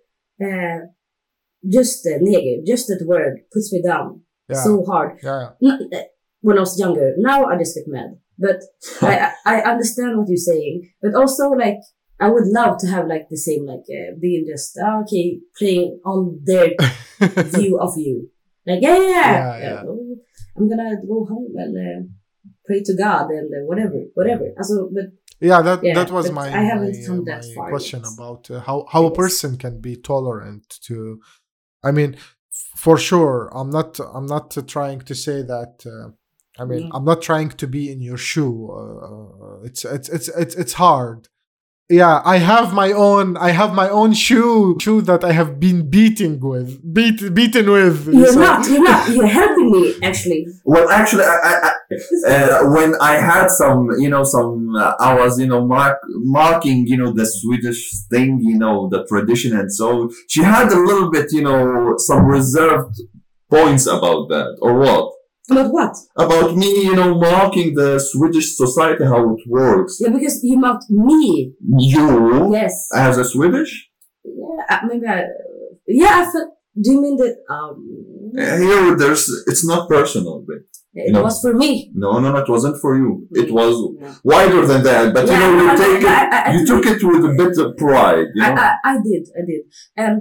uh, 0.45 0.79
just 1.69 2.03
the 2.05 2.19
nigger. 2.21 2.67
Just 2.67 2.89
that 2.89 3.05
word 3.07 3.41
puts 3.53 3.73
me 3.73 3.83
down 3.83 4.23
yeah 4.49 4.63
so 4.63 4.85
hard. 4.85 5.19
yeah 5.23 5.51
uh, 5.63 6.03
When 6.41 6.59
I 6.59 6.61
was 6.61 6.79
younger, 6.79 7.15
now 7.19 7.47
I 7.47 7.57
just 7.59 7.75
get 7.77 7.85
mad. 7.87 8.19
But 8.39 8.61
I, 9.01 9.33
I 9.47 9.57
understand 9.61 10.19
what 10.19 10.29
you're 10.29 10.37
saying. 10.37 10.91
But 11.01 11.15
also 11.15 11.51
like 11.51 11.79
I 12.21 12.29
would 12.29 12.47
love 12.47 12.79
to 12.79 12.87
have 12.89 13.07
like 13.07 13.29
the 13.31 13.37
same 13.37 13.67
like 13.67 13.87
uh, 13.91 14.15
being 14.21 14.45
just 14.49 14.79
ah, 14.83 15.01
okay 15.03 15.41
playing 15.59 16.01
on 16.05 16.41
their 16.45 16.71
view 17.57 17.79
of 17.81 17.95
you. 17.97 18.29
Like 18.67 18.83
yeah 18.83 18.99
yeah, 18.99 19.59
yeah. 19.59 19.83
Oh, 19.87 20.17
I'm 20.57 20.69
gonna 20.69 20.97
go 21.07 21.25
home 21.25 21.53
and 21.57 21.75
uh, 21.77 22.01
pray 22.67 22.83
to 22.85 22.95
God 22.97 23.31
and 23.31 23.51
uh, 23.53 23.65
whatever 23.67 23.99
whatever. 24.15 24.47
Also, 24.59 24.89
but 24.93 25.07
Yeah, 25.43 25.61
that 25.63 25.83
Yeah, 25.83 25.95
that 25.95 26.11
was 26.11 26.31
my, 26.31 26.49
my, 26.51 26.57
uh, 26.57 27.17
my 27.57 27.69
question 27.69 28.03
yet. 28.05 28.13
about 28.15 28.51
uh, 28.51 28.61
how 28.61 28.87
how 28.93 29.07
a 29.07 29.15
person 29.23 29.59
can 29.59 29.81
be 29.81 29.97
tolerant 29.97 30.79
to. 30.87 31.21
I 31.83 31.91
mean, 31.91 32.17
for 32.77 32.97
sure, 32.97 33.51
I'm 33.53 33.71
not 33.71 33.99
I'm 34.17 34.27
not 34.27 34.57
uh, 34.57 34.63
trying 34.63 35.01
to 35.01 35.15
say 35.15 35.43
that 35.43 35.75
uh, 35.87 36.11
I 36.59 36.65
mean, 36.65 36.83
Mm. 36.85 36.91
I'm 36.95 37.05
not 37.05 37.23
trying 37.23 37.51
to 37.51 37.67
be 37.67 37.91
in 37.91 38.01
your 38.01 38.19
shoe. 38.19 38.71
Uh, 38.71 39.65
it's, 39.65 39.85
it's 39.85 40.09
it's 40.09 40.29
it's 40.29 40.55
it's 40.55 40.75
hard. 40.75 41.29
Yeah, 42.01 42.23
I 42.25 42.39
have 42.39 42.73
my 42.73 42.91
own. 42.93 43.37
I 43.37 43.51
have 43.51 43.75
my 43.75 43.89
own 44.01 44.15
shoe 44.15 44.79
shoe 44.81 45.03
that 45.11 45.23
I 45.25 45.33
have 45.33 45.61
been 45.61 45.91
beating 45.91 46.41
with, 46.41 46.69
beat 46.97 47.19
beaten 47.35 47.67
with. 47.71 48.09
You're 48.09 48.33
So- 48.33 48.41
not. 48.41 48.67
You're 48.67 48.83
not. 48.83 49.03
You're 49.15 49.27
helping 49.41 49.71
me 49.75 49.95
actually. 50.03 50.47
Well, 50.65 50.89
actually, 50.89 51.25
I, 51.25 51.37
I, 51.51 51.55
I, 51.63 51.73
uh, 52.33 52.71
when 52.75 52.95
I 53.01 53.15
had 53.31 53.49
some, 53.61 53.91
you 53.99 54.09
know, 54.09 54.25
some, 54.25 54.75
uh, 54.75 54.95
I 54.99 55.15
was, 55.21 55.39
you 55.39 55.47
know, 55.47 55.67
mark, 55.67 55.99
marking, 56.39 56.87
you 56.87 56.97
know, 56.97 57.13
the 57.13 57.27
Swedish 57.27 57.81
thing, 58.11 58.41
you 58.41 58.57
know, 58.59 58.89
the 58.89 59.05
tradition, 59.07 59.55
and 59.59 59.71
so 59.71 60.11
she 60.29 60.43
had 60.43 60.73
a 60.73 60.79
little 60.89 61.11
bit, 61.11 61.27
you 61.33 61.43
know, 61.43 61.95
some 61.99 62.25
reserved 62.25 62.95
points 63.51 63.87
about 63.87 64.29
that, 64.31 64.57
or 64.63 64.79
what? 64.79 65.12
About 65.53 65.71
what? 65.73 65.95
About 66.17 66.57
me, 66.57 66.71
you 66.89 66.95
know, 66.95 67.11
marking 67.31 67.75
the 67.75 67.99
Swedish 68.11 68.57
society, 68.57 69.05
how 69.05 69.21
it 69.35 69.43
works. 69.49 69.99
Yeah, 70.01 70.11
because 70.17 70.37
you 70.43 70.57
mocked 70.59 70.89
me. 70.91 71.53
You, 71.93 72.53
Yes. 72.53 72.75
as 72.95 73.19
a 73.19 73.25
Swedish, 73.25 73.73
Yeah. 74.25 74.65
uh, 74.73 74.81
Maybe 74.89 75.07
I. 75.07 75.23
Yeah. 75.87 76.15
I 76.21 76.33
felt. 76.33 76.49
Do 76.83 76.89
you 76.93 77.01
mean 77.05 77.17
that? 77.23 77.35
Um. 77.51 77.75
uh, 78.39 78.57
here, 78.65 78.97
there's, 78.97 79.25
it's 79.51 79.65
not 79.73 79.89
personal, 79.97 80.37
but 80.49 80.61
It 80.95 81.13
was 81.27 81.37
for 81.45 81.53
me. 81.63 81.71
no, 81.95 82.19
no, 82.23 82.33
no, 82.33 82.39
it 82.45 82.49
wasn't 82.57 82.77
for 82.83 82.93
you. 83.03 83.11
It 83.43 83.51
was 83.59 83.75
Yeah. 84.01 84.15
wider 84.33 84.63
than 84.71 84.83
that, 84.89 85.05
but 85.15 85.25
you 85.27 85.37
know, 85.41 85.51
you 85.63 85.77
take 85.85 86.05
I- 86.05 86.25
it, 86.27 86.33
I- 86.37 86.43
I- 86.47 86.53
you 86.55 86.61
took 86.71 86.85
it 86.93 87.01
with 87.11 87.23
a 87.31 87.35
bit 87.43 87.55
of 87.63 87.69
pride, 87.77 88.29
you 88.37 88.43
know. 88.43 88.55
I, 88.67 88.71
I, 88.85 88.91
I 88.91 88.95
did, 89.09 89.25
I 89.39 89.43
did. 89.51 89.63
And 90.05 90.17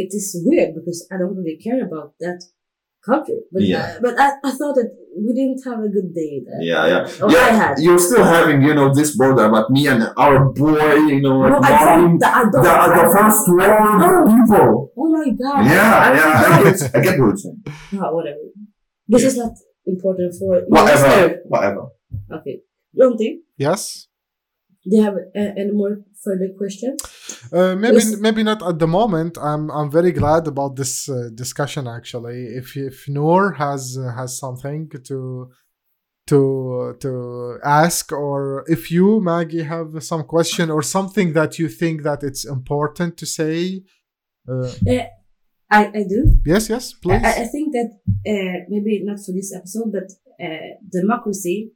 it 0.00 0.08
is 0.18 0.26
weird 0.46 0.70
because 0.78 0.98
I 1.12 1.14
don't 1.20 1.36
really 1.38 1.58
care 1.66 1.80
about 1.88 2.10
that 2.24 2.40
culture. 3.04 3.40
But, 3.52 3.62
Yeah. 3.62 3.78
uh, 3.96 4.00
but 4.02 4.14
I, 4.18 4.28
I 4.44 4.50
thought 4.58 4.74
that 4.80 4.90
we 5.16 5.30
didn't 5.38 5.60
have 5.64 5.78
a 5.78 5.88
good 5.88 6.10
day 6.14 6.42
there. 6.46 6.60
Yeah, 6.70 6.86
yeah. 6.92 7.22
Or 7.22 7.28
I 7.28 7.32
yeah, 7.32 7.48
had. 7.62 7.74
you're 7.78 7.98
still 7.98 8.24
having, 8.24 8.62
you 8.62 8.74
know, 8.74 8.92
this 8.94 9.16
border 9.16 9.44
about 9.44 9.70
me 9.70 9.86
and 9.86 10.02
our 10.16 10.50
boy, 10.52 10.94
you 11.12 11.20
know, 11.20 11.46
No, 11.46 11.58
like 11.58 11.70
I 11.72 11.96
mom, 12.00 12.18
don't. 12.18 12.24
I 12.24 12.44
the, 12.44 12.58
the 12.98 13.06
first 13.16 13.42
world 13.48 14.26
people. 14.34 14.90
Oh 14.96 15.08
my 15.16 15.28
god. 15.42 15.60
Yeah, 15.66 15.94
I 16.06 16.08
yeah, 16.18 16.58
I 16.58 16.62
get, 16.64 16.76
I 16.96 17.00
get 17.06 17.18
what 17.20 17.26
you're 17.28 17.36
saying. 17.36 17.62
Ah, 18.00 18.10
whatever. 18.12 18.44
This 19.08 19.22
Yeah. 19.22 19.28
is 19.28 19.36
not 19.36 19.52
important 19.86 20.34
for 20.38 20.56
you. 20.58 20.66
Whatever, 20.68 21.38
whatever. 21.46 21.82
Okay. 22.32 22.60
Don't 22.98 23.16
think. 23.18 23.42
Yes. 23.58 24.08
Do 24.88 24.96
you 24.96 25.02
have 25.02 25.14
uh, 25.14 25.52
any 25.62 25.72
more 25.72 25.94
further 26.22 26.48
questions? 26.58 27.00
Uh, 27.52 27.74
maybe 27.74 27.96
Yes. 27.96 28.20
maybe 28.20 28.42
not 28.42 28.60
at 28.70 28.78
the 28.78 28.86
moment. 28.86 29.38
I'm 29.38 29.70
I'm 29.70 29.90
very 29.90 30.12
glad 30.12 30.46
about 30.46 30.76
this 30.76 31.08
uh, 31.08 31.30
discussion. 31.34 31.86
Actually, 31.86 32.38
if 32.60 32.76
if 32.76 32.96
Noor 33.08 33.52
has 33.52 33.96
uh, 33.98 34.12
has 34.18 34.38
something 34.38 34.90
to 35.08 35.48
to 36.30 36.96
to 37.00 37.58
ask, 37.64 38.12
or 38.12 38.64
if 38.68 38.90
you 38.90 39.20
Maggie 39.20 39.62
have 39.74 40.02
some 40.02 40.24
question 40.24 40.70
or 40.70 40.82
something 40.82 41.32
that 41.34 41.58
you 41.58 41.68
think 41.68 42.02
that 42.02 42.22
it's 42.22 42.44
important 42.44 43.16
to 43.18 43.26
say. 43.26 43.82
Uh, 44.48 44.70
I, 45.70 45.86
I 45.86 46.04
do. 46.08 46.20
yes, 46.46 46.68
yes, 46.68 46.92
please. 46.92 47.22
I, 47.24 47.42
I 47.44 47.46
think 47.46 47.72
that 47.72 47.90
uh, 48.32 48.58
maybe 48.68 49.02
not 49.02 49.18
for 49.24 49.32
this 49.32 49.52
episode, 49.54 49.90
but 49.92 50.08
uh, 50.44 50.68
democracy 50.92 51.72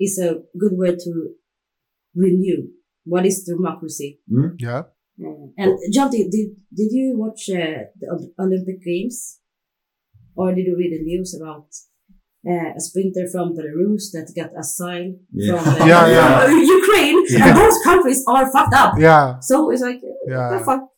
is 0.00 0.18
a 0.18 0.30
good 0.58 0.72
word 0.72 0.98
to 1.04 1.12
renew. 2.14 2.68
What 3.04 3.26
is 3.26 3.42
democracy? 3.44 4.20
yeah. 4.58 4.82
Uh, 5.22 5.46
and 5.58 5.78
Jonty, 5.94 6.30
did 6.30 6.56
did 6.74 6.90
you 6.90 7.14
watch 7.16 7.42
uh, 7.50 7.84
the 8.00 8.32
Olympic 8.38 8.82
Games, 8.82 9.38
or 10.34 10.54
did 10.54 10.66
you 10.66 10.76
read 10.76 10.92
the 10.92 11.02
news 11.04 11.38
about 11.38 11.66
uh, 12.48 12.70
a 12.76 12.80
sprinter 12.80 13.26
from 13.30 13.54
Belarus 13.54 14.10
that 14.14 14.32
got 14.34 14.50
asylum 14.58 15.20
Yeah. 15.32 15.62
from 15.62 15.74
uh, 15.82 15.86
Yeah, 15.86 16.06
yeah. 16.08 16.50
Ukraine? 16.78 17.18
Yeah. 17.28 17.48
And 17.48 17.56
those 17.58 17.78
countries 17.84 18.24
are 18.26 18.50
fucked 18.50 18.74
up. 18.74 18.94
Yeah. 18.98 19.38
So 19.40 19.70
it's 19.70 19.82
like, 19.82 20.00
Yeah. 20.26 20.48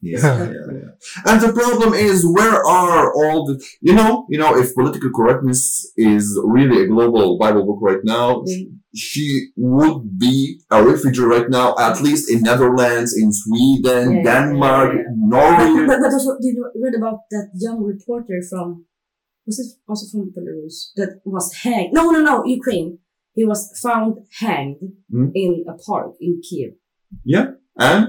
Yeah, 0.04 0.36
yeah, 0.54 0.66
yeah. 0.80 0.90
And 1.28 1.38
the 1.44 1.52
problem 1.60 1.90
is, 2.08 2.16
where 2.38 2.56
are 2.80 3.04
all 3.18 3.38
the, 3.48 3.54
you 3.88 3.94
know, 3.98 4.10
you 4.32 4.38
know, 4.42 4.52
if 4.62 4.66
political 4.80 5.10
correctness 5.18 5.60
is 5.96 6.24
really 6.56 6.76
a 6.84 6.86
global 6.94 7.26
Bible 7.42 7.64
book 7.68 7.80
right 7.90 8.04
now, 8.16 8.26
Mm. 8.48 8.66
she 9.08 9.26
would 9.56 10.00
be 10.24 10.36
a 10.76 10.78
refugee 10.90 11.26
right 11.34 11.48
now, 11.58 11.68
at 11.88 11.96
least 12.06 12.24
in 12.32 12.38
Netherlands, 12.50 13.10
in 13.22 13.28
Sweden, 13.42 14.04
Yeah, 14.16 14.22
Denmark. 14.30 14.90
Norway. 15.34 15.86
But, 15.90 15.98
but 16.04 16.12
also, 16.16 16.32
did 16.42 16.54
you 16.58 16.64
read 16.84 16.94
about 17.00 17.18
that 17.34 17.46
young 17.64 17.78
reporter 17.92 18.38
from, 18.50 18.66
was 19.46 19.56
it 19.62 19.68
also 19.88 20.04
from 20.12 20.22
Belarus, 20.36 20.76
that 20.98 21.10
was 21.34 21.46
hanged? 21.64 21.90
No, 21.98 22.02
no, 22.14 22.20
no, 22.30 22.34
Ukraine. 22.58 22.90
He 23.38 23.44
was 23.52 23.62
found 23.86 24.12
hanged 24.44 24.80
Hmm? 25.12 25.28
in 25.42 25.50
a 25.72 25.74
park 25.86 26.10
in 26.26 26.32
Kiev. 26.46 26.72
Yeah, 27.34 27.46
and 27.90 28.06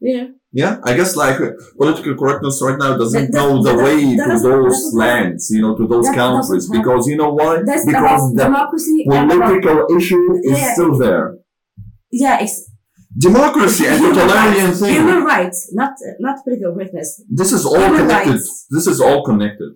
Yeah. 0.00 0.26
Yeah, 0.60 0.72
I 0.88 0.90
guess 0.98 1.10
like 1.22 1.38
political 1.82 2.12
correctness 2.20 2.56
right 2.66 2.78
now 2.84 2.90
doesn't 3.02 3.20
That- 3.20 3.32
that- 3.32 3.38
know 3.38 3.62
the 3.68 3.74
that- 3.76 3.84
way 3.86 3.98
that 4.20 4.28
to 4.32 4.36
those 4.48 4.78
lands, 5.02 5.42
you 5.54 5.60
know, 5.64 5.72
to 5.80 5.84
those 5.92 6.08
countries, 6.20 6.64
because 6.76 7.02
you 7.10 7.16
know 7.20 7.32
why? 7.40 7.52
That's 7.70 7.84
Because 7.90 8.22
about 8.22 8.34
the 8.38 8.42
democracy 8.48 8.98
and 9.16 9.30
about, 9.32 9.38
political 9.48 9.78
issue 9.98 10.24
is 10.50 10.58
Yeah. 10.58 10.72
still 10.74 10.94
there. 11.04 11.26
yeah, 12.24 12.36
it's 12.44 12.56
Democracy 13.28 13.84
and 13.90 13.96
human 13.98 14.14
totalitarian 14.18 14.66
rights. 14.66 14.80
thing. 14.80 14.94
Human 15.00 15.22
rights, 15.34 15.58
not 15.80 15.92
not 16.26 16.34
political 16.44 16.70
correctness. 16.74 17.08
This 17.40 17.50
is 17.58 17.62
all 17.70 17.80
Human 17.86 18.00
connected. 18.02 18.30
rights. 18.32 18.66
This 18.74 18.86
is 18.92 18.98
all 19.06 19.20
connected. 19.30 19.70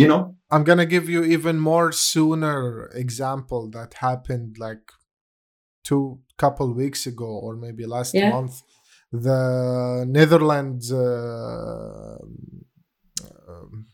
You 0.00 0.06
know? 0.10 0.22
I'm 0.54 0.64
gonna 0.68 0.88
give 0.94 1.06
you 1.14 1.20
even 1.36 1.56
more 1.72 1.88
sooner 2.12 2.60
example 3.04 3.62
that 3.76 3.90
happened 4.08 4.50
like 4.66 4.84
two 5.88 6.04
couple 6.42 6.68
weeks 6.82 7.02
ago 7.12 7.30
or 7.44 7.52
maybe 7.64 7.82
last 7.96 8.12
Yeah. 8.14 8.30
month. 8.36 8.54
The 9.12 10.04
Netherlands 10.08 10.90
uh, 10.92 12.16
um, 13.48 13.86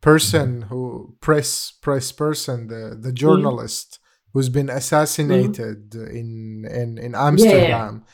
person 0.00 0.62
who 0.62 1.16
press 1.20 1.72
press 1.80 2.12
person 2.12 2.68
the 2.68 2.96
the 3.00 3.12
journalist 3.12 3.98
who's 4.32 4.48
been 4.48 4.70
assassinated 4.70 5.94
in 5.94 6.64
in 6.70 6.98
in 6.98 7.14
Amsterdam 7.14 8.04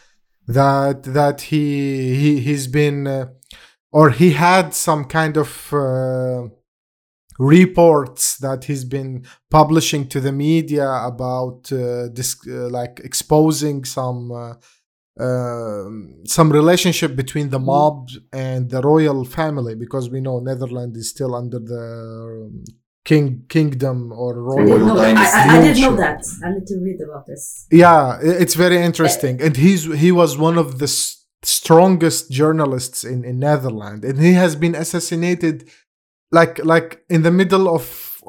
that 0.46 1.02
that 1.02 1.42
he 1.42 2.14
he 2.16 2.40
he's 2.40 2.66
been 2.66 3.06
uh, 3.06 3.26
or 3.92 4.10
he 4.10 4.32
had 4.32 4.74
some 4.74 5.04
kind 5.04 5.36
of 5.36 5.72
uh, 5.72 6.48
reports 7.38 8.36
that 8.38 8.64
he's 8.64 8.84
been 8.84 9.24
publishing 9.50 10.08
to 10.08 10.20
the 10.20 10.32
media 10.32 10.90
about 11.04 11.70
uh, 11.72 12.08
this 12.12 12.36
uh, 12.48 12.68
like 12.68 13.00
exposing 13.04 13.84
some 13.84 14.32
uh, 15.20 15.24
um 15.24 16.22
some 16.24 16.50
relationship 16.52 17.16
between 17.16 17.50
the 17.50 17.58
mob 17.58 18.08
and 18.32 18.70
the 18.70 18.80
royal 18.80 19.24
family 19.24 19.74
because 19.74 20.08
we 20.10 20.20
know 20.20 20.38
Netherlands 20.40 20.96
is 20.98 21.08
still 21.10 21.34
under 21.34 21.58
the 21.58 21.86
um, 22.46 22.64
king 23.04 23.44
kingdom 23.48 24.12
or 24.12 24.30
I 24.34 24.40
royal 24.50 24.66
didn't 24.66 24.86
know. 24.86 24.98
I, 24.98 25.10
I, 25.10 25.58
I 25.58 25.62
didn't 25.62 25.82
know 25.82 25.96
that. 25.96 26.20
I 26.44 26.50
need 26.54 26.66
to 26.66 26.76
read 26.86 27.00
about 27.00 27.26
this. 27.26 27.66
yeah 27.70 28.18
it's 28.22 28.54
very 28.54 28.78
interesting 28.78 29.40
and 29.40 29.56
he's 29.56 29.84
he 30.04 30.10
was 30.12 30.36
one 30.36 30.58
of 30.58 30.78
the 30.78 30.88
strongest 31.42 32.30
journalists 32.30 33.04
in 33.04 33.24
in 33.24 33.38
netherlands 33.38 34.04
and 34.04 34.18
he 34.20 34.32
has 34.32 34.56
been 34.56 34.74
assassinated 34.74 35.68
like 36.32 36.62
like 36.64 37.02
in 37.08 37.22
the 37.22 37.30
middle 37.30 37.66
of 37.74 37.82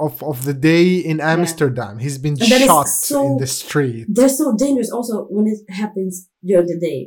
of, 0.06 0.14
of 0.32 0.38
the 0.48 0.54
day 0.72 0.98
in 1.12 1.18
amsterdam 1.36 1.94
he's 2.06 2.18
been 2.26 2.38
And 2.40 2.64
shot 2.68 2.88
so- 2.88 3.26
in 3.28 3.38
the 3.44 3.48
street 3.62 4.06
They're 4.16 4.36
so 4.44 4.48
dangerous 4.64 4.92
also 4.98 5.16
when 5.36 5.46
it 5.54 5.60
happens 5.82 6.14
during 6.48 6.68
the 6.74 6.80
day. 6.90 7.02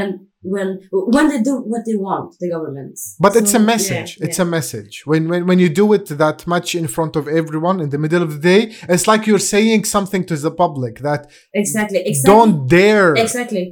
And 0.00 0.10
when 0.52 0.68
when 1.16 1.26
they 1.30 1.40
do 1.50 1.54
what 1.72 1.82
they 1.88 1.96
want, 2.08 2.28
the 2.42 2.48
governments. 2.56 3.00
but 3.24 3.32
it's 3.40 3.52
So, 3.52 3.58
a 3.58 3.60
yeah, 3.62 3.72
message 3.74 4.10
it's 4.26 4.38
yeah. 4.38 4.46
a 4.46 4.48
message 4.58 4.94
when, 5.10 5.22
when 5.30 5.42
when 5.48 5.58
you 5.64 5.68
do 5.82 5.86
it 5.96 6.06
that 6.24 6.38
much 6.54 6.68
in 6.80 6.86
front 6.96 7.14
of 7.20 7.24
everyone 7.40 7.76
in 7.84 7.88
the 7.94 8.00
middle 8.04 8.22
of 8.28 8.30
the 8.36 8.42
day 8.52 8.62
it's 8.94 9.06
like 9.12 9.22
you're 9.28 9.46
saying 9.56 9.80
something 9.96 10.22
to 10.30 10.34
the 10.46 10.52
public 10.64 10.94
that 11.08 11.22
exactly 11.62 12.00
exactly 12.10 12.32
don't 12.34 12.56
dare 12.78 13.10
exactly. 13.26 13.64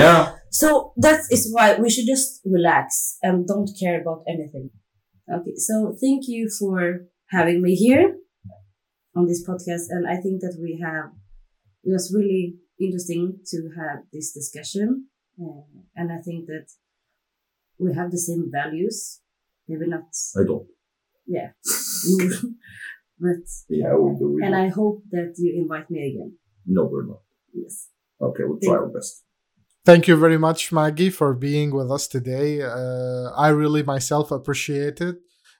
Yeah. 0.00 0.20
So 0.62 0.68
that 1.06 1.20
is 1.36 1.42
why 1.54 1.66
we 1.82 1.88
should 1.94 2.08
just 2.14 2.28
relax 2.56 2.84
and 3.26 3.34
don't 3.52 3.70
care 3.82 3.96
about 4.02 4.20
anything. 4.34 4.66
Okay, 5.36 5.54
so 5.68 5.74
thank 6.04 6.20
you 6.34 6.42
for 6.58 6.78
having 7.30 7.62
me 7.62 7.74
here 7.74 8.16
on 9.14 9.26
this 9.26 9.46
podcast, 9.48 9.86
and 9.90 10.06
I 10.06 10.16
think 10.16 10.40
that 10.40 10.56
we 10.60 10.80
have 10.82 11.10
it 11.84 11.92
was 11.92 12.12
really 12.14 12.56
interesting 12.80 13.38
to 13.46 13.70
have 13.78 14.04
this 14.12 14.32
discussion, 14.32 15.06
uh, 15.40 15.62
and 15.94 16.12
I 16.12 16.18
think 16.18 16.46
that 16.46 16.66
we 17.78 17.94
have 17.94 18.10
the 18.10 18.18
same 18.18 18.50
values, 18.52 19.20
maybe 19.68 19.86
not, 19.86 20.04
I 20.36 20.42
don't. 20.44 20.66
yeah, 21.26 21.50
but 23.20 23.44
Yeah, 23.68 23.94
we 23.94 24.18
do. 24.18 24.34
We 24.34 24.42
and 24.44 24.54
do. 24.54 24.60
I 24.60 24.68
hope 24.68 25.02
that 25.10 25.34
you 25.38 25.54
invite 25.62 25.90
me 25.90 26.08
again. 26.10 26.36
No, 26.66 26.84
we're 26.84 27.06
not. 27.06 27.20
Yes. 27.52 27.88
Okay, 28.20 28.44
we'll 28.44 28.58
try 28.60 28.74
our 28.74 28.88
best. 28.88 29.22
Thank 29.84 30.08
you 30.08 30.16
very 30.16 30.38
much, 30.38 30.72
Maggie, 30.72 31.10
for 31.10 31.32
being 31.32 31.70
with 31.72 31.92
us 31.92 32.08
today. 32.08 32.60
Uh, 32.62 33.30
I 33.36 33.48
really 33.50 33.84
myself 33.84 34.32
appreciate 34.32 35.00
it. 35.00 35.16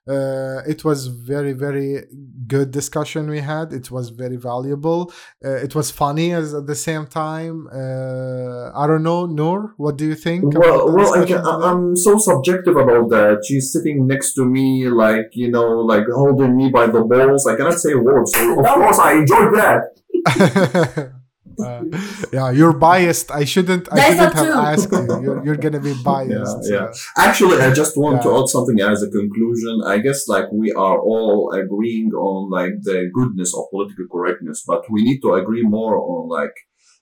Uh, 0.08 0.62
it 0.66 0.84
was 0.84 1.08
very 1.08 1.52
very 1.52 2.04
good 2.46 2.70
discussion 2.70 3.28
we 3.28 3.40
had. 3.40 3.72
It 3.72 3.90
was 3.90 4.10
very 4.10 4.36
valuable. 4.36 5.12
Uh, 5.44 5.56
it 5.56 5.74
was 5.74 5.90
funny 5.90 6.32
as 6.32 6.54
at 6.54 6.66
the 6.66 6.76
same 6.76 7.06
time. 7.06 7.66
Uh, 7.72 8.70
I 8.74 8.86
don't 8.86 9.02
know, 9.02 9.26
Noor. 9.26 9.74
What 9.76 9.96
do 9.96 10.06
you 10.06 10.14
think? 10.14 10.44
Well, 10.56 10.94
well, 10.94 11.14
I 11.20 11.24
can, 11.26 11.44
i'm 11.44 11.96
so 11.96 12.18
subjective 12.18 12.76
about 12.76 13.10
that. 13.10 13.44
She's 13.46 13.72
sitting 13.72 14.06
next 14.06 14.34
to 14.34 14.44
me, 14.44 14.88
like 14.88 15.30
you 15.32 15.50
know, 15.50 15.68
like 15.80 16.04
holding 16.14 16.56
me 16.56 16.70
by 16.70 16.86
the 16.86 17.02
balls. 17.02 17.46
I 17.46 17.56
cannot 17.56 17.78
say 17.80 17.94
words. 17.94 18.32
So 18.32 18.60
of 18.60 18.66
course, 18.66 18.98
I 18.98 19.12
enjoyed 19.14 19.54
that. 19.54 21.12
Uh, 21.58 21.84
yeah, 22.32 22.50
you're 22.50 22.72
biased. 22.72 23.30
I 23.30 23.44
shouldn't. 23.44 23.88
I 23.92 23.96
That's 23.96 24.14
shouldn't 24.14 24.34
have 24.34 24.46
true. 24.46 24.54
asked 24.54 24.92
you. 24.92 25.22
You're, 25.24 25.44
you're 25.44 25.56
gonna 25.56 25.80
be 25.80 25.94
biased. 26.02 26.58
Yeah, 26.68 26.74
yeah. 26.74 26.84
uh, 26.84 26.94
Actually, 27.16 27.60
I 27.60 27.72
just 27.72 27.96
want 27.96 28.22
to 28.22 28.38
add 28.38 28.48
something 28.48 28.80
as 28.80 29.02
a 29.02 29.10
conclusion. 29.10 29.82
I 29.86 29.98
guess 29.98 30.28
like 30.28 30.50
we 30.52 30.72
are 30.72 30.98
all 31.00 31.52
agreeing 31.52 32.10
on 32.12 32.50
like 32.50 32.74
the 32.82 33.10
goodness 33.12 33.54
of 33.56 33.64
political 33.70 34.06
correctness, 34.12 34.64
but 34.66 34.82
we 34.90 35.02
need 35.02 35.20
to 35.20 35.34
agree 35.34 35.62
more 35.62 35.96
on 35.96 36.28
like 36.28 36.54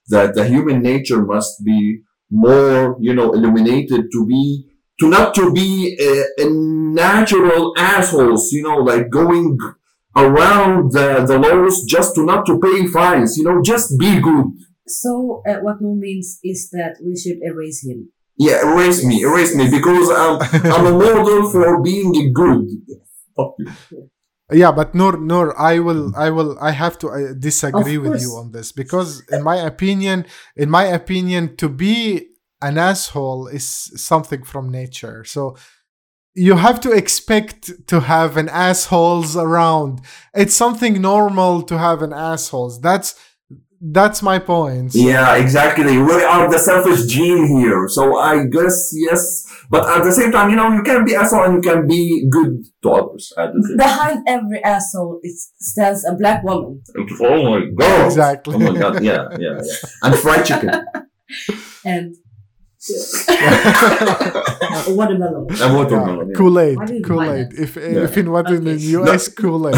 that 0.07 0.35
the 0.35 0.45
human 0.47 0.81
nature 0.81 1.23
must 1.23 1.63
be 1.63 2.01
more, 2.31 2.97
you 2.99 3.13
know, 3.13 3.33
illuminated 3.33 4.05
to 4.11 4.25
be 4.25 4.65
to 4.99 5.09
not 5.09 5.35
to 5.35 5.51
be 5.51 5.97
a, 5.99 6.43
a 6.43 6.49
natural 6.49 7.73
assholes, 7.77 8.51
you 8.51 8.63
know, 8.63 8.77
like 8.77 9.09
going 9.09 9.57
around 10.15 10.91
the, 10.91 11.25
the 11.25 11.37
laws 11.37 11.83
just 11.83 12.15
to 12.15 12.25
not 12.25 12.45
to 12.45 12.59
pay 12.59 12.87
fines, 12.87 13.37
you 13.37 13.43
know, 13.43 13.61
just 13.61 13.99
be 13.99 14.19
good. 14.19 14.45
So 14.87 15.41
uh, 15.47 15.55
what 15.61 15.81
no 15.81 15.95
means 15.95 16.39
is 16.43 16.69
that 16.71 16.97
we 17.03 17.17
should 17.17 17.39
erase 17.43 17.85
him. 17.85 18.11
Yeah, 18.37 18.61
erase 18.69 19.03
me, 19.03 19.21
erase 19.21 19.55
me, 19.55 19.69
because 19.69 20.09
I'm, 20.09 20.41
I'm 20.71 20.85
a 20.87 20.91
model 20.91 21.49
for 21.49 21.81
being 21.81 22.33
good. 22.33 22.67
Fuck. 23.35 23.55
Yeah, 24.51 24.71
but 24.71 24.93
Noor, 24.93 25.17
Noor, 25.17 25.59
I 25.59 25.79
will, 25.79 26.13
I 26.15 26.29
will, 26.29 26.57
I 26.59 26.71
have 26.71 26.99
to 26.99 27.07
uh, 27.09 27.33
disagree 27.33 27.97
with 27.97 28.21
you 28.21 28.33
on 28.35 28.51
this 28.51 28.71
because, 28.71 29.23
in 29.31 29.41
my 29.41 29.55
opinion, 29.55 30.25
in 30.55 30.69
my 30.69 30.83
opinion, 30.83 31.55
to 31.57 31.67
be 31.67 32.27
an 32.61 32.77
asshole 32.77 33.47
is 33.47 33.65
something 33.65 34.43
from 34.43 34.69
nature. 34.69 35.23
So 35.23 35.57
you 36.35 36.57
have 36.57 36.81
to 36.81 36.91
expect 36.91 37.87
to 37.87 38.01
have 38.01 38.35
an 38.37 38.49
assholes 38.49 39.37
around. 39.37 40.01
It's 40.33 40.53
something 40.53 41.01
normal 41.01 41.61
to 41.63 41.77
have 41.77 42.01
an 42.01 42.13
assholes. 42.13 42.81
That's 42.81 43.15
that's 43.81 44.21
my 44.21 44.39
point. 44.39 44.95
Yeah, 44.95 45.35
exactly. 45.35 45.97
We 45.97 46.23
are 46.23 46.49
the 46.49 46.57
selfish 46.57 47.05
gene 47.05 47.45
here. 47.59 47.87
So 47.87 48.17
I 48.17 48.45
guess, 48.45 48.91
yes. 48.93 49.45
But 49.69 49.87
at 49.87 50.03
the 50.03 50.11
same 50.11 50.31
time, 50.31 50.49
you 50.49 50.55
know, 50.55 50.71
you 50.71 50.81
can 50.81 51.05
be 51.05 51.15
asshole 51.15 51.43
and 51.43 51.55
you 51.55 51.71
can 51.71 51.87
be 51.87 52.27
good 52.29 52.63
to 52.83 52.89
others. 52.89 53.33
At 53.37 53.53
the 53.53 53.63
same 53.67 53.77
Behind 53.77 54.27
every 54.27 54.63
asshole 54.63 55.19
is, 55.23 55.51
stands 55.59 56.05
a 56.05 56.15
black 56.15 56.43
woman. 56.43 56.81
Oh 57.19 57.43
my 57.43 57.65
god. 57.77 58.05
Exactly. 58.05 58.55
Oh 58.55 58.59
my 58.59 58.79
god. 58.79 59.03
Yeah, 59.03 59.27
yeah, 59.39 59.59
yeah. 59.61 59.89
And 60.03 60.15
fried 60.15 60.45
chicken. 60.45 60.71
And 61.85 62.15
watermelon. 64.87 65.47
And 65.61 65.75
watermelon. 65.75 66.29
yeah. 66.29 66.35
Kool 66.35 66.59
Aid, 66.59 66.77
Kool 67.03 67.23
Aid. 67.23 67.53
If 67.57 67.77
eh, 67.77 67.93
Yeah. 67.95 68.03
if 68.03 68.17
it 68.17 68.27
wasn't 68.27 68.67
in 68.67 68.75
Okay. 68.75 69.11
US, 69.13 69.27
Kool 69.29 69.69
Aid. 69.69 69.75